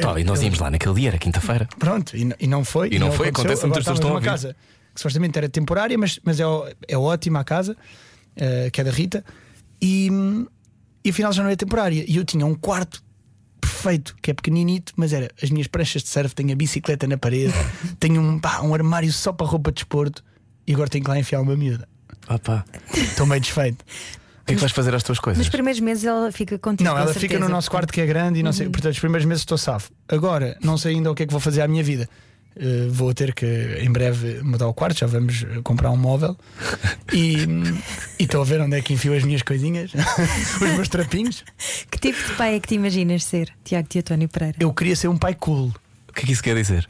Tá, 0.01 0.19
e 0.19 0.25
nós 0.25 0.41
íamos 0.41 0.59
lá 0.59 0.71
naquele 0.71 0.95
dia, 0.95 1.09
era 1.11 1.19
quinta-feira. 1.19 1.69
Pronto, 1.79 2.17
e, 2.17 2.35
e 2.41 2.47
não 2.47 2.65
foi. 2.65 2.89
E 2.91 2.99
não 2.99 3.13
foi, 3.13 3.29
aconteceu. 3.29 3.67
acontece, 3.67 3.67
muitas 3.67 3.67
Agora 3.67 3.81
pessoas 3.81 3.99
estão 3.99 4.11
numa 4.11 4.23
casa 4.23 4.57
que 4.95 5.01
supostamente 5.01 5.37
era 5.37 5.51
temporária, 5.51 5.99
mas, 5.99 6.19
mas 6.25 6.41
é, 6.41 6.45
é 6.89 6.97
ótima 6.97 7.41
a 7.41 7.45
casa, 7.45 7.77
eh, 8.37 8.71
que 8.73 8.81
é 8.81 8.85
da 8.85 8.91
Rita, 8.91 9.23
e, 9.81 10.09
hum, 10.11 10.47
e 11.05 11.11
afinal 11.11 11.31
já 11.31 11.43
não 11.43 11.51
é 11.51 11.57
temporária. 11.57 12.05
E 12.09 12.17
eu 12.17 12.25
tinha 12.25 12.47
um 12.47 12.55
quarto 12.55 13.03
perfeito, 13.77 14.17
que 14.23 14.31
é 14.31 14.35
pequeninito, 14.35 14.93
mas 14.97 15.13
era 15.13 15.31
as 15.43 15.51
minhas 15.51 15.67
pranchas 15.67 16.03
de 16.03 16.09
surf, 16.09 16.35
tenho 16.35 16.53
a 16.53 16.57
bicicleta 16.57 17.07
na 17.07 17.19
parede, 17.19 17.53
tenho 18.01 18.21
um, 18.21 18.39
pá, 18.39 18.63
um 18.63 18.75
armário 18.75 19.13
só 19.13 19.33
para 19.33 19.47
roupa 19.47 19.71
de 19.71 19.77
desporto, 19.77 20.25
e 20.67 20.73
agora 20.73 20.89
tenho 20.89 21.05
que 21.05 21.11
lá 21.11 21.19
enfiar 21.19 21.41
uma 21.41 21.55
miúda. 21.55 21.87
Opa. 22.29 22.65
Estou 22.93 23.27
meio 23.27 23.41
desfeito. 23.41 23.85
que 24.45 24.53
é 24.53 24.55
que 24.55 24.61
vais 24.61 24.73
fazer 24.73 24.95
às 24.95 25.03
tuas 25.03 25.21
coisas? 25.21 25.39
Nos 25.39 25.49
primeiros 25.49 25.81
meses 25.81 26.05
ela 26.05 26.33
fica 26.33 26.59
contigo. 26.59 26.89
Não, 26.89 26.97
com 26.97 27.03
ela 27.03 27.09
fica 27.09 27.21
certeza, 27.21 27.41
no 27.41 27.49
nosso 27.49 27.71
quarto 27.71 27.93
que 27.93 28.01
é 28.01 28.07
grande 28.07 28.41
e 28.41 28.43
não 28.43 28.53
sei. 28.53 28.69
Portanto, 28.69 28.95
os 28.95 28.99
primeiros 28.99 29.25
meses 29.25 29.43
estou 29.43 29.57
safo. 29.57 29.93
Agora, 30.09 30.57
não 30.61 30.77
sei 30.77 30.97
ainda 30.97 31.11
o 31.11 31.15
que 31.15 31.23
é 31.23 31.27
que 31.27 31.33
vou 31.33 31.41
fazer 31.41 31.63
à 31.63 31.69
minha 31.69 31.85
vida. 31.85 32.09
Uh, 32.57 32.91
vou 32.91 33.13
ter 33.13 33.35
que 33.35 33.45
em 33.83 33.93
breve 33.93 34.41
mudar 34.43 34.67
o 34.67 34.73
quarto, 34.73 34.99
já 34.99 35.07
vamos 35.07 35.43
uh, 35.43 35.63
comprar 35.63 35.91
um 35.91 35.97
móvel 35.97 36.35
e 37.13 37.37
estou 38.19 38.41
a 38.41 38.45
ver 38.45 38.63
onde 38.63 38.79
é 38.79 38.81
que 38.81 38.95
enfio 38.95 39.15
as 39.15 39.23
minhas 39.25 39.43
coisinhas, 39.43 39.93
os 40.57 40.71
meus 40.75 40.89
trapinhos. 40.89 41.45
Que 41.91 41.99
tipo 41.99 42.19
de 42.27 42.35
pai 42.35 42.55
é 42.57 42.61
que 42.61 42.69
te 42.69 42.75
imaginas 42.75 43.25
ser, 43.25 43.53
Tiago 43.63 43.87
Teotónio 43.89 44.27
Pereira? 44.29 44.57
Eu 44.59 44.73
queria 44.73 44.97
ser 44.97 45.09
um 45.09 45.19
pai 45.19 45.35
cool, 45.35 45.69
O 46.09 46.13
que 46.15 46.23
é 46.23 46.27
que 46.27 46.33
isso 46.33 46.43
quer 46.43 46.57
dizer? 46.57 46.89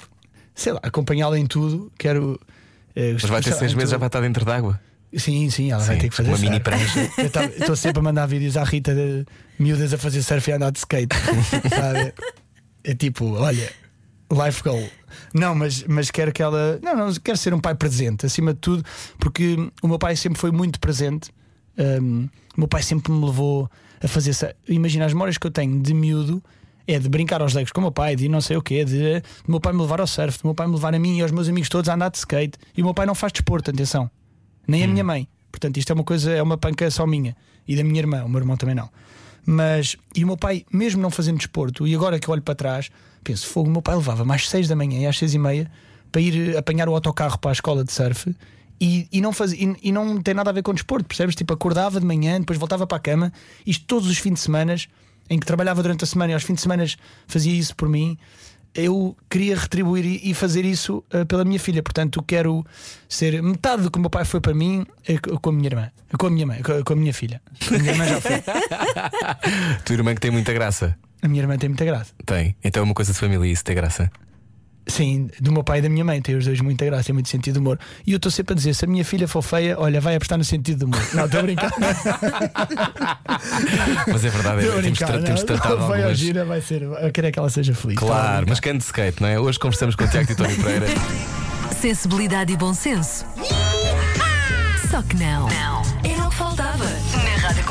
sei 0.56 0.72
lá, 0.72 0.80
acompanhá-la 0.82 1.38
em 1.38 1.46
tudo. 1.46 1.92
Quero. 1.98 2.40
uh, 2.96 3.12
Mas 3.12 3.24
vai 3.24 3.42
ter 3.42 3.52
seis 3.52 3.74
meses, 3.74 3.90
já 3.90 3.98
vai 3.98 4.08
estar 4.08 4.20
dentro 4.20 4.44
d'água. 4.44 4.80
Sim, 5.16 5.48
sim, 5.50 5.70
ela 5.70 5.82
vai 5.82 5.96
Sim, 5.96 6.00
ter 6.02 6.08
que 6.08 6.16
fazer 6.16 6.28
uma 6.30 6.38
mini 6.38 6.60
prancha. 6.60 7.00
Estou 7.58 7.76
sempre 7.76 8.00
a 8.00 8.02
mandar 8.02 8.26
vídeos 8.26 8.56
à 8.56 8.64
Rita 8.64 8.94
de 8.94 9.24
miúdas 9.58 9.92
a 9.92 9.98
fazer 9.98 10.22
surf 10.22 10.48
e 10.48 10.52
a 10.52 10.56
andar 10.56 10.70
de 10.70 10.78
skate. 10.78 11.14
sabe? 11.70 12.12
É 12.84 12.94
tipo, 12.94 13.34
olha, 13.34 13.70
life 14.30 14.62
goal. 14.62 14.82
Não, 15.34 15.54
mas, 15.54 15.84
mas 15.84 16.10
quero 16.10 16.32
que 16.32 16.42
ela. 16.42 16.78
Não, 16.82 16.96
não, 16.96 17.12
quero 17.14 17.36
ser 17.36 17.54
um 17.54 17.60
pai 17.60 17.74
presente, 17.74 18.26
acima 18.26 18.52
de 18.54 18.60
tudo, 18.60 18.84
porque 19.18 19.56
o 19.82 19.88
meu 19.88 19.98
pai 19.98 20.16
sempre 20.16 20.38
foi 20.38 20.50
muito 20.50 20.80
presente. 20.80 21.30
Um, 21.78 22.28
o 22.56 22.60
meu 22.60 22.68
pai 22.68 22.82
sempre 22.82 23.12
me 23.12 23.24
levou 23.24 23.70
a 24.02 24.08
fazer. 24.08 24.56
Imagina 24.68 25.04
as 25.04 25.12
memórias 25.12 25.38
que 25.38 25.46
eu 25.46 25.50
tenho 25.50 25.80
de 25.80 25.94
miúdo. 25.94 26.42
É 26.88 27.00
de 27.00 27.08
brincar 27.08 27.42
aos 27.42 27.52
legos 27.52 27.72
com 27.72 27.80
o 27.80 27.82
meu 27.82 27.90
pai, 27.90 28.14
de 28.14 28.28
não 28.28 28.40
sei 28.40 28.56
o 28.56 28.62
quê, 28.62 28.84
de, 28.84 29.20
de 29.20 29.22
meu 29.48 29.58
pai 29.58 29.72
me 29.72 29.80
levar 29.80 30.00
ao 30.00 30.06
surf, 30.06 30.38
de 30.38 30.44
meu 30.44 30.54
pai 30.54 30.68
me 30.68 30.74
levar 30.74 30.94
a 30.94 30.98
mim 31.00 31.18
e 31.18 31.20
aos 31.20 31.32
meus 31.32 31.48
amigos 31.48 31.68
todos 31.68 31.88
a 31.88 31.94
andar 31.94 32.10
de 32.10 32.18
skate. 32.18 32.56
E 32.76 32.80
o 32.80 32.84
meu 32.84 32.94
pai 32.94 33.04
não 33.04 33.14
faz 33.14 33.32
desporto, 33.32 33.72
atenção 33.72 34.08
nem 34.66 34.84
a 34.84 34.88
minha 34.88 35.04
mãe. 35.04 35.28
Portanto, 35.50 35.76
isto 35.78 35.90
é 35.90 35.94
uma 35.94 36.04
coisa, 36.04 36.32
é 36.32 36.42
uma 36.42 36.58
panca 36.58 36.90
só 36.90 37.06
minha 37.06 37.36
e 37.66 37.76
da 37.76 37.84
minha 37.84 38.00
irmã, 38.00 38.24
o 38.24 38.28
meu 38.28 38.40
irmão 38.40 38.56
também 38.56 38.74
não. 38.74 38.90
Mas, 39.46 39.96
e 40.14 40.24
o 40.24 40.26
meu 40.26 40.36
pai, 40.36 40.64
mesmo 40.72 41.00
não 41.00 41.10
fazendo 41.10 41.38
desporto, 41.38 41.86
e 41.86 41.94
agora 41.94 42.18
que 42.18 42.28
eu 42.28 42.32
olho 42.32 42.42
para 42.42 42.54
trás, 42.54 42.90
penso: 43.22 43.46
fogo, 43.46 43.68
o 43.68 43.72
meu 43.72 43.80
pai 43.80 43.94
levava-me 43.94 44.34
às 44.34 44.48
6 44.48 44.66
da 44.66 44.74
manhã 44.74 44.98
e 44.98 45.06
às 45.06 45.16
6 45.16 45.34
e 45.34 45.38
meia 45.38 45.70
para 46.10 46.20
ir 46.20 46.54
eh, 46.54 46.58
apanhar 46.58 46.88
o 46.88 46.94
autocarro 46.94 47.38
para 47.38 47.50
a 47.50 47.52
escola 47.52 47.84
de 47.84 47.92
surf 47.92 48.34
e, 48.80 49.08
e 49.12 49.20
não 49.20 49.32
faz, 49.32 49.52
e, 49.52 49.76
e 49.82 49.92
não 49.92 50.20
tem 50.20 50.34
nada 50.34 50.50
a 50.50 50.52
ver 50.52 50.62
com 50.62 50.74
desporto, 50.74 51.06
percebes? 51.06 51.34
Tipo, 51.34 51.54
acordava 51.54 52.00
de 52.00 52.06
manhã, 52.06 52.40
depois 52.40 52.58
voltava 52.58 52.86
para 52.86 52.96
a 52.96 53.00
cama, 53.00 53.32
isto 53.64 53.84
todos 53.86 54.08
os 54.08 54.18
fins 54.18 54.34
de 54.34 54.40
semana, 54.40 54.74
em 55.30 55.38
que 55.38 55.46
trabalhava 55.46 55.82
durante 55.82 56.04
a 56.04 56.06
semana 56.06 56.32
e 56.32 56.34
aos 56.34 56.42
fins 56.42 56.56
de 56.56 56.60
semana 56.62 56.84
fazia 57.26 57.52
isso 57.52 57.74
por 57.74 57.88
mim 57.88 58.18
eu 58.76 59.16
queria 59.30 59.56
retribuir 59.56 60.20
e 60.22 60.32
fazer 60.34 60.64
isso 60.64 61.02
uh, 61.14 61.24
pela 61.26 61.44
minha 61.44 61.58
filha. 61.58 61.82
Portanto, 61.82 62.22
quero 62.22 62.64
ser 63.08 63.42
metade 63.42 63.82
do 63.82 63.90
que 63.90 63.98
o 63.98 64.00
meu 64.00 64.10
pai 64.10 64.24
foi 64.24 64.40
para 64.40 64.54
mim 64.54 64.86
eh, 65.08 65.18
com 65.18 65.50
a 65.50 65.52
minha 65.52 65.68
irmã, 65.68 65.90
com 66.18 66.26
a 66.26 66.30
minha 66.30 66.46
mãe, 66.46 66.62
com 66.62 66.72
a- 66.72 66.82
com 66.82 66.92
a 66.92 66.96
minha 66.96 67.12
filha. 67.14 67.40
A 67.70 67.78
minha 67.78 67.92
irmã 67.92 68.06
já 68.06 68.20
foi. 68.20 68.42
Tua 69.84 69.94
irmã 69.96 70.14
que 70.14 70.20
tem 70.20 70.30
muita 70.30 70.52
graça. 70.52 70.96
A 71.22 71.28
minha 71.28 71.42
irmã 71.42 71.56
tem 71.56 71.68
muita 71.68 71.84
graça. 71.84 72.12
Tem. 72.24 72.54
Então 72.62 72.82
é 72.82 72.84
uma 72.84 72.94
coisa 72.94 73.12
de 73.12 73.18
família 73.18 73.46
isso 73.50 73.64
tem 73.64 73.74
graça. 73.74 74.10
Sim, 74.88 75.28
do 75.40 75.50
meu 75.50 75.64
pai 75.64 75.80
e 75.80 75.82
da 75.82 75.88
minha 75.88 76.04
mãe, 76.04 76.22
tem 76.22 76.36
os 76.36 76.44
dois 76.44 76.60
muita 76.60 76.84
graça, 76.84 77.04
tem 77.04 77.12
muito 77.12 77.28
sentido 77.28 77.54
de 77.54 77.60
humor. 77.60 77.78
E 78.06 78.12
eu 78.12 78.18
estou 78.18 78.30
sempre 78.30 78.52
a 78.52 78.56
dizer: 78.56 78.74
se 78.74 78.84
a 78.84 78.88
minha 78.88 79.04
filha 79.04 79.26
for 79.26 79.42
feia, 79.42 79.76
olha, 79.78 80.00
vai 80.00 80.14
apostar 80.14 80.38
no 80.38 80.44
sentido 80.44 80.78
de 80.78 80.84
humor. 80.84 81.00
Não, 81.12 81.24
estou 81.24 81.40
a 81.40 81.42
brincar. 81.42 81.72
Mas 84.06 84.24
é 84.24 84.30
verdade, 84.30 84.64
é, 84.64 84.68
a 84.68 84.82
temos, 84.82 84.98
tra 84.98 85.20
temos 85.20 85.40
não, 85.40 85.46
tratado 85.46 85.78
não, 85.78 85.88
vai 85.88 85.98
algumas. 85.98 86.18
gira, 86.18 86.44
vai 86.44 86.60
ser. 86.60 86.82
Eu 86.82 87.10
quero 87.12 87.26
é 87.26 87.32
que 87.32 87.38
ela 87.38 87.50
seja 87.50 87.74
feliz. 87.74 87.98
Claro, 87.98 88.46
mas 88.48 88.60
de 88.60 88.76
skate, 88.78 89.20
não 89.20 89.28
é? 89.28 89.40
Hoje 89.40 89.58
conversamos 89.58 89.96
com 89.96 90.04
o 90.04 90.08
Tiago 90.08 90.26
Titónio 90.26 90.56
Pereira. 90.62 90.86
Sensibilidade 91.80 92.52
e 92.52 92.56
bom 92.56 92.72
senso. 92.72 93.24
Só 94.90 95.02
que 95.02 95.16
não. 95.16 95.48
Não. 95.48 95.82
Era 96.04 96.26
o 96.26 96.30
que 96.30 96.36
faltava 96.36 96.84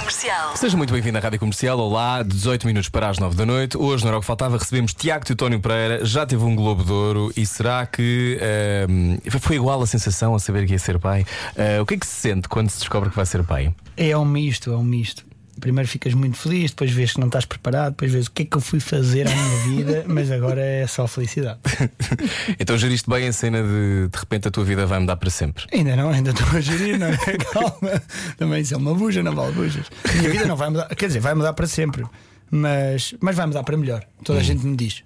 Comercial. 0.05 0.55
Seja 0.55 0.77
muito 0.77 0.93
bem-vindo 0.93 1.17
à 1.17 1.21
Rádio 1.21 1.39
Comercial. 1.39 1.79
Olá, 1.79 2.21
18 2.21 2.67
minutos 2.67 2.89
para 2.89 3.09
as 3.09 3.17
9 3.17 3.35
da 3.35 3.43
noite. 3.43 3.75
Hoje, 3.75 4.03
no 4.03 4.09
Era 4.09 4.17
o 4.17 4.19
que 4.19 4.27
Faltava, 4.27 4.55
recebemos 4.55 4.93
Tiago 4.93 5.25
Teutónio 5.25 5.59
Pereira. 5.59 6.05
Já 6.05 6.27
teve 6.27 6.43
um 6.43 6.55
Globo 6.55 6.83
de 6.83 6.91
Ouro. 6.91 7.33
E 7.35 7.43
será 7.43 7.87
que 7.87 8.37
ehm, 8.39 9.17
foi 9.39 9.55
igual 9.55 9.81
a 9.81 9.87
sensação 9.87 10.35
a 10.35 10.39
saber 10.39 10.67
que 10.67 10.73
ia 10.73 10.79
ser 10.79 10.99
pai? 10.99 11.25
Eh, 11.55 11.81
o 11.81 11.87
que 11.87 11.95
é 11.95 11.97
que 11.97 12.05
se 12.05 12.13
sente 12.13 12.47
quando 12.47 12.69
se 12.69 12.77
descobre 12.77 13.09
que 13.09 13.15
vai 13.15 13.25
ser 13.25 13.43
pai? 13.43 13.73
É 13.97 14.15
um 14.15 14.25
misto, 14.25 14.71
é 14.71 14.77
um 14.77 14.83
misto. 14.83 15.25
Primeiro 15.59 15.87
ficas 15.87 16.13
muito 16.13 16.37
feliz, 16.37 16.71
depois 16.71 16.91
vês 16.91 17.13
que 17.13 17.19
não 17.19 17.27
estás 17.27 17.45
preparado, 17.45 17.91
depois 17.91 18.11
vês 18.11 18.27
o 18.27 18.31
que 18.31 18.43
é 18.43 18.45
que 18.45 18.57
eu 18.57 18.61
fui 18.61 18.79
fazer 18.79 19.27
à 19.27 19.31
minha 19.31 19.57
vida, 19.69 20.05
mas 20.09 20.29
agora 20.29 20.61
é 20.61 20.85
só 20.85 21.07
felicidade. 21.07 21.59
então, 22.59 22.77
geriste 22.77 23.09
bem 23.09 23.27
a 23.27 23.33
cena 23.33 23.63
de 23.63 24.07
de 24.07 24.17
repente 24.17 24.47
a 24.47 24.51
tua 24.51 24.63
vida 24.63 24.85
vai 24.85 24.99
mudar 24.99 25.15
para 25.15 25.29
sempre. 25.29 25.65
Ainda 25.73 25.95
não, 25.95 26.09
ainda 26.09 26.31
estou 26.31 26.47
a 26.49 26.61
gerir, 26.61 26.99
não 26.99 27.07
é? 27.07 27.17
Calma. 27.51 28.01
Também 28.37 28.61
isso 28.61 28.73
é 28.73 28.77
uma 28.77 28.93
buja, 28.93 29.23
não 29.23 29.33
vale 29.33 29.53
bujas. 29.53 29.85
A 30.03 30.13
minha 30.13 30.29
vida 30.29 30.45
não 30.45 30.55
vai 30.55 30.69
mudar, 30.69 30.87
quer 30.95 31.07
dizer, 31.07 31.19
vai 31.19 31.33
mudar 31.33 31.53
para 31.53 31.67
sempre, 31.67 32.05
mas, 32.51 33.15
mas 33.21 33.35
vai 33.35 33.45
mudar 33.45 33.63
para 33.63 33.77
melhor. 33.77 34.05
Toda 34.23 34.39
a 34.39 34.43
gente 34.43 34.65
me 34.65 34.75
diz. 34.75 35.03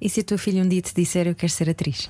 E 0.00 0.08
se 0.08 0.20
a 0.20 0.24
tua 0.24 0.38
filha 0.38 0.62
um 0.62 0.68
dia 0.68 0.80
te 0.80 0.94
disser 0.94 1.26
eu 1.26 1.34
quero 1.34 1.52
ser 1.52 1.68
atriz? 1.68 2.08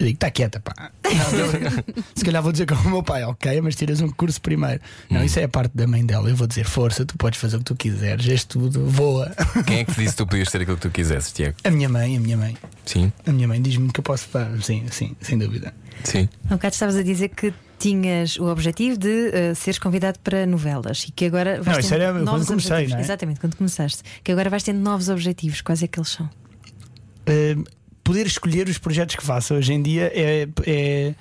Eu 0.00 0.06
digo, 0.06 0.16
está 0.16 0.30
quieta, 0.30 0.58
pá. 0.60 0.90
Não, 1.04 1.92
se 2.16 2.24
calhar 2.24 2.42
vou 2.42 2.50
dizer 2.52 2.64
como 2.66 2.80
o 2.80 2.90
meu 2.90 3.02
pai, 3.02 3.22
ok, 3.22 3.60
mas 3.60 3.76
tiras 3.76 4.00
um 4.00 4.08
curso 4.08 4.40
primeiro. 4.40 4.80
Não, 5.10 5.22
isso 5.22 5.38
é 5.38 5.44
a 5.44 5.48
parte 5.48 5.76
da 5.76 5.86
mãe 5.86 6.04
dela. 6.06 6.30
Eu 6.30 6.34
vou 6.34 6.46
dizer, 6.46 6.64
força, 6.64 7.04
tu 7.04 7.18
podes 7.18 7.38
fazer 7.38 7.56
o 7.56 7.58
que 7.58 7.66
tu 7.66 7.76
quiseres, 7.76 8.26
és 8.26 8.42
tudo, 8.44 8.86
voa. 8.86 9.30
Quem 9.66 9.80
é 9.80 9.84
que 9.84 9.92
te 9.92 9.98
disse 10.00 10.12
que 10.12 10.16
tu 10.16 10.26
podias 10.26 10.48
ser 10.48 10.62
aquilo 10.62 10.76
que 10.78 10.88
tu 10.88 10.90
quisesses, 10.90 11.30
Tiago? 11.32 11.54
A 11.62 11.70
minha 11.70 11.88
mãe, 11.90 12.16
a 12.16 12.20
minha 12.20 12.36
mãe. 12.38 12.56
Sim, 12.86 13.12
A 13.26 13.30
minha 13.30 13.46
mãe 13.46 13.60
diz-me 13.60 13.92
que 13.92 14.00
eu 14.00 14.04
posso. 14.04 14.26
pá, 14.30 14.48
Sim, 14.62 14.86
sim, 14.90 15.14
sem 15.20 15.36
dúvida. 15.38 15.74
sim. 16.02 16.26
Há 16.48 16.54
um 16.54 16.56
bocado 16.56 16.72
estavas 16.72 16.96
a 16.96 17.02
dizer 17.02 17.28
que 17.28 17.52
tinhas 17.78 18.38
o 18.38 18.44
objetivo 18.46 18.96
de 18.98 19.30
eh, 19.34 19.54
seres 19.54 19.78
convidado 19.78 20.18
para 20.20 20.46
novelas 20.46 21.04
e 21.08 21.12
que 21.12 21.26
agora 21.26 21.60
vais 21.62 21.76
Não, 21.76 21.84
isso 21.84 21.94
era 21.94 22.12
quando 22.12 22.24
novos 22.24 22.46
comecei, 22.46 22.70
objetivos. 22.72 22.92
não 22.92 22.98
é? 22.98 23.02
Exatamente, 23.02 23.40
quando 23.40 23.56
começaste. 23.56 24.02
Que 24.24 24.32
agora 24.32 24.48
vais 24.48 24.62
tendo 24.62 24.80
novos 24.80 25.08
objetivos. 25.10 25.60
Quais 25.60 25.82
é 25.82 25.86
que 25.86 25.98
eles 25.98 26.08
são? 26.08 26.26
Uh, 27.28 27.64
poder 28.10 28.26
escolher 28.26 28.68
os 28.68 28.76
projetos 28.76 29.14
que 29.14 29.22
faço 29.22 29.54
hoje 29.54 29.72
em 29.72 29.80
dia 29.80 30.10
é, 30.12 30.48
é, 30.66 31.14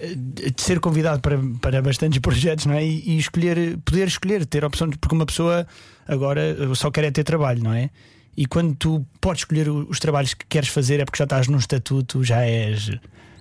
é 0.00 0.14
de 0.16 0.60
ser 0.60 0.80
convidado 0.80 1.20
para, 1.20 1.38
para 1.60 1.80
bastantes 1.80 2.18
projetos, 2.18 2.66
não 2.66 2.74
é? 2.74 2.84
E, 2.84 3.10
e 3.10 3.18
escolher, 3.18 3.78
poder 3.84 4.08
escolher, 4.08 4.44
ter 4.44 4.64
opções, 4.64 4.96
porque 4.96 5.14
uma 5.14 5.24
pessoa 5.24 5.64
agora 6.08 6.74
só 6.74 6.90
quer 6.90 7.04
é 7.04 7.12
ter 7.12 7.22
trabalho, 7.22 7.62
não 7.62 7.72
é? 7.72 7.88
E 8.36 8.46
quando 8.46 8.74
tu 8.74 9.06
podes 9.20 9.42
escolher 9.42 9.68
os 9.68 10.00
trabalhos 10.00 10.34
que 10.34 10.44
queres 10.46 10.68
fazer 10.68 10.98
é 10.98 11.04
porque 11.04 11.18
já 11.18 11.24
estás 11.24 11.46
num 11.46 11.56
estatuto, 11.58 12.24
já 12.24 12.44
és, 12.44 12.90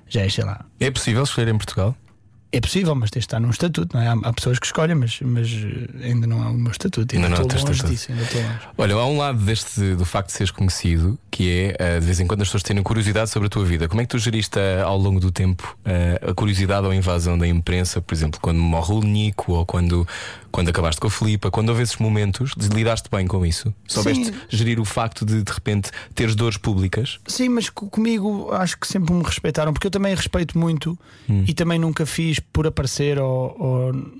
já 0.07 0.21
és, 0.21 0.31
sei 0.31 0.43
lá. 0.43 0.63
É 0.79 0.91
possível 0.91 1.23
escolher 1.23 1.47
em 1.47 1.57
Portugal? 1.57 1.97
É 2.55 2.61
possível, 2.61 2.93
mas 2.93 3.09
tens 3.09 3.21
de 3.21 3.25
estar 3.25 3.39
num 3.39 3.49
estatuto, 3.49 3.97
não 3.97 4.03
é? 4.03 4.07
Há, 4.09 4.13
há 4.29 4.31
pessoas 4.31 4.59
que 4.59 4.67
escolhem, 4.67 4.93
mas, 4.93 5.19
mas 5.21 5.49
eh, 5.51 6.05
ainda 6.05 6.27
não 6.27 6.43
é 6.43 6.49
o 6.49 6.53
meu 6.53 6.71
estatuto. 6.71 7.15
Ainda 7.15 7.25
Ainda, 7.25 7.39
não 7.39 7.47
estou 7.47 7.59
longe 7.59 7.71
estatuto. 7.71 7.91
disso, 7.91 8.11
ainda 8.11 8.23
estou 8.23 8.41
longe. 8.43 8.59
Olha, 8.77 8.93
há 8.93 9.05
um 9.07 9.17
lado 9.17 9.39
deste 9.39 9.95
do 9.95 10.05
facto 10.05 10.27
de 10.27 10.33
seres 10.33 10.51
conhecido 10.51 11.17
que 11.31 11.49
é 11.49 11.75
eh, 11.79 11.99
de 11.99 12.05
vez 12.05 12.19
em 12.19 12.27
quando 12.27 12.43
as 12.43 12.47
pessoas 12.47 12.61
terem 12.61 12.83
curiosidade 12.83 13.31
sobre 13.31 13.47
a 13.47 13.49
tua 13.49 13.65
vida. 13.65 13.87
Como 13.87 14.01
é 14.01 14.03
que 14.03 14.09
tu 14.11 14.19
geriste 14.19 14.59
eh, 14.59 14.83
ao 14.83 14.99
longo 14.99 15.19
do 15.19 15.31
tempo 15.31 15.75
a 16.21 16.33
curiosidade 16.35 16.85
ou 16.85 16.91
a 16.91 16.95
invasão 16.95 17.37
da 17.39 17.47
imprensa, 17.47 17.99
por 17.99 18.13
exemplo, 18.13 18.39
quando 18.39 18.59
morre 18.59 18.93
o 18.93 19.01
Nico 19.01 19.53
ou 19.53 19.65
quando, 19.65 20.07
quando 20.53 20.69
acabaste 20.69 21.01
com 21.01 21.07
a 21.07 21.09
Filipa? 21.09 21.49
Quando 21.49 21.69
houve 21.69 21.81
esses 21.81 21.97
momentos, 21.97 22.53
lidaste 22.73 23.09
bem 23.09 23.25
com 23.25 23.43
isso? 23.43 23.73
Soubeste 23.87 24.25
Sim. 24.27 24.33
gerir 24.49 24.79
o 24.79 24.85
facto 24.85 25.25
de 25.25 25.41
de 25.43 25.51
repente 25.51 25.89
teres 26.13 26.35
dores 26.35 26.57
públicas? 26.57 27.19
Sim, 27.27 27.49
mas 27.49 27.69
co- 27.71 27.89
comigo 27.89 28.51
acho 28.51 28.77
que 28.79 28.87
sempre 28.87 29.11
me 29.13 29.23
respeitaram, 29.23 29.73
porque 29.73 29.87
eu 29.87 29.91
também 29.91 30.13
respeito 30.15 30.57
muito 30.57 30.97
Hum. 31.27 31.43
e 31.47 31.53
também 31.53 31.79
nunca 31.79 32.05
fiz 32.05 32.39
por 32.39 32.67
aparecer 32.67 33.17
ou, 33.19 33.55
ou, 33.59 34.11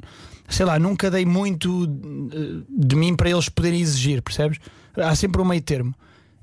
sei 0.50 0.66
lá, 0.66 0.80
nunca 0.80 1.12
dei 1.12 1.24
muito 1.26 1.86
eh, 2.34 2.64
de 2.68 2.96
mim 2.96 3.16
para 3.16 3.30
eles 3.30 3.48
poderem 3.48 3.80
exigir, 3.80 4.22
percebes? 4.24 4.58
Há 4.98 5.16
sempre 5.16 5.40
um 5.42 5.46
meio 5.46 5.62
termo. 5.62 5.94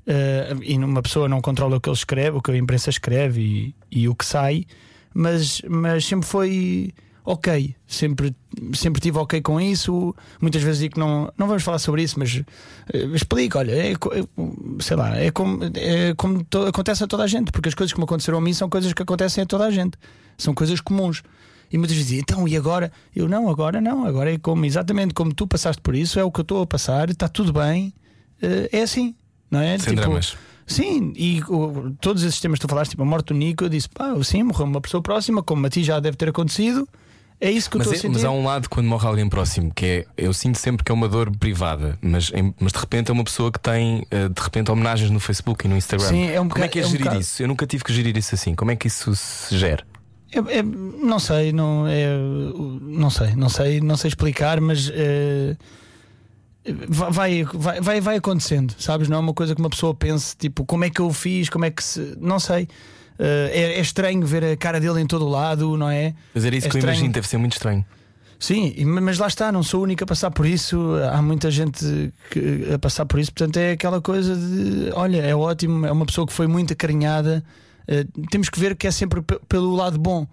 Eh, 0.07 0.55
e 0.63 0.77
uma 0.77 1.01
pessoa 1.01 1.27
não 1.27 1.41
controla 1.41 1.75
o 1.77 1.81
que 1.81 1.89
ele 1.89 1.97
escreve, 1.97 2.37
o 2.37 2.41
que 2.41 2.49
a 2.51 2.57
imprensa 2.57 2.89
escreve 2.89 3.41
e, 3.41 3.75
e 4.01 4.07
o 4.07 4.15
que 4.15 4.25
sai, 4.25 4.65
mas, 5.13 5.61
mas 5.69 6.05
sempre 6.05 6.27
foi 6.27 6.93
ok, 7.23 7.75
sempre, 7.87 8.35
sempre 8.73 9.01
tive 9.01 9.17
ok 9.17 9.41
com 9.41 9.59
isso. 9.61 10.15
Muitas 10.41 10.61
vezes 10.63 10.79
digo 10.79 10.95
que 10.95 10.99
não, 10.99 11.31
não 11.37 11.47
vamos 11.47 11.63
falar 11.63 11.79
sobre 11.79 12.03
isso, 12.03 12.17
mas 12.17 12.41
eh, 12.93 12.97
explico, 13.13 13.57
olha, 13.59 13.71
é, 13.71 13.91
é, 13.93 13.95
sei 14.79 14.97
lá, 14.97 15.15
é 15.17 15.29
como, 15.31 15.59
é 15.75 16.13
como 16.15 16.43
to- 16.43 16.67
acontece 16.67 17.03
a 17.03 17.07
toda 17.07 17.23
a 17.23 17.27
gente, 17.27 17.51
porque 17.51 17.69
as 17.69 17.75
coisas 17.75 17.93
que 17.93 17.99
me 17.99 18.03
aconteceram 18.05 18.37
a 18.37 18.41
mim 18.41 18.53
são 18.53 18.69
coisas 18.69 18.91
que 18.93 19.01
acontecem 19.03 19.43
a 19.43 19.45
toda 19.45 19.65
a 19.65 19.71
gente, 19.71 19.97
são 20.37 20.53
coisas 20.53 20.81
comuns. 20.81 21.21
E 21.71 21.77
muitas 21.77 21.95
vezes 21.95 22.09
dizem, 22.09 22.21
então, 22.27 22.47
e 22.47 22.57
agora? 22.57 22.91
Eu 23.15 23.29
não, 23.29 23.47
agora 23.49 23.79
não, 23.79 24.05
agora 24.05 24.33
é 24.33 24.37
como 24.37 24.65
exatamente 24.65 25.13
como 25.13 25.33
tu 25.33 25.47
passaste 25.47 25.81
por 25.81 25.95
isso, 25.95 26.19
é 26.19 26.23
o 26.23 26.29
que 26.31 26.39
eu 26.41 26.43
estou 26.43 26.61
a 26.61 26.67
passar, 26.67 27.09
está 27.09 27.29
tudo 27.29 27.53
bem, 27.53 27.93
eh, 28.41 28.69
é 28.73 28.81
assim, 28.81 29.15
não 29.49 29.59
é? 29.61 29.77
Sem 29.77 29.93
dramas. 29.95 30.37
Sim, 30.67 31.13
e 31.15 31.41
o- 31.49 31.91
todos 32.01 32.23
esses 32.23 32.39
temas 32.41 32.59
que 32.59 32.65
tu 32.65 32.69
falaste, 32.69 32.91
tipo 32.91 33.03
a 33.03 33.05
morte 33.05 33.27
do 33.27 33.33
Nico, 33.33 33.63
eu 33.63 33.69
disse, 33.69 33.87
pá, 33.89 34.13
sim, 34.23 34.43
morreu 34.43 34.65
uma 34.65 34.81
pessoa 34.81 35.01
próxima, 35.01 35.41
como 35.43 35.65
a 35.65 35.69
ti 35.69 35.83
já 35.83 35.99
deve 35.99 36.17
ter 36.17 36.29
acontecido. 36.29 36.87
É 37.43 37.49
isso 37.49 37.69
que 37.71 37.75
eu 37.75 37.79
Mas, 37.79 37.87
estou 37.87 37.95
é- 37.95 37.97
a 37.97 38.01
sentir. 38.03 38.13
mas 38.13 38.23
há 38.23 38.29
um 38.29 38.45
lado 38.45 38.69
quando 38.69 38.85
morre 38.85 39.07
alguém 39.07 39.27
próximo 39.27 39.71
que 39.73 39.85
é 39.85 40.05
eu 40.15 40.31
sinto 40.31 40.59
sempre 40.59 40.83
que 40.83 40.91
é 40.91 40.93
uma 40.93 41.09
dor 41.09 41.35
privada, 41.35 41.97
mas, 41.99 42.31
mas 42.59 42.71
de 42.71 42.77
repente 42.77 43.09
é 43.09 43.13
uma 43.13 43.23
pessoa 43.23 43.51
que 43.51 43.59
tem 43.59 44.05
eh, 44.11 44.29
de 44.29 44.39
repente 44.41 44.69
homonagens 44.69 45.09
no 45.09 45.19
Facebook 45.19 45.65
e 45.65 45.67
no 45.67 45.75
Instagram. 45.75 46.07
Sim, 46.07 46.27
é 46.29 46.39
um 46.39 46.47
Como 46.47 46.63
é 46.63 46.67
que 46.67 46.77
é, 46.77 46.83
é 46.83 46.85
um 46.85 46.89
gerir 46.89 47.03
bocado- 47.05 47.21
isso? 47.21 47.41
Eu 47.41 47.47
nunca 47.47 47.65
tive 47.65 47.83
que 47.83 47.91
gerir 47.91 48.15
isso 48.15 48.35
assim. 48.35 48.53
Como 48.53 48.69
é 48.69 48.75
que 48.75 48.85
isso 48.85 49.15
se 49.15 49.57
gera? 49.57 49.83
É- 50.31 50.59
é- 50.59 50.63
não 50.63 51.17
sei, 51.17 51.51
não 51.51 51.87
é, 51.87 52.15
não 52.81 53.09
sei, 53.09 53.35
não 53.35 53.49
sei, 53.49 53.81
não 53.81 53.97
sei 53.97 54.07
explicar, 54.09 54.61
mas 54.61 54.91
eh, 54.93 55.57
vai, 56.87 57.43
vai, 57.53 57.81
vai, 57.81 57.99
vai 58.01 58.15
acontecendo, 58.17 58.75
sabes? 58.77 59.09
Não 59.09 59.17
é 59.17 59.19
uma 59.19 59.33
coisa 59.33 59.55
que 59.55 59.61
uma 59.61 59.69
pessoa 59.69 59.93
pense, 59.95 60.35
tipo, 60.37 60.63
como 60.63 60.83
é 60.85 60.89
que 60.89 61.01
eu 61.01 61.11
fiz, 61.11 61.49
como 61.49 61.65
é 61.65 61.71
que 61.71 61.83
se. 61.83 62.15
Não 62.19 62.39
sei. 62.39 62.67
Eh, 63.23 63.51
é, 63.53 63.61
é 63.77 63.79
estranho 63.81 64.25
ver 64.25 64.43
a 64.43 64.57
cara 64.57 64.79
dele 64.79 64.99
em 64.99 65.05
todo 65.05 65.25
o 65.25 65.29
lado, 65.29 65.77
não 65.77 65.87
é? 65.89 66.15
Mas 66.33 66.43
era 66.43 66.55
isso 66.55 66.65
É 66.65 66.69
que 66.71 66.77
eu 66.77 66.79
estranho. 66.79 66.95
imagino, 66.95 67.13
deve 67.13 67.27
ser 67.27 67.37
muito 67.37 67.53
estranho. 67.53 67.85
Sim, 68.39 68.73
mas 68.85 69.19
lá 69.19 69.27
está, 69.27 69.51
não 69.51 69.61
sou 69.61 69.81
o 69.81 69.83
único 69.83 70.03
a 70.03 70.07
passar 70.07 70.31
por 70.31 70.47
isso. 70.47 70.95
Há 71.13 71.21
muita 71.21 71.51
gente 71.51 72.11
que- 72.31 72.67
a 72.73 72.79
passar 72.79 73.05
por 73.05 73.19
isso, 73.19 73.31
portanto 73.31 73.57
é 73.57 73.73
aquela 73.73 74.01
coisa 74.01 74.35
de 74.35 74.89
olha, 74.93 75.17
é 75.21 75.35
ótimo, 75.35 75.85
é 75.85 75.91
uma 75.91 76.07
pessoa 76.07 76.25
que 76.25 76.33
foi 76.33 76.47
muito 76.47 76.73
acarinhada. 76.73 77.43
Eh, 77.87 78.03
temos 78.31 78.49
que 78.49 78.59
ver 78.59 78.75
que 78.75 78.87
é 78.87 78.91
sempre 78.91 79.21
pe- 79.21 79.39
pelo 79.47 79.75
lado 79.75 79.99
bom, 79.99 80.25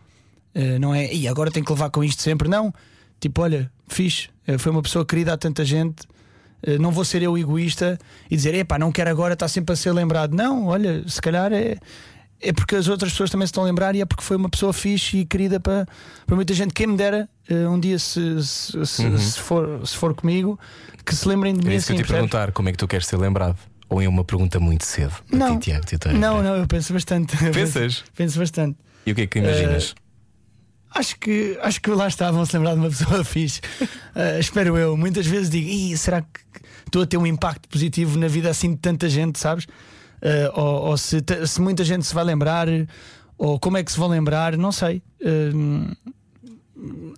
Eh, 0.54 0.78
não 0.78 0.94
é? 0.94 1.12
E 1.12 1.28
agora 1.28 1.50
tem 1.50 1.62
que 1.62 1.70
levar 1.70 1.90
com 1.90 2.02
isto 2.02 2.22
sempre, 2.22 2.48
não. 2.48 2.72
Tipo, 3.20 3.42
olha, 3.42 3.70
fixe, 3.86 4.30
eh, 4.46 4.56
foi 4.56 4.72
uma 4.72 4.80
pessoa 4.82 5.04
querida 5.04 5.34
a 5.34 5.36
tanta 5.36 5.62
gente. 5.64 5.96
Não 6.80 6.90
vou 6.90 7.04
ser 7.04 7.22
eu 7.22 7.38
egoísta 7.38 7.96
e 8.28 8.34
dizer, 8.34 8.52
epá, 8.54 8.78
não 8.80 8.90
quero 8.90 9.08
agora 9.10 9.34
estar 9.34 9.46
sempre 9.46 9.74
a 9.74 9.76
ser 9.76 9.92
lembrado. 9.92 10.34
Não, 10.34 10.66
olha, 10.66 11.04
se 11.06 11.20
calhar 11.20 11.52
é, 11.52 11.76
é 12.40 12.52
porque 12.52 12.76
as 12.76 12.88
outras 12.88 13.10
pessoas 13.12 13.30
também 13.30 13.46
se 13.46 13.50
estão 13.50 13.62
a 13.64 13.66
lembrar 13.66 13.94
e 13.94 14.00
é 14.00 14.04
porque 14.06 14.22
foi 14.22 14.36
uma 14.36 14.48
pessoa 14.48 14.72
fixe 14.72 15.18
e 15.18 15.24
querida 15.24 15.58
para, 15.58 15.86
para 16.26 16.36
muita 16.36 16.54
gente. 16.54 16.72
Quem 16.72 16.86
me 16.86 16.96
dera 16.96 17.28
eh, 17.48 17.66
um 17.68 17.78
dia, 17.80 17.98
se, 17.98 18.42
se, 18.44 18.86
se- 18.86 19.18
se 19.18 19.38
for, 19.40 19.86
se 19.86 19.96
for 19.96 20.14
comigo, 20.14 20.58
que 21.04 21.14
se 21.14 21.26
lembrem 21.28 21.52
de 21.54 21.60
mim 21.60 21.70
Uhum. 21.72 21.76
isso 21.76 21.86
que 21.86 21.92
eu 21.92 21.96
assim. 21.96 22.04
te 22.04 22.06
percebes? 22.06 22.30
perguntar, 22.30 22.52
como 22.52 22.68
é 22.68 22.72
que 22.72 22.78
tu 22.78 22.86
queres 22.86 23.06
ser 23.06 23.16
lembrado? 23.16 23.56
Ou 23.88 24.02
é 24.02 24.08
uma 24.08 24.22
pergunta 24.22 24.60
muito 24.60 24.84
cedo 24.84 25.14
Não. 25.32 25.58
ti, 25.58 25.70
Tiago? 25.70 26.18
Não, 26.18 26.42
não, 26.42 26.56
eu 26.56 26.66
penso 26.66 26.92
bastante. 26.92 27.34
Pensas? 27.52 28.04
penso 28.14 28.38
bastante. 28.38 28.76
E 29.06 29.12
o 29.12 29.14
que 29.14 29.22
é 29.22 29.26
que 29.26 29.38
imaginas? 29.38 29.94
Acho 30.94 31.18
que, 31.18 31.58
acho 31.62 31.80
que 31.82 31.90
lá 31.90 32.08
está, 32.08 32.30
vão 32.30 32.44
se 32.46 32.56
lembrar 32.56 32.74
de 32.74 32.80
uma 32.80 32.88
pessoa 32.90 33.22
fixe. 33.24 33.60
Eh, 34.14 34.38
espero 34.40 34.76
eu. 34.78 34.96
Muitas 34.96 35.26
vezes 35.26 35.50
digo, 35.50 35.68
"Ih, 35.68 35.96
será 35.98 36.22
que 36.22 36.28
estou 36.86 37.02
a 37.02 37.06
ter 37.06 37.16
um 37.18 37.26
impacto 37.26 37.68
positivo 37.68 38.18
na 38.18 38.26
vida 38.28 38.48
assim 38.48 38.70
de 38.72 38.78
tanta 38.78 39.08
gente, 39.08 39.38
sabes? 39.38 39.66
Eh, 40.20 40.50
ou 40.54 40.88
ou 40.88 40.96
se, 40.96 41.22
se 41.46 41.60
muita 41.60 41.84
gente 41.84 42.06
se 42.06 42.14
vai 42.14 42.24
lembrar, 42.24 42.66
ou 43.36 43.58
como 43.58 43.76
é 43.76 43.84
que 43.84 43.92
se 43.92 43.98
vão 43.98 44.08
lembrar, 44.08 44.56
não 44.56 44.72
sei. 44.72 45.02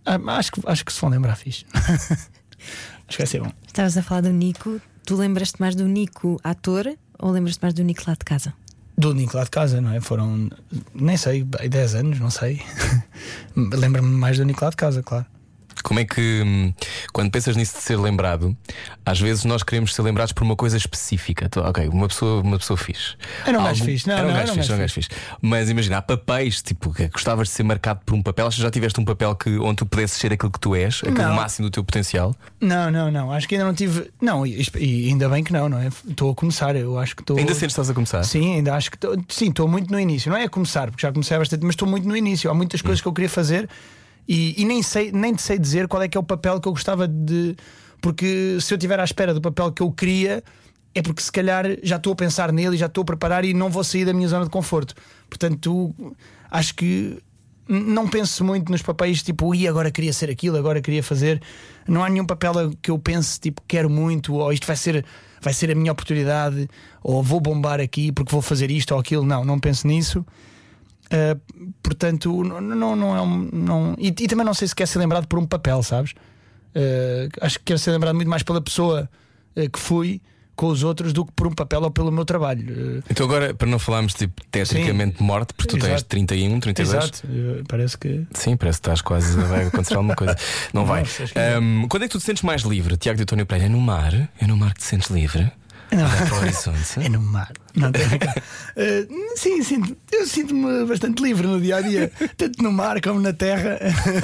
Ah, 0.05 0.19
acho, 0.39 0.53
que, 0.53 0.61
acho 0.67 0.85
que 0.85 0.93
se 0.93 1.01
vão 1.01 1.11
lembrar 1.11 1.37
fixe. 1.37 1.65
acho 1.75 2.19
que 3.09 3.19
vai 3.19 3.27
ser 3.27 3.41
bom. 3.41 3.53
Estavas 3.67 3.97
a 3.97 4.03
falar 4.03 4.23
do 4.23 4.31
Nico. 4.31 4.81
Tu 5.05 5.17
lembras-te 5.17 5.61
mais 5.61 5.75
do 5.75 5.87
Nico 5.87 6.39
ator 6.45 6.95
ou 7.19 7.31
lembras-te 7.31 7.61
mais 7.63 7.75
do 7.75 7.83
Nico 7.83 8.03
lá 8.07 8.15
de 8.15 8.25
casa? 8.25 8.53
Do 8.97 9.15
Nico 9.15 9.37
lá 9.37 9.45
de 9.45 9.51
casa, 9.51 9.81
não 9.81 9.93
é? 9.93 10.01
Foram, 10.01 10.51
nem 10.95 11.17
sei, 11.17 11.43
bem, 11.43 11.69
10 11.69 11.95
anos, 11.95 12.21
não 12.21 12.31
sei. 12.31 12.63
Lembro-me 13.57 14.11
mais 14.11 14.37
do 14.39 14.45
Nico 14.45 14.65
lá 14.65 14.71
de 14.71 14.77
casa, 14.77 15.03
claro. 15.03 15.27
Como 15.83 16.01
é 16.01 16.05
que, 16.05 16.43
hum, 16.45 16.73
quando 17.13 17.31
pensas 17.31 17.57
nisso 17.57 17.77
de 17.77 17.83
ser 17.83 17.97
lembrado, 17.97 18.57
às 19.05 19.21
vezes 19.21 19.45
nós 19.45 19.63
queremos 19.63 19.95
ser 19.95 20.03
lembrados 20.03 20.33
por 20.33 20.43
uma 20.45 20.57
coisa 20.57 20.77
específica. 20.77 21.49
Tu- 21.49 21.61
Ok, 21.61 21.89
uma 21.89 22.09
pessoa, 22.09 22.43
uma 22.43 22.59
pessoa 22.59 22.77
fixe. 22.77 23.15
Era 23.47 23.59
um 23.59 23.63
gajo 23.65 23.81
Algo- 23.83 23.93
fixe. 23.93 24.09
Não, 24.09 24.15
era 24.17 24.25
um 24.25 24.27
não, 24.29 24.35
gajo 24.35 24.43
era 24.45 24.53
um 24.53 24.55
fixe, 24.57 24.69
gajo 24.69 24.81
gajo 24.81 24.95
fixe. 24.95 25.09
Mas 25.41 25.71
imagina, 25.71 25.99
há 25.99 26.03
papéis, 26.03 26.63
tipo, 26.63 26.93
que 26.93 27.07
gostavas 27.09 27.49
de 27.49 27.55
ser 27.55 27.63
marcado 27.63 28.01
por 28.05 28.15
um 28.15 28.23
papel. 28.23 28.47
Achas 28.47 28.57
que 28.57 28.63
já 28.63 28.71
tiveste 28.71 29.01
um 29.01 29.05
papel 29.05 29.35
que, 29.35 29.59
onde 29.59 29.77
tu 29.77 29.87
pudesses 29.87 30.17
ser 30.19 30.33
aquilo 30.33 30.51
que 30.51 30.59
tu 30.61 30.75
és, 30.75 30.99
aquele 31.03 31.19
Não. 31.23 31.35
máximo 31.35 31.69
do 31.69 31.73
teu 31.73 31.85
potencial? 31.85 32.35
Não, 32.61 32.91
não, 32.91 33.11
não. 33.11 33.31
Acho 33.33 33.47
que 33.49 33.55
ainda 33.55 33.65
não 33.67 33.75
tive. 33.75 34.11
Não, 34.21 34.47
e, 34.47 34.67
ainda 35.09 35.29
bem 35.29 35.45
que 35.45 35.53
não, 35.53 35.69
não 35.69 35.79
é? 35.79 35.89
Estou 36.09 36.31
a 36.31 36.35
começar. 36.35 36.75
Eu 36.77 36.99
acho 36.99 37.15
que 37.15 37.23
estou. 37.23 37.37
Ainda 37.37 37.53
sentes 37.53 37.67
que 37.67 37.73
estás 37.73 37.91
a 37.91 37.95
começar? 37.95 38.23
Sim, 38.25 38.57
ainda 38.57 38.75
acho 38.75 38.91
que 38.91 38.97
estou. 38.97 39.17
Sim, 39.29 39.49
estou 39.51 39.69
muito 39.69 39.91
no 39.93 39.99
início. 40.01 40.31
Não 40.31 40.37
é 40.39 40.45
a 40.45 40.49
começar, 40.49 40.91
porque 40.91 41.07
já 41.07 41.13
comecei 41.13 41.37
bastante, 41.39 41.63
mas 41.65 41.75
estou 41.75 41.87
muito 41.89 42.07
no 42.09 42.17
início. 42.17 42.51
Há 42.51 42.55
muitas 42.55 42.81
coisas 42.83 43.01
que 43.01 43.07
eu 43.09 43.13
queria 43.13 43.29
fazer 43.31 43.69
e, 44.29 44.61
e 44.61 44.65
nem, 44.65 44.83
sei, 44.83 45.11
nem 45.13 45.37
sei 45.37 45.59
dizer 45.59 45.89
qual 45.89 46.03
é 46.03 46.09
que 46.09 46.17
é 46.17 46.21
o 46.21 46.25
papel 46.25 46.61
que 46.61 46.69
eu 46.69 46.73
gostava 46.73 47.07
de. 47.09 47.57
Porque 48.01 48.59
se 48.61 48.73
eu 48.73 48.77
estiver 48.77 48.99
à 48.99 49.05
espera 49.05 49.35
do 49.35 49.41
papel 49.41 49.73
que 49.73 49.83
eu 49.83 49.93
queria, 49.93 50.43
é 50.95 51.03
porque 51.03 51.23
se 51.23 51.31
calhar 51.31 51.67
já 51.83 51.97
estou 51.97 52.13
a 52.13 52.17
pensar 52.17 52.53
nele 52.53 52.77
já 52.77 52.87
estou 52.87 53.03
a 53.03 53.05
preparar 53.05 53.45
e 53.45 53.55
não 53.55 53.71
vou 53.71 53.85
sair 53.85 54.05
da 54.05 54.13
minha 54.13 54.29
zona 54.29 54.45
de 54.45 54.51
conforto. 54.51 54.95
Portanto, 55.29 55.95
acho 56.51 56.75
que 56.75 57.19
não 57.69 58.09
penso 58.09 58.45
muito 58.45 58.71
nos 58.73 58.83
papéis 58.83 59.23
tipo, 59.23 59.55
e 59.55 59.69
agora 59.69 59.93
queria 59.93 60.13
ser 60.13 60.29
aquilo, 60.29 60.57
agora 60.57 60.81
queria 60.81 61.03
fazer. 61.03 61.41
Não 61.87 62.03
há 62.03 62.09
nenhum 62.09 62.27
papel 62.27 62.73
que 62.83 62.91
eu 62.91 62.99
pense 62.99 63.39
tipo, 63.39 63.63
quero 63.69 63.89
muito, 63.89 64.35
ou 64.35 64.53
isto 64.53 64.67
vai 64.67 64.77
ser, 64.77 65.05
vai 65.41 65.55
ser 65.55 65.71
a 65.71 65.75
minha 65.75 65.93
oportunidade, 65.93 66.69
ou 67.03 67.23
vou 67.23 67.41
bombar 67.41 67.81
aqui 67.81 68.11
porque 68.11 68.33
vou 68.33 68.43
fazer 68.43 68.71
isto 68.71 68.93
ou 68.93 69.01
aquilo. 69.01 69.25
Não, 69.25 69.45
não 69.45 69.61
penso 69.61 69.87
nisso. 69.87 70.27
Uh, 71.13 71.73
portanto, 71.83 72.45
não, 72.45 72.61
não, 72.61 72.97
não 72.97 73.17
é 73.17 73.21
um. 73.21 73.49
Não, 73.53 73.95
e, 73.99 74.09
e 74.09 74.29
também 74.29 74.47
não 74.47 74.55
sei 74.55 74.69
se 74.69 74.75
quer 74.75 74.87
ser 74.87 75.01
lembrado 75.01 75.27
por 75.27 75.39
um 75.39 75.47
papel, 75.47 75.83
sabes? 75.83 76.13
Uh, 76.75 77.29
acho 77.41 77.59
que 77.59 77.65
quero 77.67 77.79
ser 77.81 77.91
lembrado 77.91 78.15
muito 78.15 78.29
mais 78.29 78.45
pela 78.45 78.61
pessoa 78.61 79.11
uh, 79.57 79.71
que 79.71 79.79
fui 79.79 80.21
com 80.55 80.67
os 80.69 80.85
outros 80.85 81.13
do 81.15 81.25
que 81.25 81.33
por 81.33 81.47
um 81.47 81.53
papel 81.53 81.81
ou 81.83 81.91
pelo 81.91 82.13
meu 82.13 82.25
trabalho. 82.25 83.03
Então, 83.11 83.25
agora, 83.25 83.55
para 83.55 83.67
não 83.67 83.79
falarmos 83.79 84.13
tipo, 84.13 84.43
tetricamente 84.51 85.17
de 85.17 85.23
morte, 85.23 85.55
porque 85.55 85.71
tu 85.71 85.81
tens 85.81 85.93
Exato. 85.95 86.05
31, 86.05 86.61
32. 86.61 86.97
exato, 86.97 87.29
parece 87.67 87.97
que. 87.97 88.27
Sim, 88.35 88.59
parece 88.59 88.79
que 88.79 88.83
estás 88.83 89.01
quase. 89.01 89.41
Vai 89.41 89.67
acontecer 89.67 89.95
alguma 89.95 90.15
coisa. 90.15 90.37
Não 90.75 90.85
vai. 90.85 91.01
Acho 91.01 91.27
que 91.27 91.39
Ahm, 91.39 91.87
quando 91.89 92.03
é 92.03 92.09
que 92.09 92.13
tu 92.13 92.19
te 92.19 92.25
sentes 92.25 92.43
mais 92.43 92.63
livre, 92.63 92.97
Tiago 92.99 93.17
de 93.17 93.23
António 93.23 93.47
Pereira? 93.47 93.67
É 93.67 93.75
no 93.75 93.81
mar? 93.81 94.13
É 94.39 94.47
no 94.47 94.57
mar 94.57 94.75
que 94.75 94.81
te 94.81 94.87
sentes 94.87 95.09
livre? 95.09 95.51
Não. 95.91 96.05
Olhar 96.05 96.29
para 96.29 96.37
o 96.37 96.41
horizonte? 96.41 97.01
É 97.01 97.09
no 97.09 97.21
mar. 97.23 97.53
Não. 97.75 97.89
Uh, 97.91 97.93
sim, 99.37 99.63
sinto, 99.63 99.97
eu 100.13 100.27
sinto-me 100.27 100.85
bastante 100.87 101.23
livre 101.23 101.47
no 101.47 101.61
dia 101.61 101.77
a 101.77 101.81
dia, 101.81 102.13
tanto 102.37 102.63
no 102.63 102.73
mar 102.73 103.01
como 103.01 103.21
na 103.21 103.33
terra. 103.33 103.79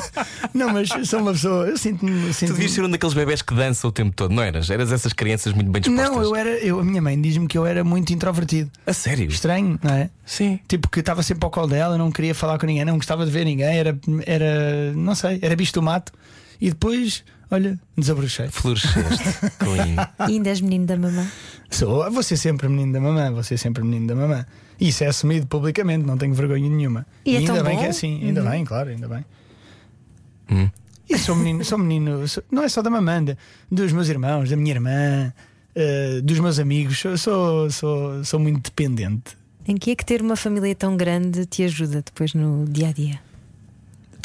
não, 0.52 0.70
mas 0.70 0.88
sou 1.08 1.20
uma 1.20 1.32
pessoa, 1.32 1.66
eu 1.66 1.78
sinto-me. 1.78 2.28
Tu 2.28 2.32
Sinto 2.32 2.52
devias 2.52 2.72
ser 2.72 2.84
um 2.84 2.90
daqueles 2.90 3.14
bebés 3.14 3.42
que 3.42 3.54
dança 3.54 3.86
o 3.86 3.92
tempo 3.92 4.14
todo, 4.14 4.32
não 4.32 4.42
eras? 4.42 4.70
Eras 4.70 4.92
essas 4.92 5.12
crianças 5.12 5.52
muito 5.52 5.70
bem 5.70 5.80
dispostas. 5.80 6.10
Não, 6.10 6.22
eu 6.22 6.34
era. 6.34 6.50
Eu, 6.58 6.80
a 6.80 6.84
minha 6.84 7.00
mãe 7.02 7.20
diz-me 7.20 7.46
que 7.46 7.56
eu 7.56 7.66
era 7.66 7.84
muito 7.84 8.12
introvertido. 8.12 8.70
A 8.86 8.92
sério? 8.92 9.28
Estranho, 9.28 9.78
não 9.82 9.94
é? 9.94 10.10
Sim. 10.24 10.58
Tipo, 10.66 10.88
que 10.88 11.00
estava 11.00 11.22
sempre 11.22 11.44
ao 11.44 11.50
colo 11.50 11.68
dela, 11.68 11.96
não 11.96 12.10
queria 12.10 12.34
falar 12.34 12.58
com 12.58 12.66
ninguém, 12.66 12.84
não 12.84 12.96
gostava 12.96 13.24
de 13.24 13.30
ver 13.30 13.44
ninguém, 13.44 13.76
era, 13.78 13.98
era 14.26 14.92
não 14.94 15.14
sei, 15.14 15.38
era 15.42 15.54
bicho 15.54 15.72
do 15.72 15.82
mato. 15.82 16.12
E 16.60 16.70
depois, 16.70 17.22
olha, 17.50 17.78
desabrochei. 17.96 18.48
Floresceste. 18.48 19.24
E 20.28 20.32
ainda 20.32 20.48
és 20.48 20.60
menino 20.60 20.86
da 20.86 20.96
mamã? 20.96 21.26
Sou, 21.70 22.10
vou 22.10 22.22
ser 22.22 22.36
sempre 22.36 22.68
menino 22.68 22.92
da 22.92 23.00
mamã, 23.00 23.30
vou 23.32 23.42
ser 23.42 23.58
sempre 23.58 23.82
menino 23.82 24.06
da 24.06 24.14
mamã. 24.14 24.46
Isso 24.80 25.02
é 25.04 25.08
assumido 25.08 25.46
publicamente, 25.46 26.06
não 26.06 26.16
tenho 26.16 26.32
vergonha 26.34 26.68
nenhuma. 26.68 27.06
E 27.24 27.34
é 27.34 27.38
ainda 27.38 27.54
tão 27.54 27.64
bem 27.64 27.74
bom? 27.74 27.80
que 27.80 27.86
é 27.86 27.90
assim, 27.90 28.24
ainda 28.24 28.42
bem, 28.42 28.64
claro, 28.64 28.90
ainda 28.90 29.08
bem. 29.08 29.24
Hum. 30.50 30.70
E 31.08 31.18
sou 31.18 31.34
menino, 31.36 31.64
sou 31.64 31.78
menino, 31.78 32.26
sou- 32.28 32.42
não 32.50 32.62
é 32.62 32.68
só 32.68 32.82
da 32.82 32.90
mamã, 32.90 33.22
de- 33.24 33.36
dos 33.70 33.92
meus 33.92 34.08
irmãos, 34.08 34.50
da 34.50 34.56
minha 34.56 34.72
irmã, 34.74 35.32
eh, 35.74 36.20
dos 36.22 36.38
meus 36.40 36.58
amigos, 36.58 36.98
sou, 36.98 37.16
sou, 37.16 37.70
sou, 37.70 38.24
sou 38.24 38.40
muito 38.40 38.64
dependente. 38.70 39.36
Em 39.68 39.76
que 39.76 39.90
é 39.90 39.96
que 39.96 40.04
ter 40.04 40.22
uma 40.22 40.36
família 40.36 40.74
tão 40.74 40.96
grande 40.96 41.44
te 41.46 41.64
ajuda 41.64 42.02
depois 42.02 42.34
no 42.34 42.64
dia 42.66 42.88
a 42.88 42.92
dia? 42.92 43.20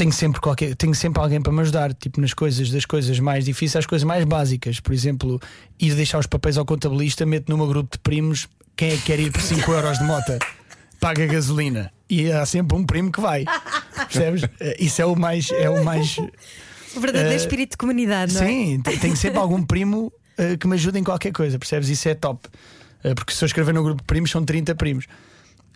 Tenho 0.01 0.11
sempre 0.11 0.41
qualquer, 0.41 0.75
tenho 0.75 0.95
sempre 0.95 1.21
alguém 1.21 1.39
para 1.39 1.53
me 1.53 1.61
ajudar, 1.61 1.93
tipo 1.93 2.19
nas 2.19 2.33
coisas, 2.33 2.71
das 2.71 2.85
coisas 2.85 3.19
mais 3.19 3.45
difíceis 3.45 3.75
às 3.75 3.85
coisas 3.85 4.03
mais 4.03 4.23
básicas. 4.25 4.79
Por 4.79 4.93
exemplo, 4.93 5.39
ir 5.79 5.93
deixar 5.93 6.17
os 6.17 6.25
papéis 6.25 6.57
ao 6.57 6.65
contabilista, 6.65 7.23
meto 7.23 7.49
numa 7.51 7.67
grupo 7.67 7.91
de 7.97 7.99
primos, 7.99 8.47
quem 8.75 8.89
é 8.93 8.95
que 8.95 9.03
quer 9.03 9.19
ir 9.19 9.31
por 9.31 9.41
5 9.41 9.71
euros 9.71 9.99
de 9.99 10.03
moto? 10.05 10.39
Paga 10.99 11.27
gasolina. 11.27 11.91
E 12.09 12.31
há 12.31 12.43
sempre 12.47 12.75
um 12.75 12.83
primo 12.83 13.11
que 13.11 13.21
vai. 13.21 13.45
Percebes? 14.07 14.43
Eh, 14.59 14.77
Isso 14.79 15.01
é 15.03 15.05
o 15.05 15.15
mais. 15.15 15.51
É 15.51 15.69
o 15.69 15.83
mais 15.83 16.17
O 16.95 16.99
verdadeiro 16.99 17.33
Eh, 17.33 17.35
espírito 17.35 17.71
de 17.71 17.77
comunidade, 17.77 18.33
não 18.33 18.41
é? 18.41 18.45
sim, 18.47 18.81
te- 18.81 18.97
tenho 18.97 19.15
sempre 19.15 19.37
algum 19.39 19.61
primo 19.63 20.11
eh, 20.37 20.57
que 20.57 20.67
me 20.67 20.73
ajude 20.75 20.97
em 20.97 21.03
qualquer 21.03 21.31
coisa, 21.31 21.59
percebes? 21.59 21.89
Isso 21.89 22.09
é 22.09 22.15
top. 22.15 22.49
Eh, 23.03 23.13
porque 23.13 23.33
se 23.33 23.43
eu 23.43 23.45
escrever 23.45 23.71
no 23.73 23.83
grupo 23.83 24.01
de 24.01 24.07
primos, 24.07 24.31
são 24.31 24.43
30 24.43 24.73
primos. 24.75 25.05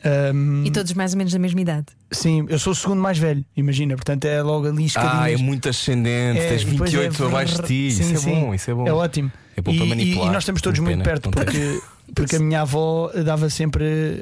Ahm, 0.06 0.64
E 0.66 0.72
todos 0.72 0.94
mais 0.94 1.14
ou 1.14 1.18
menos 1.18 1.34
da 1.34 1.40
mesma 1.40 1.60
idade. 1.62 1.88
sim, 2.12 2.46
eu 2.48 2.60
sou 2.60 2.74
o 2.74 2.76
segundo 2.76 3.02
mais 3.02 3.18
velho, 3.18 3.44
imagina, 3.58 3.96
portanto 3.96 4.26
é 4.26 4.42
logo 4.42 4.68
ali 4.68 4.86
escadinhas. 4.86 5.16
Ah, 5.20 5.32
é 5.32 5.38
muito 5.38 5.68
ascendente. 5.68 6.40
É, 6.40 6.50
Tens 6.50 6.62
e 6.62 6.66
depois 6.66 6.92
28 6.92 7.24
é 7.24 7.28
abaixo 7.28 7.62
de 7.62 7.68
ti. 7.68 7.92
Sim, 7.92 8.04
isso 8.04 8.14
é 8.14 8.18
sim. 8.18 8.40
bom, 8.40 8.54
isso 8.54 8.70
é 8.72 8.74
bom. 8.74 8.88
É 8.88 8.94
ótimo. 8.94 9.32
É 9.58 9.62
bom 9.62 9.72
e, 9.72 9.78
para 9.78 9.86
manipular. 9.88 10.28
e 10.30 10.32
nós 10.32 10.44
estamos 10.44 10.62
todos 10.62 10.80
muito 10.80 10.94
pena, 11.00 11.04
perto 11.04 11.32
porque, 11.32 11.82
porque 12.14 12.36
a 12.36 12.40
minha 12.40 12.62
avó 12.62 13.10
dava 13.24 13.50
sempre 13.50 14.22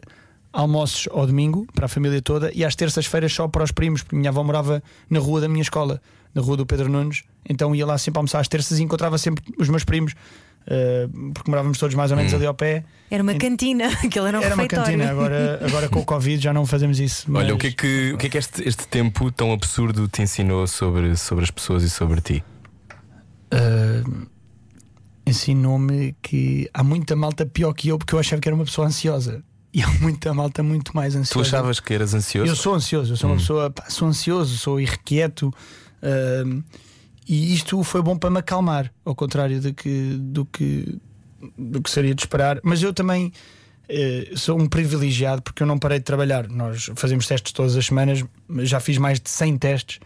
almoços 0.51 1.07
ao 1.11 1.25
domingo 1.25 1.67
para 1.73 1.85
a 1.85 1.89
família 1.89 2.21
toda 2.21 2.51
e 2.53 2.63
às 2.63 2.75
terças-feiras 2.75 3.33
só 3.33 3.47
para 3.47 3.63
os 3.63 3.71
primos, 3.71 4.03
porque 4.03 4.15
a 4.15 4.19
minha 4.19 4.29
avó 4.29 4.43
morava 4.43 4.81
na 5.09 5.19
rua 5.19 5.41
da 5.41 5.49
minha 5.49 5.63
escola, 5.63 5.99
na 6.33 6.41
rua 6.41 6.55
do 6.57 6.65
Pedro 6.65 6.89
Nunes, 6.89 7.23
então 7.49 7.75
ia 7.75 7.85
lá 7.85 7.97
sempre 7.97 8.19
almoçar 8.19 8.39
às 8.39 8.47
terças 8.47 8.77
e 8.79 8.83
encontrava 8.83 9.17
sempre 9.17 9.43
os 9.57 9.67
meus 9.67 9.83
primos, 9.83 10.13
eh, 10.67 11.07
porque 11.33 11.49
morávamos 11.49 11.77
todos 11.77 11.95
mais 11.95 12.11
ou 12.11 12.17
menos 12.17 12.33
ali 12.33 12.45
ao 12.45 12.53
pé. 12.53 12.83
Era 13.11 13.21
uma 13.23 13.35
cantina, 13.35 13.87
aquilo 14.03 14.25
era 14.25 14.39
um 14.39 14.43
Era 14.43 14.55
uma 14.55 14.63
refeitório. 14.63 14.85
cantina, 14.97 15.11
agora, 15.11 15.59
agora 15.65 15.89
com 15.89 15.99
o 15.99 16.05
Covid 16.05 16.41
já 16.43 16.51
não 16.53 16.65
fazemos 16.65 16.99
isso. 16.99 17.25
Olha, 17.33 17.45
mas- 17.47 17.55
o 17.55 17.57
que 17.57 17.67
é 17.67 17.71
que, 17.71 18.13
o 18.13 18.17
que, 18.17 18.27
é 18.27 18.29
que 18.29 18.37
este, 18.37 18.67
este 18.67 18.87
tempo 18.87 19.31
tão 19.31 19.51
absurdo 19.53 20.07
te 20.07 20.21
ensinou 20.21 20.65
sobre, 20.67 21.15
sobre 21.17 21.43
as 21.43 21.51
pessoas 21.51 21.83
e 21.83 21.89
sobre 21.89 22.21
ti? 22.21 22.43
uh, 23.53 24.27
ensinou-me 25.25 26.15
que 26.21 26.69
há 26.73 26.83
muita 26.83 27.15
malta 27.15 27.45
pior 27.45 27.73
que 27.73 27.89
eu 27.89 27.97
porque 27.97 28.13
eu 28.15 28.19
achava 28.19 28.41
que 28.41 28.47
era 28.47 28.55
uma 28.55 28.65
pessoa 28.65 28.87
ansiosa. 28.87 29.43
e 29.73 29.81
há 29.81 29.87
muita 30.01 30.33
malta 30.33 30.61
muito 30.61 30.95
mais 30.95 31.13
Tu 31.13 31.19
ansiosa. 31.19 31.47
achavas 31.49 31.79
que 31.79 31.93
eras 31.93 32.13
ansioso? 32.13 32.51
Eu 32.51 32.55
sou 32.55 32.75
ansioso, 32.75 33.13
eu 33.13 33.17
sou 33.17 33.29
uma 33.29 33.37
pessoa, 33.37 33.69
pá, 33.71 33.85
sou 33.89 34.07
ansioso, 34.07 34.57
sou 34.57 34.79
irrequieto. 34.79 35.51
ahm, 36.01 36.61
e 37.27 37.53
isto 37.53 37.83
foi 37.83 38.01
bom 38.01 38.17
para 38.17 38.29
me 38.29 38.39
acalmar, 38.39 38.91
ao 39.05 39.15
contrário 39.15 39.59
do 39.61 39.73
que, 39.73 40.17
do 40.19 40.45
que, 40.45 40.97
do 41.57 41.81
que 41.81 41.89
seria 41.89 42.13
de 42.15 42.21
esperar. 42.21 42.59
Mas 42.63 42.81
eu 42.83 42.93
também 42.93 43.31
eh, 43.89 44.31
sou 44.35 44.59
um 44.59 44.67
privilegiado 44.67 45.41
porque 45.41 45.63
eu 45.63 45.67
não 45.67 45.77
parei 45.77 45.99
de 45.99 46.05
trabalhar. 46.05 46.47
Nós 46.49 46.89
fazemos 46.95 47.27
testes 47.27 47.51
todas 47.51 47.75
as 47.75 47.85
semanas, 47.85 48.23
mas 48.47 48.69
já 48.69 48.79
fiz 48.79 48.97
mais 48.97 49.19
de 49.19 49.29
100 49.29 49.57
testes. 49.57 49.99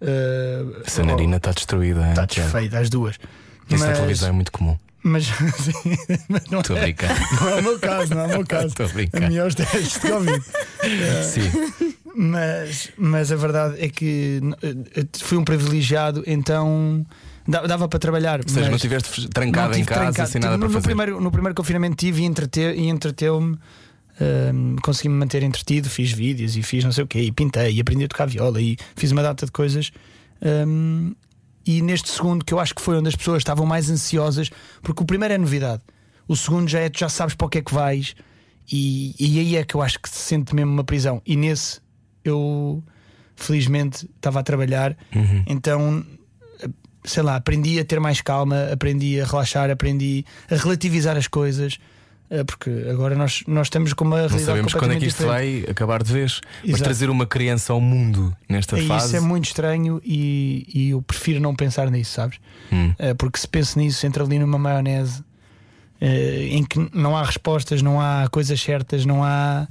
eh, 0.00 0.64
Essa 0.84 1.02
narina 1.04 1.36
está 1.36 1.52
destruída. 1.52 2.08
Está 2.10 2.24
desfeita, 2.26 2.78
as 2.78 2.90
duas. 2.90 3.18
Isso 3.70 3.84
na 3.86 3.92
televisão 3.92 4.28
é 4.28 4.32
muito 4.32 4.52
comum. 4.52 4.76
Mas, 5.06 5.26
sim, 5.60 5.96
mas 6.28 6.44
não, 6.50 6.60
Estou 6.60 6.76
é, 6.78 6.94
não 7.40 7.48
é 7.50 7.54
o 7.56 7.62
meu 7.62 7.78
caso, 7.78 8.14
não 8.14 8.20
é 8.22 8.24
o 8.26 8.28
meu 8.30 8.46
caso. 8.48 8.66
Estou 8.68 8.86
a 8.86 8.88
brincar. 8.88 9.22
A 9.22 9.32
é 9.34 9.44
os 9.46 9.54
testes 9.54 9.92
de 10.00 10.00
Covid. 10.00 10.42
Sim. 11.30 11.94
Mas, 12.16 12.90
mas 12.96 13.32
a 13.32 13.36
verdade 13.36 13.76
é 13.84 13.88
que 13.88 14.40
eh, 14.62 15.00
eh, 15.00 15.06
fui 15.18 15.36
um 15.36 15.44
privilegiado, 15.44 16.22
então 16.26 17.04
da- 17.46 17.66
dava 17.66 17.88
para 17.88 17.98
trabalhar. 17.98 18.40
Ou 18.40 18.48
seja, 18.48 18.60
mas 18.60 18.68
não 18.70 18.76
estiveste 18.76 19.20
não 19.22 19.28
trancado 19.28 19.72
em 19.74 19.78
tive 19.78 19.88
casa 19.88 20.00
trancado. 20.04 20.30
sem 20.30 20.40
nada 20.40 20.54
no, 20.56 20.60
para 20.60 20.68
no 20.68 20.72
fazer. 20.74 20.86
primeiro, 20.86 21.20
no 21.20 21.30
primeiro 21.30 21.54
confinamento 21.54 21.96
tive 21.96 22.22
e 22.22 22.26
e 22.26 22.88
entreteu-me. 22.88 23.58
ehm, 24.20 24.76
consegui-me 24.82 25.16
manter 25.16 25.42
entretido, 25.42 25.90
fiz 25.90 26.12
vídeos 26.12 26.56
e 26.56 26.62
fiz 26.62 26.84
não 26.84 26.92
sei 26.92 27.02
o 27.04 27.06
quê, 27.06 27.18
e 27.20 27.32
pintei, 27.32 27.74
e 27.74 27.80
aprendi 27.80 28.04
a 28.04 28.08
tocar 28.08 28.26
viola, 28.26 28.60
e 28.60 28.76
fiz 28.96 29.10
uma 29.10 29.22
data 29.22 29.44
de 29.44 29.52
coisas. 29.52 29.90
Ehm, 30.40 31.12
e 31.66 31.82
neste 31.82 32.10
segundo, 32.10 32.44
que 32.44 32.52
eu 32.52 32.60
acho 32.60 32.74
que 32.74 32.82
foi 32.82 32.96
onde 32.98 33.08
as 33.08 33.16
pessoas 33.16 33.38
estavam 33.38 33.66
mais 33.66 33.90
ansiosas, 33.90 34.50
porque 34.82 35.02
o 35.02 35.06
primeiro 35.06 35.34
é 35.34 35.38
novidade, 35.38 35.82
o 36.28 36.36
segundo 36.36 36.68
já 36.68 36.80
é 36.80 36.88
tu 36.88 36.98
já 37.00 37.08
sabes 37.08 37.34
para 37.34 37.46
o 37.46 37.50
que 37.50 37.58
é 37.58 37.62
que 37.62 37.74
vais, 37.74 38.14
e, 38.70 39.14
e 39.18 39.38
aí 39.38 39.56
é 39.56 39.64
que 39.64 39.74
eu 39.74 39.82
acho 39.82 40.00
que 40.00 40.08
se 40.08 40.16
sente 40.16 40.54
mesmo 40.54 40.72
uma 40.72 40.84
prisão. 40.84 41.20
E 41.26 41.36
nesse 41.36 41.80
eu 42.24 42.82
felizmente 43.36 44.08
estava 44.16 44.40
a 44.40 44.42
trabalhar, 44.42 44.96
então 45.46 46.04
sei 47.04 47.22
lá, 47.22 47.36
aprendi 47.36 47.78
a 47.78 47.84
ter 47.84 48.00
mais 48.00 48.20
calma, 48.22 48.72
aprendi 48.72 49.20
a 49.20 49.26
relaxar, 49.26 49.70
aprendi 49.70 50.24
a 50.50 50.56
relativizar 50.56 51.16
as 51.16 51.28
coisas, 51.28 51.78
porque 52.46 52.70
agora 52.90 53.14
nós, 53.14 53.44
nós 53.46 53.66
estamos 53.66 53.92
com 53.92 54.04
uma 54.04 54.16
Não 54.16 54.28
realidade 54.28 54.44
sabemos 54.46 54.74
quando 54.74 54.92
é 54.92 54.96
que 54.98 55.06
isto 55.06 55.18
diferente. 55.22 55.62
vai 55.62 55.70
acabar 55.70 56.02
de 56.02 56.12
vez. 56.12 56.40
Mas 56.62 56.70
Exato. 56.70 56.84
trazer 56.84 57.10
uma 57.10 57.26
criança 57.26 57.72
ao 57.72 57.80
mundo 57.80 58.34
nesta 58.48 58.78
E 58.78 58.86
fase. 58.88 59.06
Isso 59.08 59.16
é 59.16 59.20
muito 59.20 59.44
estranho 59.44 60.00
e, 60.04 60.66
e 60.74 60.90
eu 60.90 61.02
prefiro 61.02 61.38
não 61.40 61.54
pensar 61.54 61.90
nisso, 61.90 62.12
sabes? 62.12 62.38
Hum. 62.72 62.92
Eh, 62.98 63.14
Porque 63.14 63.38
se 63.38 63.46
penso 63.46 63.78
nisso, 63.78 64.04
entra 64.06 64.24
ali 64.24 64.38
numa 64.38 64.58
maionese 64.58 65.22
em 66.00 66.62
que 66.64 66.90
não 66.92 67.16
há 67.16 67.22
respostas, 67.22 67.80
não 67.80 68.00
há 68.00 68.28
coisas 68.30 68.60
certas, 68.60 69.06
não 69.06 69.22
há. 69.24 69.66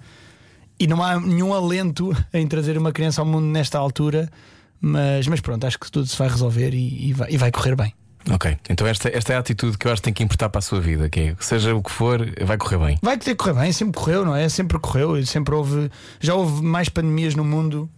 E 0.80 0.88
não 0.88 1.04
há 1.04 1.20
nenhum 1.20 1.54
alento 1.54 2.16
em 2.34 2.48
trazer 2.48 2.78
uma 2.78 2.92
criança 2.92 3.22
ao 3.22 3.26
mundo 3.28 3.46
nesta 3.46 3.78
altura. 3.78 4.30
Mas, 4.82 5.28
mas 5.28 5.40
pronto, 5.40 5.66
acho 5.66 5.80
que 5.80 5.90
tudo 5.92 6.08
se 6.08 6.18
vai 6.18 6.28
resolver 6.28 6.74
e, 6.74 7.10
e 7.10 7.14
vai, 7.14 7.32
e 7.32 7.38
vai 7.38 7.52
correr 7.52 7.76
bem. 7.76 7.94
Ok, 8.32 8.58
então 8.70 8.88
esta, 8.88 9.10
esta 9.10 9.34
é 9.34 9.36
a 9.36 9.40
atitude 9.40 9.78
que 9.78 9.86
eu 9.86 9.92
acho 9.92 10.02
que 10.02 10.06
tem 10.06 10.14
que 10.14 10.24
importar 10.24 10.48
para 10.50 10.60
a 10.60 10.62
sua 10.62 10.80
vida, 10.80 11.10
que 11.10 11.20
é 11.20 11.36
seja 11.40 11.76
o 11.76 11.84
que 11.84 11.92
for, 11.92 12.20
vai 12.46 12.58
correr 12.58 12.78
bem. 12.78 12.98
Vai 13.02 13.18
ter 13.18 13.32
que 13.32 13.36
correr 13.36 13.54
bem, 13.54 13.72
sempre 13.74 14.00
correu, 14.00 14.24
não 14.26 14.36
é? 14.36 14.48
Sempre 14.48 14.80
correu, 14.80 15.18
e 15.18 15.26
sempre 15.26 15.54
houve. 15.54 15.92
Já 16.22 16.34
houve 16.34 16.64
mais 16.64 16.88
pandemias 16.88 17.36
no 17.36 17.44
mundo 17.44 17.90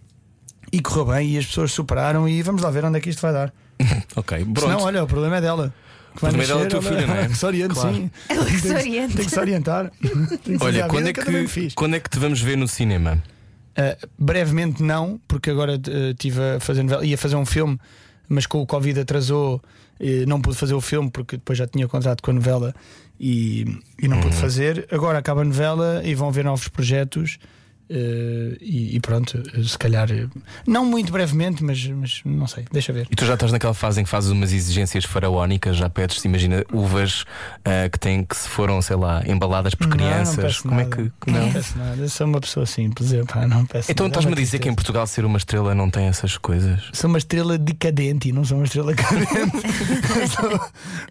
e 0.72 0.80
correu 0.80 1.04
bem 1.06 1.30
e 1.30 1.38
as 1.38 1.46
pessoas 1.46 1.70
superaram 1.72 2.28
e 2.28 2.42
vamos 2.42 2.60
lá 2.62 2.70
ver 2.70 2.84
onde 2.84 2.98
é 2.98 3.00
que 3.00 3.08
isto 3.10 3.20
vai 3.22 3.32
dar. 3.32 3.52
Ok, 4.16 4.44
pronto. 4.46 4.68
não, 4.68 4.80
olha, 4.82 5.04
o 5.04 5.06
problema 5.06 5.36
é 5.36 5.40
dela. 5.40 5.72
Que 6.16 6.22
vai 6.22 6.30
O 6.32 6.34
problema 6.34 6.42
é 6.42 6.46
dela, 6.46 6.64
nascer, 6.64 6.76
a 6.76 6.80
tua 6.80 6.88
ela- 6.90 6.96
filha, 6.98 7.06
não 7.06 7.14
é? 7.14 7.18
ela 7.20 7.28
que 7.28 7.36
se 7.36 7.46
oriente, 7.46 7.74
Claro. 7.74 7.94
sim. 7.94 8.10
Ela 8.28 8.44
que 8.46 8.52
se 8.52 8.62
Tem 8.62 8.76
oriente. 8.76 9.16
Tem 9.16 9.24
que 9.26 9.30
se 9.30 9.38
orientar. 9.40 9.92
Que 10.42 10.56
Olha, 10.60 10.88
quando 10.88 11.06
é, 11.08 11.12
que 11.12 11.22
que, 11.46 11.74
quando 11.74 11.94
é 11.96 12.00
que 12.00 12.08
te 12.10 12.18
vamos 12.18 12.40
ver 12.40 12.56
no 12.56 12.66
cinema? 12.66 13.22
Uh, 13.78 14.08
brevemente 14.18 14.82
não, 14.82 15.20
porque 15.28 15.50
agora 15.50 15.74
uh, 15.76 16.14
tive 16.14 16.40
a 16.56 16.58
fazer 16.60 16.82
novela, 16.82 17.04
ia 17.04 17.18
fazer 17.18 17.36
um 17.36 17.44
filme, 17.44 17.78
mas 18.28 18.46
com 18.46 18.60
o 18.60 18.66
Covid 18.66 19.00
atrasou, 19.00 19.60
eh, 20.00 20.24
não 20.26 20.40
pude 20.40 20.56
fazer 20.56 20.74
o 20.74 20.80
filme 20.80 21.10
porque 21.10 21.36
depois 21.36 21.58
já 21.58 21.66
tinha 21.66 21.86
contrato 21.88 22.22
com 22.22 22.30
a 22.30 22.34
novela 22.34 22.74
e, 23.20 23.80
e 24.02 24.08
não 24.08 24.20
pude 24.20 24.34
Uhum. 24.34 24.40
fazer. 24.40 24.86
Agora 24.90 25.18
acaba 25.18 25.42
a 25.42 25.44
novela 25.44 26.02
e 26.04 26.14
vão 26.14 26.28
haver 26.28 26.44
novos 26.44 26.68
projetos. 26.68 27.38
Eh, 27.88 28.56
e, 28.60 28.96
e 28.96 29.00
pronto, 29.00 29.42
se 29.64 29.78
calhar 29.78 30.10
eh, 30.10 30.26
não 30.66 30.84
muito 30.84 31.12
brevemente, 31.12 31.62
mas, 31.62 31.84
mas 31.88 32.20
não 32.24 32.46
sei, 32.46 32.64
deixa 32.72 32.92
ver. 32.92 33.06
E 33.10 33.14
tu 33.16 33.24
já 33.24 33.34
estás 33.34 33.52
naquela 33.52 33.74
fase 33.74 34.00
em 34.00 34.04
que 34.04 34.10
fazes 34.10 34.30
umas 34.30 34.52
exigências 34.52 35.04
faraónicas, 35.04 35.76
já 35.76 35.88
pedes, 35.90 36.24
imagina, 36.24 36.64
uvas 36.72 37.24
ah, 37.64 37.88
que 37.88 37.98
têm 37.98 38.24
que 38.24 38.36
se 38.36 38.48
foram, 38.48 38.80
sei 38.82 38.96
lá, 38.96 39.22
embaladas 39.26 39.74
por 39.74 39.86
Não, 39.86 39.96
não 39.96 40.04
crianças. 40.06 40.36
peço 40.36 40.62
Como 40.62 40.74
nada. 40.74 40.88
é 40.88 40.90
que. 40.96 41.30
Não, 41.30 41.40
Não? 41.46 41.52
peço 41.52 41.78
nada. 41.78 41.96
Eu 42.02 42.08
sou 42.08 42.26
uma 42.26 42.40
pessoa 42.40 42.66
simples, 42.66 43.12
eu, 43.12 43.24
pá, 43.26 43.46
não 43.46 43.64
peço 43.66 43.90
Então 43.90 44.06
estás-me 44.06 44.32
a 44.32 44.36
dizer 44.36 44.58
que 44.58 44.68
em. 44.68 44.74
Portugal 44.74 45.06
ser 45.06 45.24
uma 45.24 45.38
estrela 45.38 45.74
não 45.74 45.88
tem 45.90 46.06
essas 46.06 46.36
coisas? 46.38 46.82
Sou 46.92 47.08
uma 47.08 47.18
estrela 47.18 47.56
decadente 47.58 48.28
e 48.28 48.32
não 48.32 48.44
sou 48.44 48.58
uma 48.58 48.64
estrela 48.64 48.94
cadente. 48.94 49.26
Sou- 50.34 50.60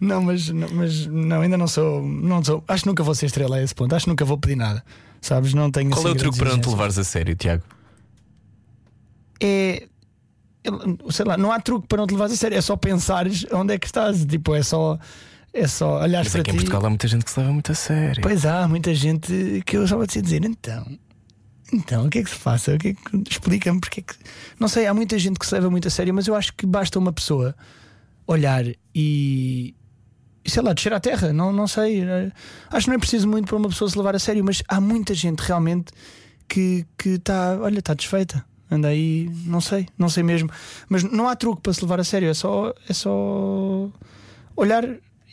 não, 0.00 0.22
mas, 0.22 0.48
não, 0.48 0.68
mas 0.70 1.06
não, 1.06 1.40
ainda 1.40 1.56
não 1.56 1.66
sou, 1.66 2.02
não 2.02 2.42
sou. 2.44 2.62
Acho 2.68 2.82
que 2.84 2.88
nunca 2.88 3.02
vou 3.02 3.14
ser 3.14 3.26
estrela 3.26 3.56
a 3.56 3.62
esse 3.62 3.74
ponto. 3.74 3.94
Acho 3.94 4.04
que 4.04 4.10
nunca 4.10 4.24
vou 4.24 4.38
pedir 4.38 4.56
nada. 4.56 4.82
Sabes? 5.26 5.54
Não 5.54 5.72
tenho 5.72 5.90
Qual 5.90 5.98
assim 6.00 6.08
é 6.08 6.12
o 6.12 6.14
truque 6.14 6.38
grandes 6.38 6.38
para 6.38 6.56
não 6.56 6.60
te 6.60 6.68
levares 6.68 6.98
a 6.98 7.04
sério, 7.04 7.34
Tiago? 7.34 7.64
É. 9.42 9.88
Sei 11.10 11.24
lá, 11.24 11.36
não 11.36 11.50
há 11.50 11.60
truque 11.60 11.88
para 11.88 11.98
não 11.98 12.06
te 12.06 12.12
levares 12.12 12.34
a 12.34 12.36
sério. 12.36 12.56
É 12.56 12.60
só 12.60 12.76
pensares 12.76 13.44
onde 13.52 13.74
é 13.74 13.78
que 13.78 13.86
estás. 13.86 14.24
Tipo, 14.24 14.54
é 14.54 14.62
só. 14.62 14.96
É 15.52 15.66
só 15.66 16.00
olhares 16.00 16.28
Mas 16.28 16.32
para 16.32 16.40
é 16.40 16.44
que 16.44 16.50
em 16.50 16.54
ti. 16.54 16.58
Portugal 16.58 16.86
há 16.86 16.88
muita 16.88 17.08
gente 17.08 17.24
que 17.24 17.30
se 17.30 17.40
leva 17.40 17.52
muito 17.52 17.72
a 17.72 17.74
sério. 17.74 18.22
Pois 18.22 18.46
há 18.46 18.68
muita 18.68 18.94
gente 18.94 19.62
que 19.66 19.76
eu 19.76 19.86
só 19.88 19.96
vou 19.96 20.06
te 20.06 20.22
dizer, 20.22 20.44
então. 20.44 20.86
Então, 21.72 22.06
o 22.06 22.10
que 22.10 22.18
é 22.18 22.22
que 22.22 22.30
se 22.30 22.36
passa? 22.36 22.74
O 22.74 22.78
que 22.78 22.88
é 22.88 22.94
que... 22.94 23.30
Explica-me 23.30 23.80
porque 23.80 24.00
é 24.00 24.02
que. 24.04 24.14
Não 24.60 24.68
sei, 24.68 24.86
há 24.86 24.94
muita 24.94 25.18
gente 25.18 25.40
que 25.40 25.46
se 25.46 25.54
leva 25.54 25.68
muito 25.68 25.88
a 25.88 25.90
sério, 25.90 26.14
mas 26.14 26.28
eu 26.28 26.36
acho 26.36 26.52
que 26.54 26.64
basta 26.66 26.98
uma 26.98 27.12
pessoa 27.12 27.52
olhar 28.26 28.64
e. 28.94 29.74
Sei 30.46 30.62
lá, 30.62 30.72
descer 30.72 30.92
à 30.92 31.00
terra, 31.00 31.32
não, 31.32 31.52
não 31.52 31.66
sei. 31.66 32.02
eh, 32.02 32.30
Acho 32.70 32.84
que 32.84 32.90
não 32.90 32.96
é 32.96 32.98
preciso 32.98 33.28
muito 33.28 33.46
para 33.46 33.56
uma 33.56 33.68
pessoa 33.68 33.90
se 33.90 33.96
levar 33.96 34.14
a 34.14 34.18
sério, 34.18 34.44
mas 34.44 34.62
há 34.68 34.80
muita 34.80 35.14
gente 35.14 35.40
realmente 35.40 35.92
que 36.48 36.86
está, 37.04 37.58
olha, 37.60 37.78
está 37.80 37.94
desfeita. 37.94 38.44
Anda 38.70 38.88
aí, 38.88 39.30
não 39.44 39.60
sei, 39.60 39.86
não 39.96 40.08
sei 40.08 40.22
mesmo. 40.22 40.50
Mas 40.88 41.02
não 41.04 41.28
há 41.28 41.36
truque 41.36 41.62
para 41.62 41.72
se 41.72 41.82
levar 41.82 42.00
a 42.00 42.04
sério, 42.04 42.28
é 42.28 42.34
só, 42.34 42.74
é 42.88 42.92
só 42.92 43.88
olhar 44.56 44.84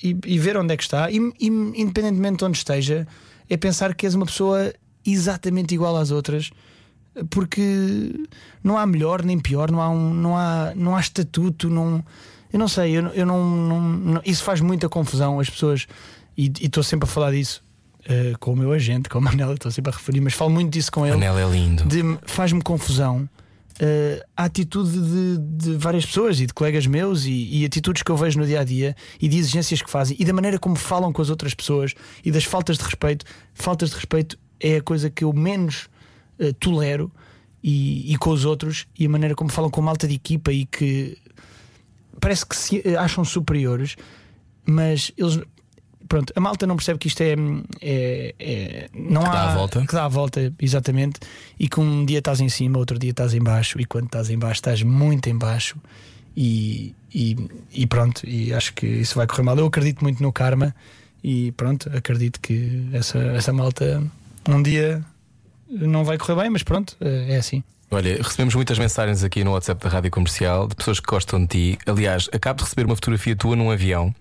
e, 0.04 0.16
e 0.26 0.38
ver 0.40 0.58
onde 0.58 0.74
é 0.74 0.78
que 0.78 0.84
está, 0.84 1.10
e, 1.10 1.18
e, 1.40 1.48
independentemente 1.48 2.38
de 2.38 2.46
onde 2.46 2.58
esteja, 2.58 3.08
é 3.50 3.58
pensar 3.58 3.96
que 3.96 4.06
és 4.06 4.14
uma 4.14 4.26
pessoa 4.26 4.74
exatamente 5.06 5.74
igual 5.74 5.96
às 5.98 6.12
outras, 6.12 6.52
porque 7.30 8.14
não 8.64 8.78
há 8.78 8.86
melhor 8.86 9.24
nem 9.24 9.40
pior, 9.40 9.72
não 9.72 9.82
há, 9.82 9.90
um, 9.90 10.14
não 10.14 10.38
há, 10.38 10.74
não 10.76 10.96
há 10.96 11.00
estatuto, 11.00 11.70
não, 11.70 12.04
eu 12.54 12.60
não 12.60 12.68
sei, 12.70 12.92
eu, 12.98 13.08
eu 13.08 13.26
não, 13.26 13.44
não- 13.44 13.82
não- 13.82 14.22
Isso 14.24 14.44
faz 14.44 14.62
muita 14.62 14.88
confusão, 14.88 15.40
as 15.40 15.50
pessoas, 15.50 15.88
e 16.38 16.52
estou 16.62 16.84
sempre 16.84 17.10
a 17.10 17.12
falar 17.12 17.32
disso 17.32 17.62
eh, 18.06 18.34
com 18.40 18.54
o 18.54 18.56
meu 18.56 18.72
agente, 18.72 19.10
com 19.10 19.18
a 19.18 19.22
Manela, 19.22 19.54
estou 19.56 19.72
sempre 19.72 19.92
a 19.92 19.96
referir, 19.96 20.22
mas 20.22 20.34
falo 20.34 20.52
muito 20.52 20.72
disso 20.72 20.92
com 20.92 21.06
ele 21.06 21.16
Manel 21.16 21.38
é 21.40 21.52
lindo. 21.52 21.84
faz-me 22.26 22.62
confusão 22.62 23.28
eh, 23.80 24.24
a 24.38 24.44
atitude 24.46 24.92
de, 24.92 25.38
de 25.72 25.76
várias 25.78 26.06
pessoas 26.06 26.40
e 26.40 26.46
de 26.46 26.54
colegas 26.54 26.86
meus 26.86 27.26
e, 27.26 27.32
e 27.62 27.66
atitudes 27.66 28.04
que 28.04 28.12
eu 28.12 28.16
vejo 28.18 28.38
no 28.40 28.46
dia 28.46 28.60
a 28.60 28.64
dia 28.64 28.96
e 29.22 29.28
de 29.28 29.38
exigências 29.38 29.82
que 29.82 29.90
fazem 29.90 30.16
e 30.20 30.24
da 30.26 30.34
maneira 30.34 30.60
como 30.60 30.76
falam 30.76 31.12
com 31.14 31.22
as 31.22 31.30
outras 31.30 31.54
pessoas 31.54 31.94
e 32.24 32.30
das 32.32 32.44
faltas 32.44 32.78
de 32.78 32.84
respeito. 32.84 33.26
Faltas 33.54 33.90
de 33.90 33.96
respeito 33.96 34.38
é 34.60 34.78
a 34.78 34.82
coisa 34.82 35.10
que 35.10 35.24
eu 35.24 35.32
menos 35.34 35.88
eh, 36.40 36.52
tolero 36.60 37.12
e, 37.64 38.14
e 38.14 38.18
com 38.18 38.32
os 38.32 38.44
outros 38.46 38.86
e 39.00 39.06
a 39.06 39.10
maneira 39.10 39.34
como 39.34 39.50
falam 39.50 39.70
com 39.72 39.82
malta 39.82 40.08
de 40.08 40.16
equipa 40.16 40.52
e 40.52 40.66
que 40.66 41.18
parece 42.24 42.46
que 42.46 42.56
se 42.56 42.82
eh, 42.86 42.96
acham 42.96 43.24
superiores, 43.26 43.96
mas 44.66 45.12
eles. 45.18 45.40
Pronto, 46.08 46.32
a 46.36 46.40
malta 46.40 46.68
não 46.68 46.76
percebe 46.76 47.00
que 47.00 47.08
isto 47.08 47.22
é. 47.22 47.34
é- 47.82 48.36
é- 48.40 48.90
não 48.94 49.22
Que 49.24 49.28
há. 49.30 49.32
dá 49.32 49.52
a 49.52 49.56
volta. 49.56 49.86
Que 49.86 49.94
dá 49.94 50.06
a 50.06 50.08
volta, 50.08 50.54
exatamente. 50.60 51.20
E 51.60 51.68
que 51.68 51.80
um 51.80 52.06
dia 52.06 52.20
estás 52.20 52.40
em 52.40 52.50
cima, 52.50 52.78
outro 52.78 53.00
dia 53.00 53.12
estás 53.12 53.34
em 53.34 53.42
baixo. 53.42 53.80
E 53.80 53.86
quando 53.86 54.06
estás 54.06 54.30
em 54.30 54.38
baixo, 54.38 54.56
estás 54.60 54.84
muito 54.84 55.28
em 55.30 55.38
baixo. 55.38 55.76
E, 56.36 56.94
e, 57.14 57.36
e 57.72 57.88
pronto, 57.88 58.28
e 58.28 58.54
acho 58.54 58.74
que 58.74 58.86
isso 58.86 59.16
vai 59.16 59.26
correr 59.28 59.44
mal. 59.44 59.58
Eu 59.58 59.66
acredito 59.68 60.02
muito 60.04 60.22
no 60.22 60.32
karma. 60.32 60.76
E 61.24 61.52
pronto, 61.54 61.90
acredito 61.96 62.40
que 62.42 62.88
essa, 62.92 63.18
essa 63.20 63.54
malta 63.54 64.04
um 64.50 64.62
dia 64.62 65.04
não 65.70 66.04
vai 66.04 66.18
correr 66.18 66.42
bem, 66.42 66.50
mas 66.50 66.64
pronto, 66.64 66.98
é 67.00 67.38
assim. 67.38 67.64
Olha, 67.94 68.18
recebemos 68.18 68.56
muitas 68.56 68.80
mensagens 68.80 69.24
aqui 69.24 69.44
no 69.44 69.52
WhatsApp 69.52 69.84
da 69.84 69.88
Rádio 69.88 70.10
Comercial 70.10 70.68
de 70.68 70.76
pessoas 70.76 71.00
que 71.00 71.06
gostam 71.06 71.40
de 71.42 71.48
ti. 71.48 71.78
Aliás, 71.86 72.28
acabo 72.34 72.58
de 72.58 72.64
receber 72.64 72.86
uma 72.86 72.96
fotografia 72.96 73.36
tua 73.36 73.56
num 73.56 73.70
avião. 73.72 74.14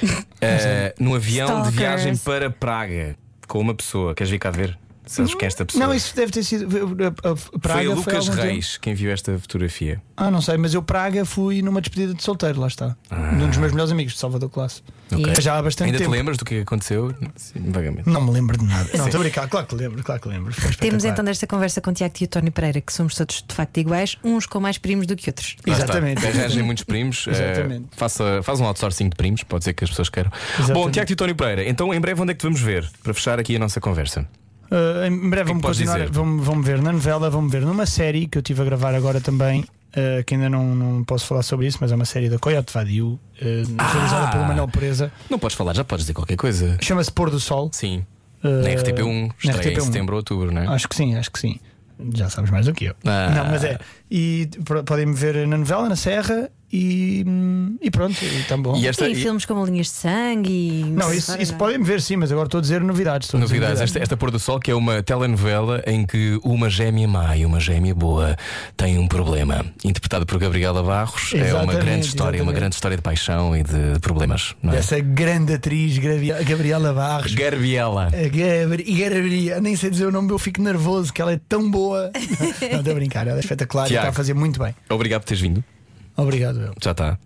Eh, 0.40 0.94
num 1.00 1.16
avião 1.16 1.46
de 1.46 1.52
Stalkers. 1.52 1.74
viagem 1.74 2.16
para 2.18 2.48
Praga 2.48 3.16
com 3.48 3.58
uma 3.58 3.74
pessoa. 3.74 4.14
Queres 4.14 4.30
vir 4.30 4.38
cá 4.38 4.52
ver? 4.52 4.78
Sabes 5.08 5.34
que 5.34 5.44
esta 5.44 5.64
pessoa. 5.64 5.86
Não, 5.86 5.94
isso 5.94 6.14
deve 6.14 6.30
ter 6.32 6.42
sido. 6.44 6.66
a- 7.02 7.28
a- 7.28 7.32
a 7.32 7.58
Praga 7.58 7.82
foi 7.82 7.92
a 7.92 7.94
Lucas 7.94 8.14
algum 8.28 8.30
tempo. 8.30 8.42
Reis 8.42 8.76
quem 8.76 8.94
viu 8.94 9.10
esta 9.10 9.38
fotografia. 9.38 10.00
Ah, 10.16 10.30
não 10.30 10.40
sei, 10.42 10.56
mas 10.58 10.74
eu 10.74 10.82
Praga 10.82 11.24
fui 11.24 11.62
numa 11.62 11.80
despedida 11.80 12.12
de 12.14 12.22
solteiro, 12.22 12.60
lá 12.60 12.66
está. 12.66 12.96
De 13.36 13.42
um 13.44 13.48
dos 13.48 13.56
meus 13.56 13.72
melhores 13.72 13.90
amigos, 13.92 14.12
de 14.14 14.18
Salvador 14.18 14.50
Classe. 14.50 14.82
Ok. 15.10 15.40
Já 15.40 15.56
há 15.56 15.62
bastante 15.62 15.86
Ainda 15.86 15.98
tempo. 15.98 16.10
te 16.10 16.16
lembras 16.16 16.36
do 16.36 16.44
que 16.44 16.60
aconteceu? 16.60 17.14
Sim, 17.36 17.70
vagamente. 17.70 18.08
Não 18.10 18.20
me 18.20 18.30
lembro 18.30 18.58
de 18.58 18.64
nada. 18.66 18.90
Não, 18.94 19.06
estou 19.06 19.20
a 19.20 19.22
brincar, 19.22 19.48
claro 19.48 19.66
que 19.66 19.74
lembro, 19.74 20.02
claro 20.04 20.20
que 20.20 20.28
lembro. 20.28 20.52
Foi 20.52 20.60
Temos 20.64 20.74
espetacular. 20.74 21.12
então 21.12 21.24
desta 21.24 21.46
conversa 21.46 21.80
com 21.80 21.90
o 21.90 21.94
Tiago 21.94 22.14
e 22.20 22.24
o 22.24 22.28
Tony 22.28 22.50
Pereira 22.50 22.80
que 22.82 22.92
somos 22.92 23.14
todos 23.14 23.42
de 23.48 23.54
facto 23.54 23.78
iguais, 23.78 24.16
uns 24.22 24.44
com 24.44 24.60
mais 24.60 24.76
primos 24.76 25.06
do 25.06 25.16
que 25.16 25.30
outros. 25.30 25.56
Lá 25.66 25.72
está. 25.72 25.84
Exatamente. 25.84 26.26
Arranjem 26.26 26.62
muitos 26.62 26.84
primos. 26.84 27.26
eh, 27.26 27.30
Exatamente. 27.30 27.86
faça, 27.96 28.42
faz 28.42 28.60
um 28.60 28.66
outsourcing 28.66 29.08
de 29.08 29.16
primos, 29.16 29.42
pode 29.44 29.64
ser 29.64 29.72
que 29.72 29.82
as 29.84 29.88
pessoas 29.90 30.10
queiram. 30.10 30.30
Exatamente. 30.58 30.74
Bom, 30.74 30.90
Tiago 30.90 31.10
e 31.10 31.16
Tónio 31.16 31.34
Pereira, 31.34 31.66
então 31.66 31.94
em 31.94 32.00
breve 32.00 32.20
onde 32.20 32.32
é 32.32 32.34
que 32.34 32.40
te 32.40 32.44
vamos 32.44 32.60
ver? 32.60 32.86
Para 33.02 33.14
fechar 33.14 33.38
aqui 33.38 33.56
a 33.56 33.58
nossa 33.58 33.80
conversa. 33.80 34.28
Uh, 34.70 35.06
em 35.06 35.30
breve 35.30 35.48
vamos 35.48 35.62
podes 35.62 35.78
continuar, 35.80 36.08
vamos, 36.10 36.44
vamos 36.44 36.66
ver 36.66 36.82
na 36.82 36.92
novela, 36.92 37.30
vamos 37.30 37.50
ver 37.50 37.62
numa 37.62 37.86
série 37.86 38.26
que 38.26 38.36
eu 38.36 38.40
estive 38.40 38.60
a 38.60 38.64
gravar 38.64 38.94
agora 38.94 39.20
também, 39.20 39.62
uh, 39.62 40.22
que 40.26 40.34
ainda 40.34 40.50
não, 40.50 40.74
não 40.74 41.04
posso 41.04 41.26
falar 41.26 41.42
sobre 41.42 41.66
isso, 41.66 41.78
mas 41.80 41.90
é 41.90 41.94
uma 41.94 42.04
série 42.04 42.28
da 42.28 42.38
Coyote 42.38 42.72
Vadio, 42.72 43.08
uh, 43.08 43.18
realizada 43.40 44.30
pelo 44.30 44.44
Manuel 44.44 44.68
Pereza. 44.68 45.10
Não 45.30 45.38
podes 45.38 45.56
falar, 45.56 45.74
já 45.74 45.84
podes 45.84 46.04
dizer 46.04 46.14
qualquer 46.14 46.36
coisa. 46.36 46.76
Chama-se 46.82 47.10
Pôr 47.10 47.30
do 47.30 47.40
Sol. 47.40 47.70
Sim. 47.72 48.04
Na 48.42 48.68
RTP1, 48.68 49.28
na 49.44 49.52
estreia 49.52 49.74
em 49.74 49.76
RTP1. 49.78 49.84
setembro 49.86 50.14
ou 50.14 50.18
outubro, 50.18 50.52
não 50.52 50.62
é? 50.62 50.66
Acho 50.68 50.88
que 50.88 50.94
sim, 50.94 51.16
acho 51.16 51.30
que 51.30 51.40
sim. 51.40 51.58
Já 52.14 52.30
sabes 52.30 52.50
mais 52.50 52.66
do 52.66 52.72
que 52.72 52.84
eu. 52.84 52.94
Ah. 53.04 53.32
Não, 53.34 53.44
mas 53.46 53.64
é. 53.64 53.78
E 54.08 54.48
podem-me 54.86 55.14
ver 55.14 55.46
na 55.48 55.58
novela, 55.58 55.88
na 55.88 55.96
Serra 55.96 56.48
e, 56.72 57.24
hum, 57.26 57.76
e 57.80 57.90
pronto, 57.90 58.16
e 58.22 58.42
tão 58.44 58.60
bom. 58.60 58.76
E 58.76 58.86
esta 58.86 59.08
e 59.08 59.12
e- 59.12 59.14
filmes 59.14 59.44
como 59.46 59.64
Linhas 59.64 59.86
de 59.86 59.92
Sangue 59.92 60.50
e. 60.50 60.84
Não, 60.84 61.12
isso, 61.12 61.34
isso 61.40 61.52
não. 61.52 61.58
podem-me 61.58 61.84
ver 61.84 62.00
sim, 62.02 62.16
mas 62.16 62.30
agora 62.30 62.46
estou 62.46 62.58
a 62.58 62.60
dizer 62.60 62.80
novidades. 62.82 63.26
Estou 63.26 63.40
dizer 63.40 63.54
Novidades, 63.54 63.80
esta, 63.80 63.98
esta 63.98 64.16
Pôr 64.16 64.30
do 64.30 64.38
Sol, 64.38 64.60
que 64.60 64.70
é 64.70 64.74
uma 64.74 65.02
telenovela 65.02 65.82
em 65.86 66.04
que 66.04 66.38
uma 66.44 66.68
gêmea 66.68 67.08
má 67.08 67.36
e 67.36 67.46
uma 67.46 67.58
gêmea 67.58 67.94
boa 67.94 68.36
têm 68.76 68.98
um 68.98 69.08
problema. 69.08 69.64
Interpretada 69.84 70.26
por 70.26 70.38
Gabriela 70.38 70.82
Barros, 70.82 71.32
é 71.32 71.38
uma 71.38 71.46
Exatamente, 71.46 71.84
grande 71.84 72.06
história, 72.06 72.28
uma 72.28 72.34
exatamente. 72.34 72.54
grande 72.60 72.74
história 72.74 72.96
de 72.96 73.02
paixão 73.02 73.56
e 73.56 73.62
de 73.62 73.98
problemas, 74.00 74.54
não 74.62 74.72
é? 74.72 74.76
Essa 74.78 75.00
grande 75.00 75.54
atriz, 75.54 75.96
Gabriela 75.98 76.92
Barros. 76.92 77.34
Gabriela. 77.34 78.10
E 78.84 78.94
Gabriela, 78.98 79.60
nem 79.60 79.74
sei 79.74 79.90
dizer 79.90 80.06
o 80.06 80.12
nome, 80.12 80.30
eu 80.30 80.38
fico 80.38 80.60
nervoso 80.60 81.12
que 81.12 81.22
ela 81.22 81.32
é 81.32 81.40
tão 81.48 81.70
boa. 81.70 82.10
não, 82.70 82.78
estou 82.78 82.92
a 82.92 82.94
brincar, 82.94 83.26
ela 83.26 83.38
é 83.38 83.40
espetacular 83.40 83.90
e 83.90 83.94
está 83.94 84.08
a 84.08 84.12
fazer 84.12 84.34
muito 84.34 84.60
bem. 84.60 84.74
Obrigado 84.90 85.22
por 85.22 85.28
teres 85.28 85.40
vindo. 85.40 85.64
Obrigado, 86.18 86.60
eu. 86.60 86.74
Já 86.82 86.90
está. 86.90 87.18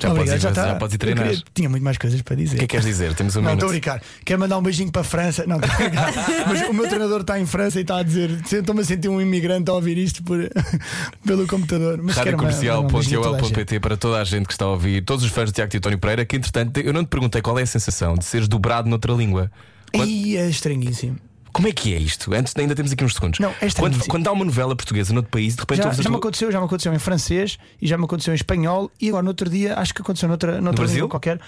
Já, 0.00 0.08
Obrigado, 0.10 0.26
podes 0.26 0.32
ir, 0.34 0.42
já, 0.42 0.48
está. 0.48 0.66
já 0.66 0.74
podes 0.74 0.94
ir 0.96 0.98
treinar. 0.98 1.24
queria- 1.28 1.42
tinha 1.54 1.68
muito 1.68 1.84
mais 1.84 1.96
coisas 1.96 2.20
para 2.20 2.34
dizer. 2.34 2.56
O 2.56 2.58
que 2.58 2.64
é 2.64 2.66
que 2.66 2.70
queres 2.72 2.84
dizer? 2.84 3.14
Temos 3.14 3.36
um 3.36 3.42
Não, 3.42 3.52
estou 3.52 3.68
a 3.68 3.70
brincar. 3.72 4.02
Quer 4.24 4.36
mandar 4.36 4.58
um 4.58 4.62
beijinho 4.62 4.90
para 4.90 5.02
a 5.02 5.04
França? 5.04 5.44
Não. 5.46 5.60
Mas 6.48 6.68
o 6.68 6.72
meu 6.72 6.88
treinador 6.88 7.20
está 7.20 7.38
em 7.38 7.46
França 7.46 7.78
e 7.78 7.82
está 7.82 7.98
a 7.98 8.02
dizer: 8.02 8.30
estou-me 8.50 8.80
a 8.80 8.84
sentir 8.84 9.08
um 9.08 9.20
imigrante 9.20 9.70
a 9.70 9.72
ouvir 9.74 9.96
isto 9.96 10.24
por, 10.24 10.40
pelo 11.24 11.46
computador. 11.46 12.00
Mas 12.02 12.16
quero. 12.16 12.36
Radiocomercial.ol.pt 12.36 13.78
para 13.78 13.96
toda 13.96 14.20
a 14.20 14.24
gente 14.24 14.46
que 14.46 14.52
está 14.52 14.64
a 14.64 14.70
ouvir, 14.70 15.04
todos 15.04 15.24
os 15.24 15.30
fãs 15.30 15.50
de 15.50 15.54
Tiago 15.54 15.70
Titónio 15.70 15.98
Pereira, 15.98 16.24
que 16.24 16.34
entretanto 16.36 16.80
eu 16.80 16.92
não 16.92 17.04
te 17.04 17.08
perguntei 17.08 17.40
qual 17.40 17.56
é 17.58 17.62
a 17.62 17.66
sensação 17.66 18.14
de 18.14 18.24
seres 18.24 18.48
dobrado 18.48 18.88
noutra 18.88 19.12
língua. 19.12 19.48
Quando- 19.94 20.08
Ih, 20.08 20.36
é 20.36 20.48
estranhíssimo. 20.48 21.18
Como 21.54 21.68
é 21.68 21.72
que 21.72 21.94
é 21.94 21.98
isto? 21.98 22.34
Antes 22.34 22.52
ainda 22.58 22.74
temos 22.74 22.92
aqui 22.92 23.02
uns 23.04 23.14
segundos. 23.14 23.38
Não, 23.38 23.50
é 23.60 23.70
quando, 23.78 24.04
quando 24.06 24.28
há 24.28 24.32
uma 24.32 24.44
novela 24.44 24.74
portuguesa 24.76 25.14
noutro 25.14 25.30
país, 25.30 25.54
de 25.54 25.60
repente 25.60 25.78
Já, 25.78 25.90
já 25.92 25.96
me 25.98 26.04
tua- 26.04 26.16
aconteceu, 26.18 26.50
já 26.52 26.58
me 26.58 26.66
aconteceu 26.66 26.92
em 26.92 26.98
francês 26.98 27.58
e 27.80 27.86
já 27.86 27.96
me 27.96 28.04
aconteceu 28.04 28.32
em 28.32 28.36
espanhol 28.36 28.90
e 29.00 29.08
agora 29.08 29.22
no 29.22 29.28
outro 29.30 29.48
dia 29.48 29.74
acho 29.78 29.94
que 29.94 30.02
aconteceu 30.02 30.28
noutra, 30.28 30.60
noutra 30.60 30.82
Brasil? 30.82 30.96
língua 30.96 31.08
qualquer. 31.08 31.40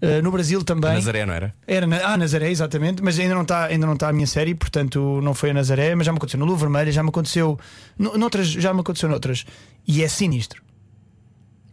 Uh, 0.00 0.22
no 0.22 0.30
Brasil 0.30 0.62
também. 0.62 0.92
Nazaré, 0.92 1.26
não 1.26 1.34
era? 1.34 1.52
Era 1.66 1.84
na, 1.84 1.96
ah, 2.04 2.16
Nazaré, 2.16 2.50
exatamente, 2.50 3.02
mas 3.02 3.18
ainda 3.18 3.34
não 3.34 3.42
está 3.42 3.64
ainda 3.64 3.84
não 3.84 3.94
está 3.94 4.08
a 4.08 4.12
minha 4.12 4.28
série, 4.28 4.54
portanto 4.54 5.18
não 5.24 5.34
foi 5.34 5.50
a 5.50 5.54
Nazaré, 5.54 5.92
mas 5.96 6.06
já 6.06 6.12
me 6.12 6.18
aconteceu 6.18 6.38
no 6.38 6.46
Lua 6.46 6.56
Vermelha, 6.56 6.92
já 6.92 7.02
me 7.02 7.08
aconteceu 7.08 7.58
no- 7.98 8.16
noutras, 8.16 8.46
já 8.46 8.72
me 8.72 8.78
aconteceu 8.80 9.08
noutras. 9.08 9.44
E 9.88 10.04
é 10.04 10.08
sinistro. 10.08 10.62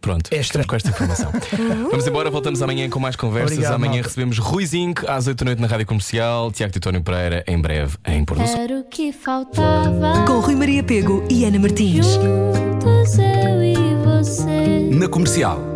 Pronto, 0.00 0.28
É 0.32 0.36
estamos 0.38 0.46
estranho. 0.46 0.66
com 0.68 0.76
esta 0.76 0.88
informação. 0.90 1.32
Vamos 1.90 2.06
embora, 2.06 2.30
voltamos 2.30 2.62
amanhã 2.62 2.88
com 2.88 3.00
mais 3.00 3.16
conversas. 3.16 3.52
Obrigado, 3.52 3.74
amanhã 3.74 3.92
malta. 3.94 4.08
recebemos 4.08 4.38
Rui 4.38 4.64
Zinc 4.66 5.04
às 5.08 5.26
8 5.26 5.38
da 5.38 5.44
noite 5.46 5.60
na 5.62 5.66
Rádio 5.66 5.86
Comercial, 5.86 6.52
Tiago 6.52 6.72
Titónio 6.72 7.02
Pereira 7.02 7.42
em 7.46 7.60
breve 7.60 7.96
em 8.06 8.24
Sol. 8.46 8.60
Era 8.60 8.78
o 8.80 8.84
que 8.84 9.12
faltava. 9.12 10.24
Com 10.26 10.40
Rui 10.40 10.54
Maria 10.54 10.82
Pego 10.84 11.24
e 11.30 11.44
Ana 11.44 11.58
Martins. 11.58 12.06
Juntos 12.06 13.18
eu 13.18 13.62
e 13.62 13.74
você. 14.04 14.88
Na 14.92 15.08
comercial. 15.08 15.75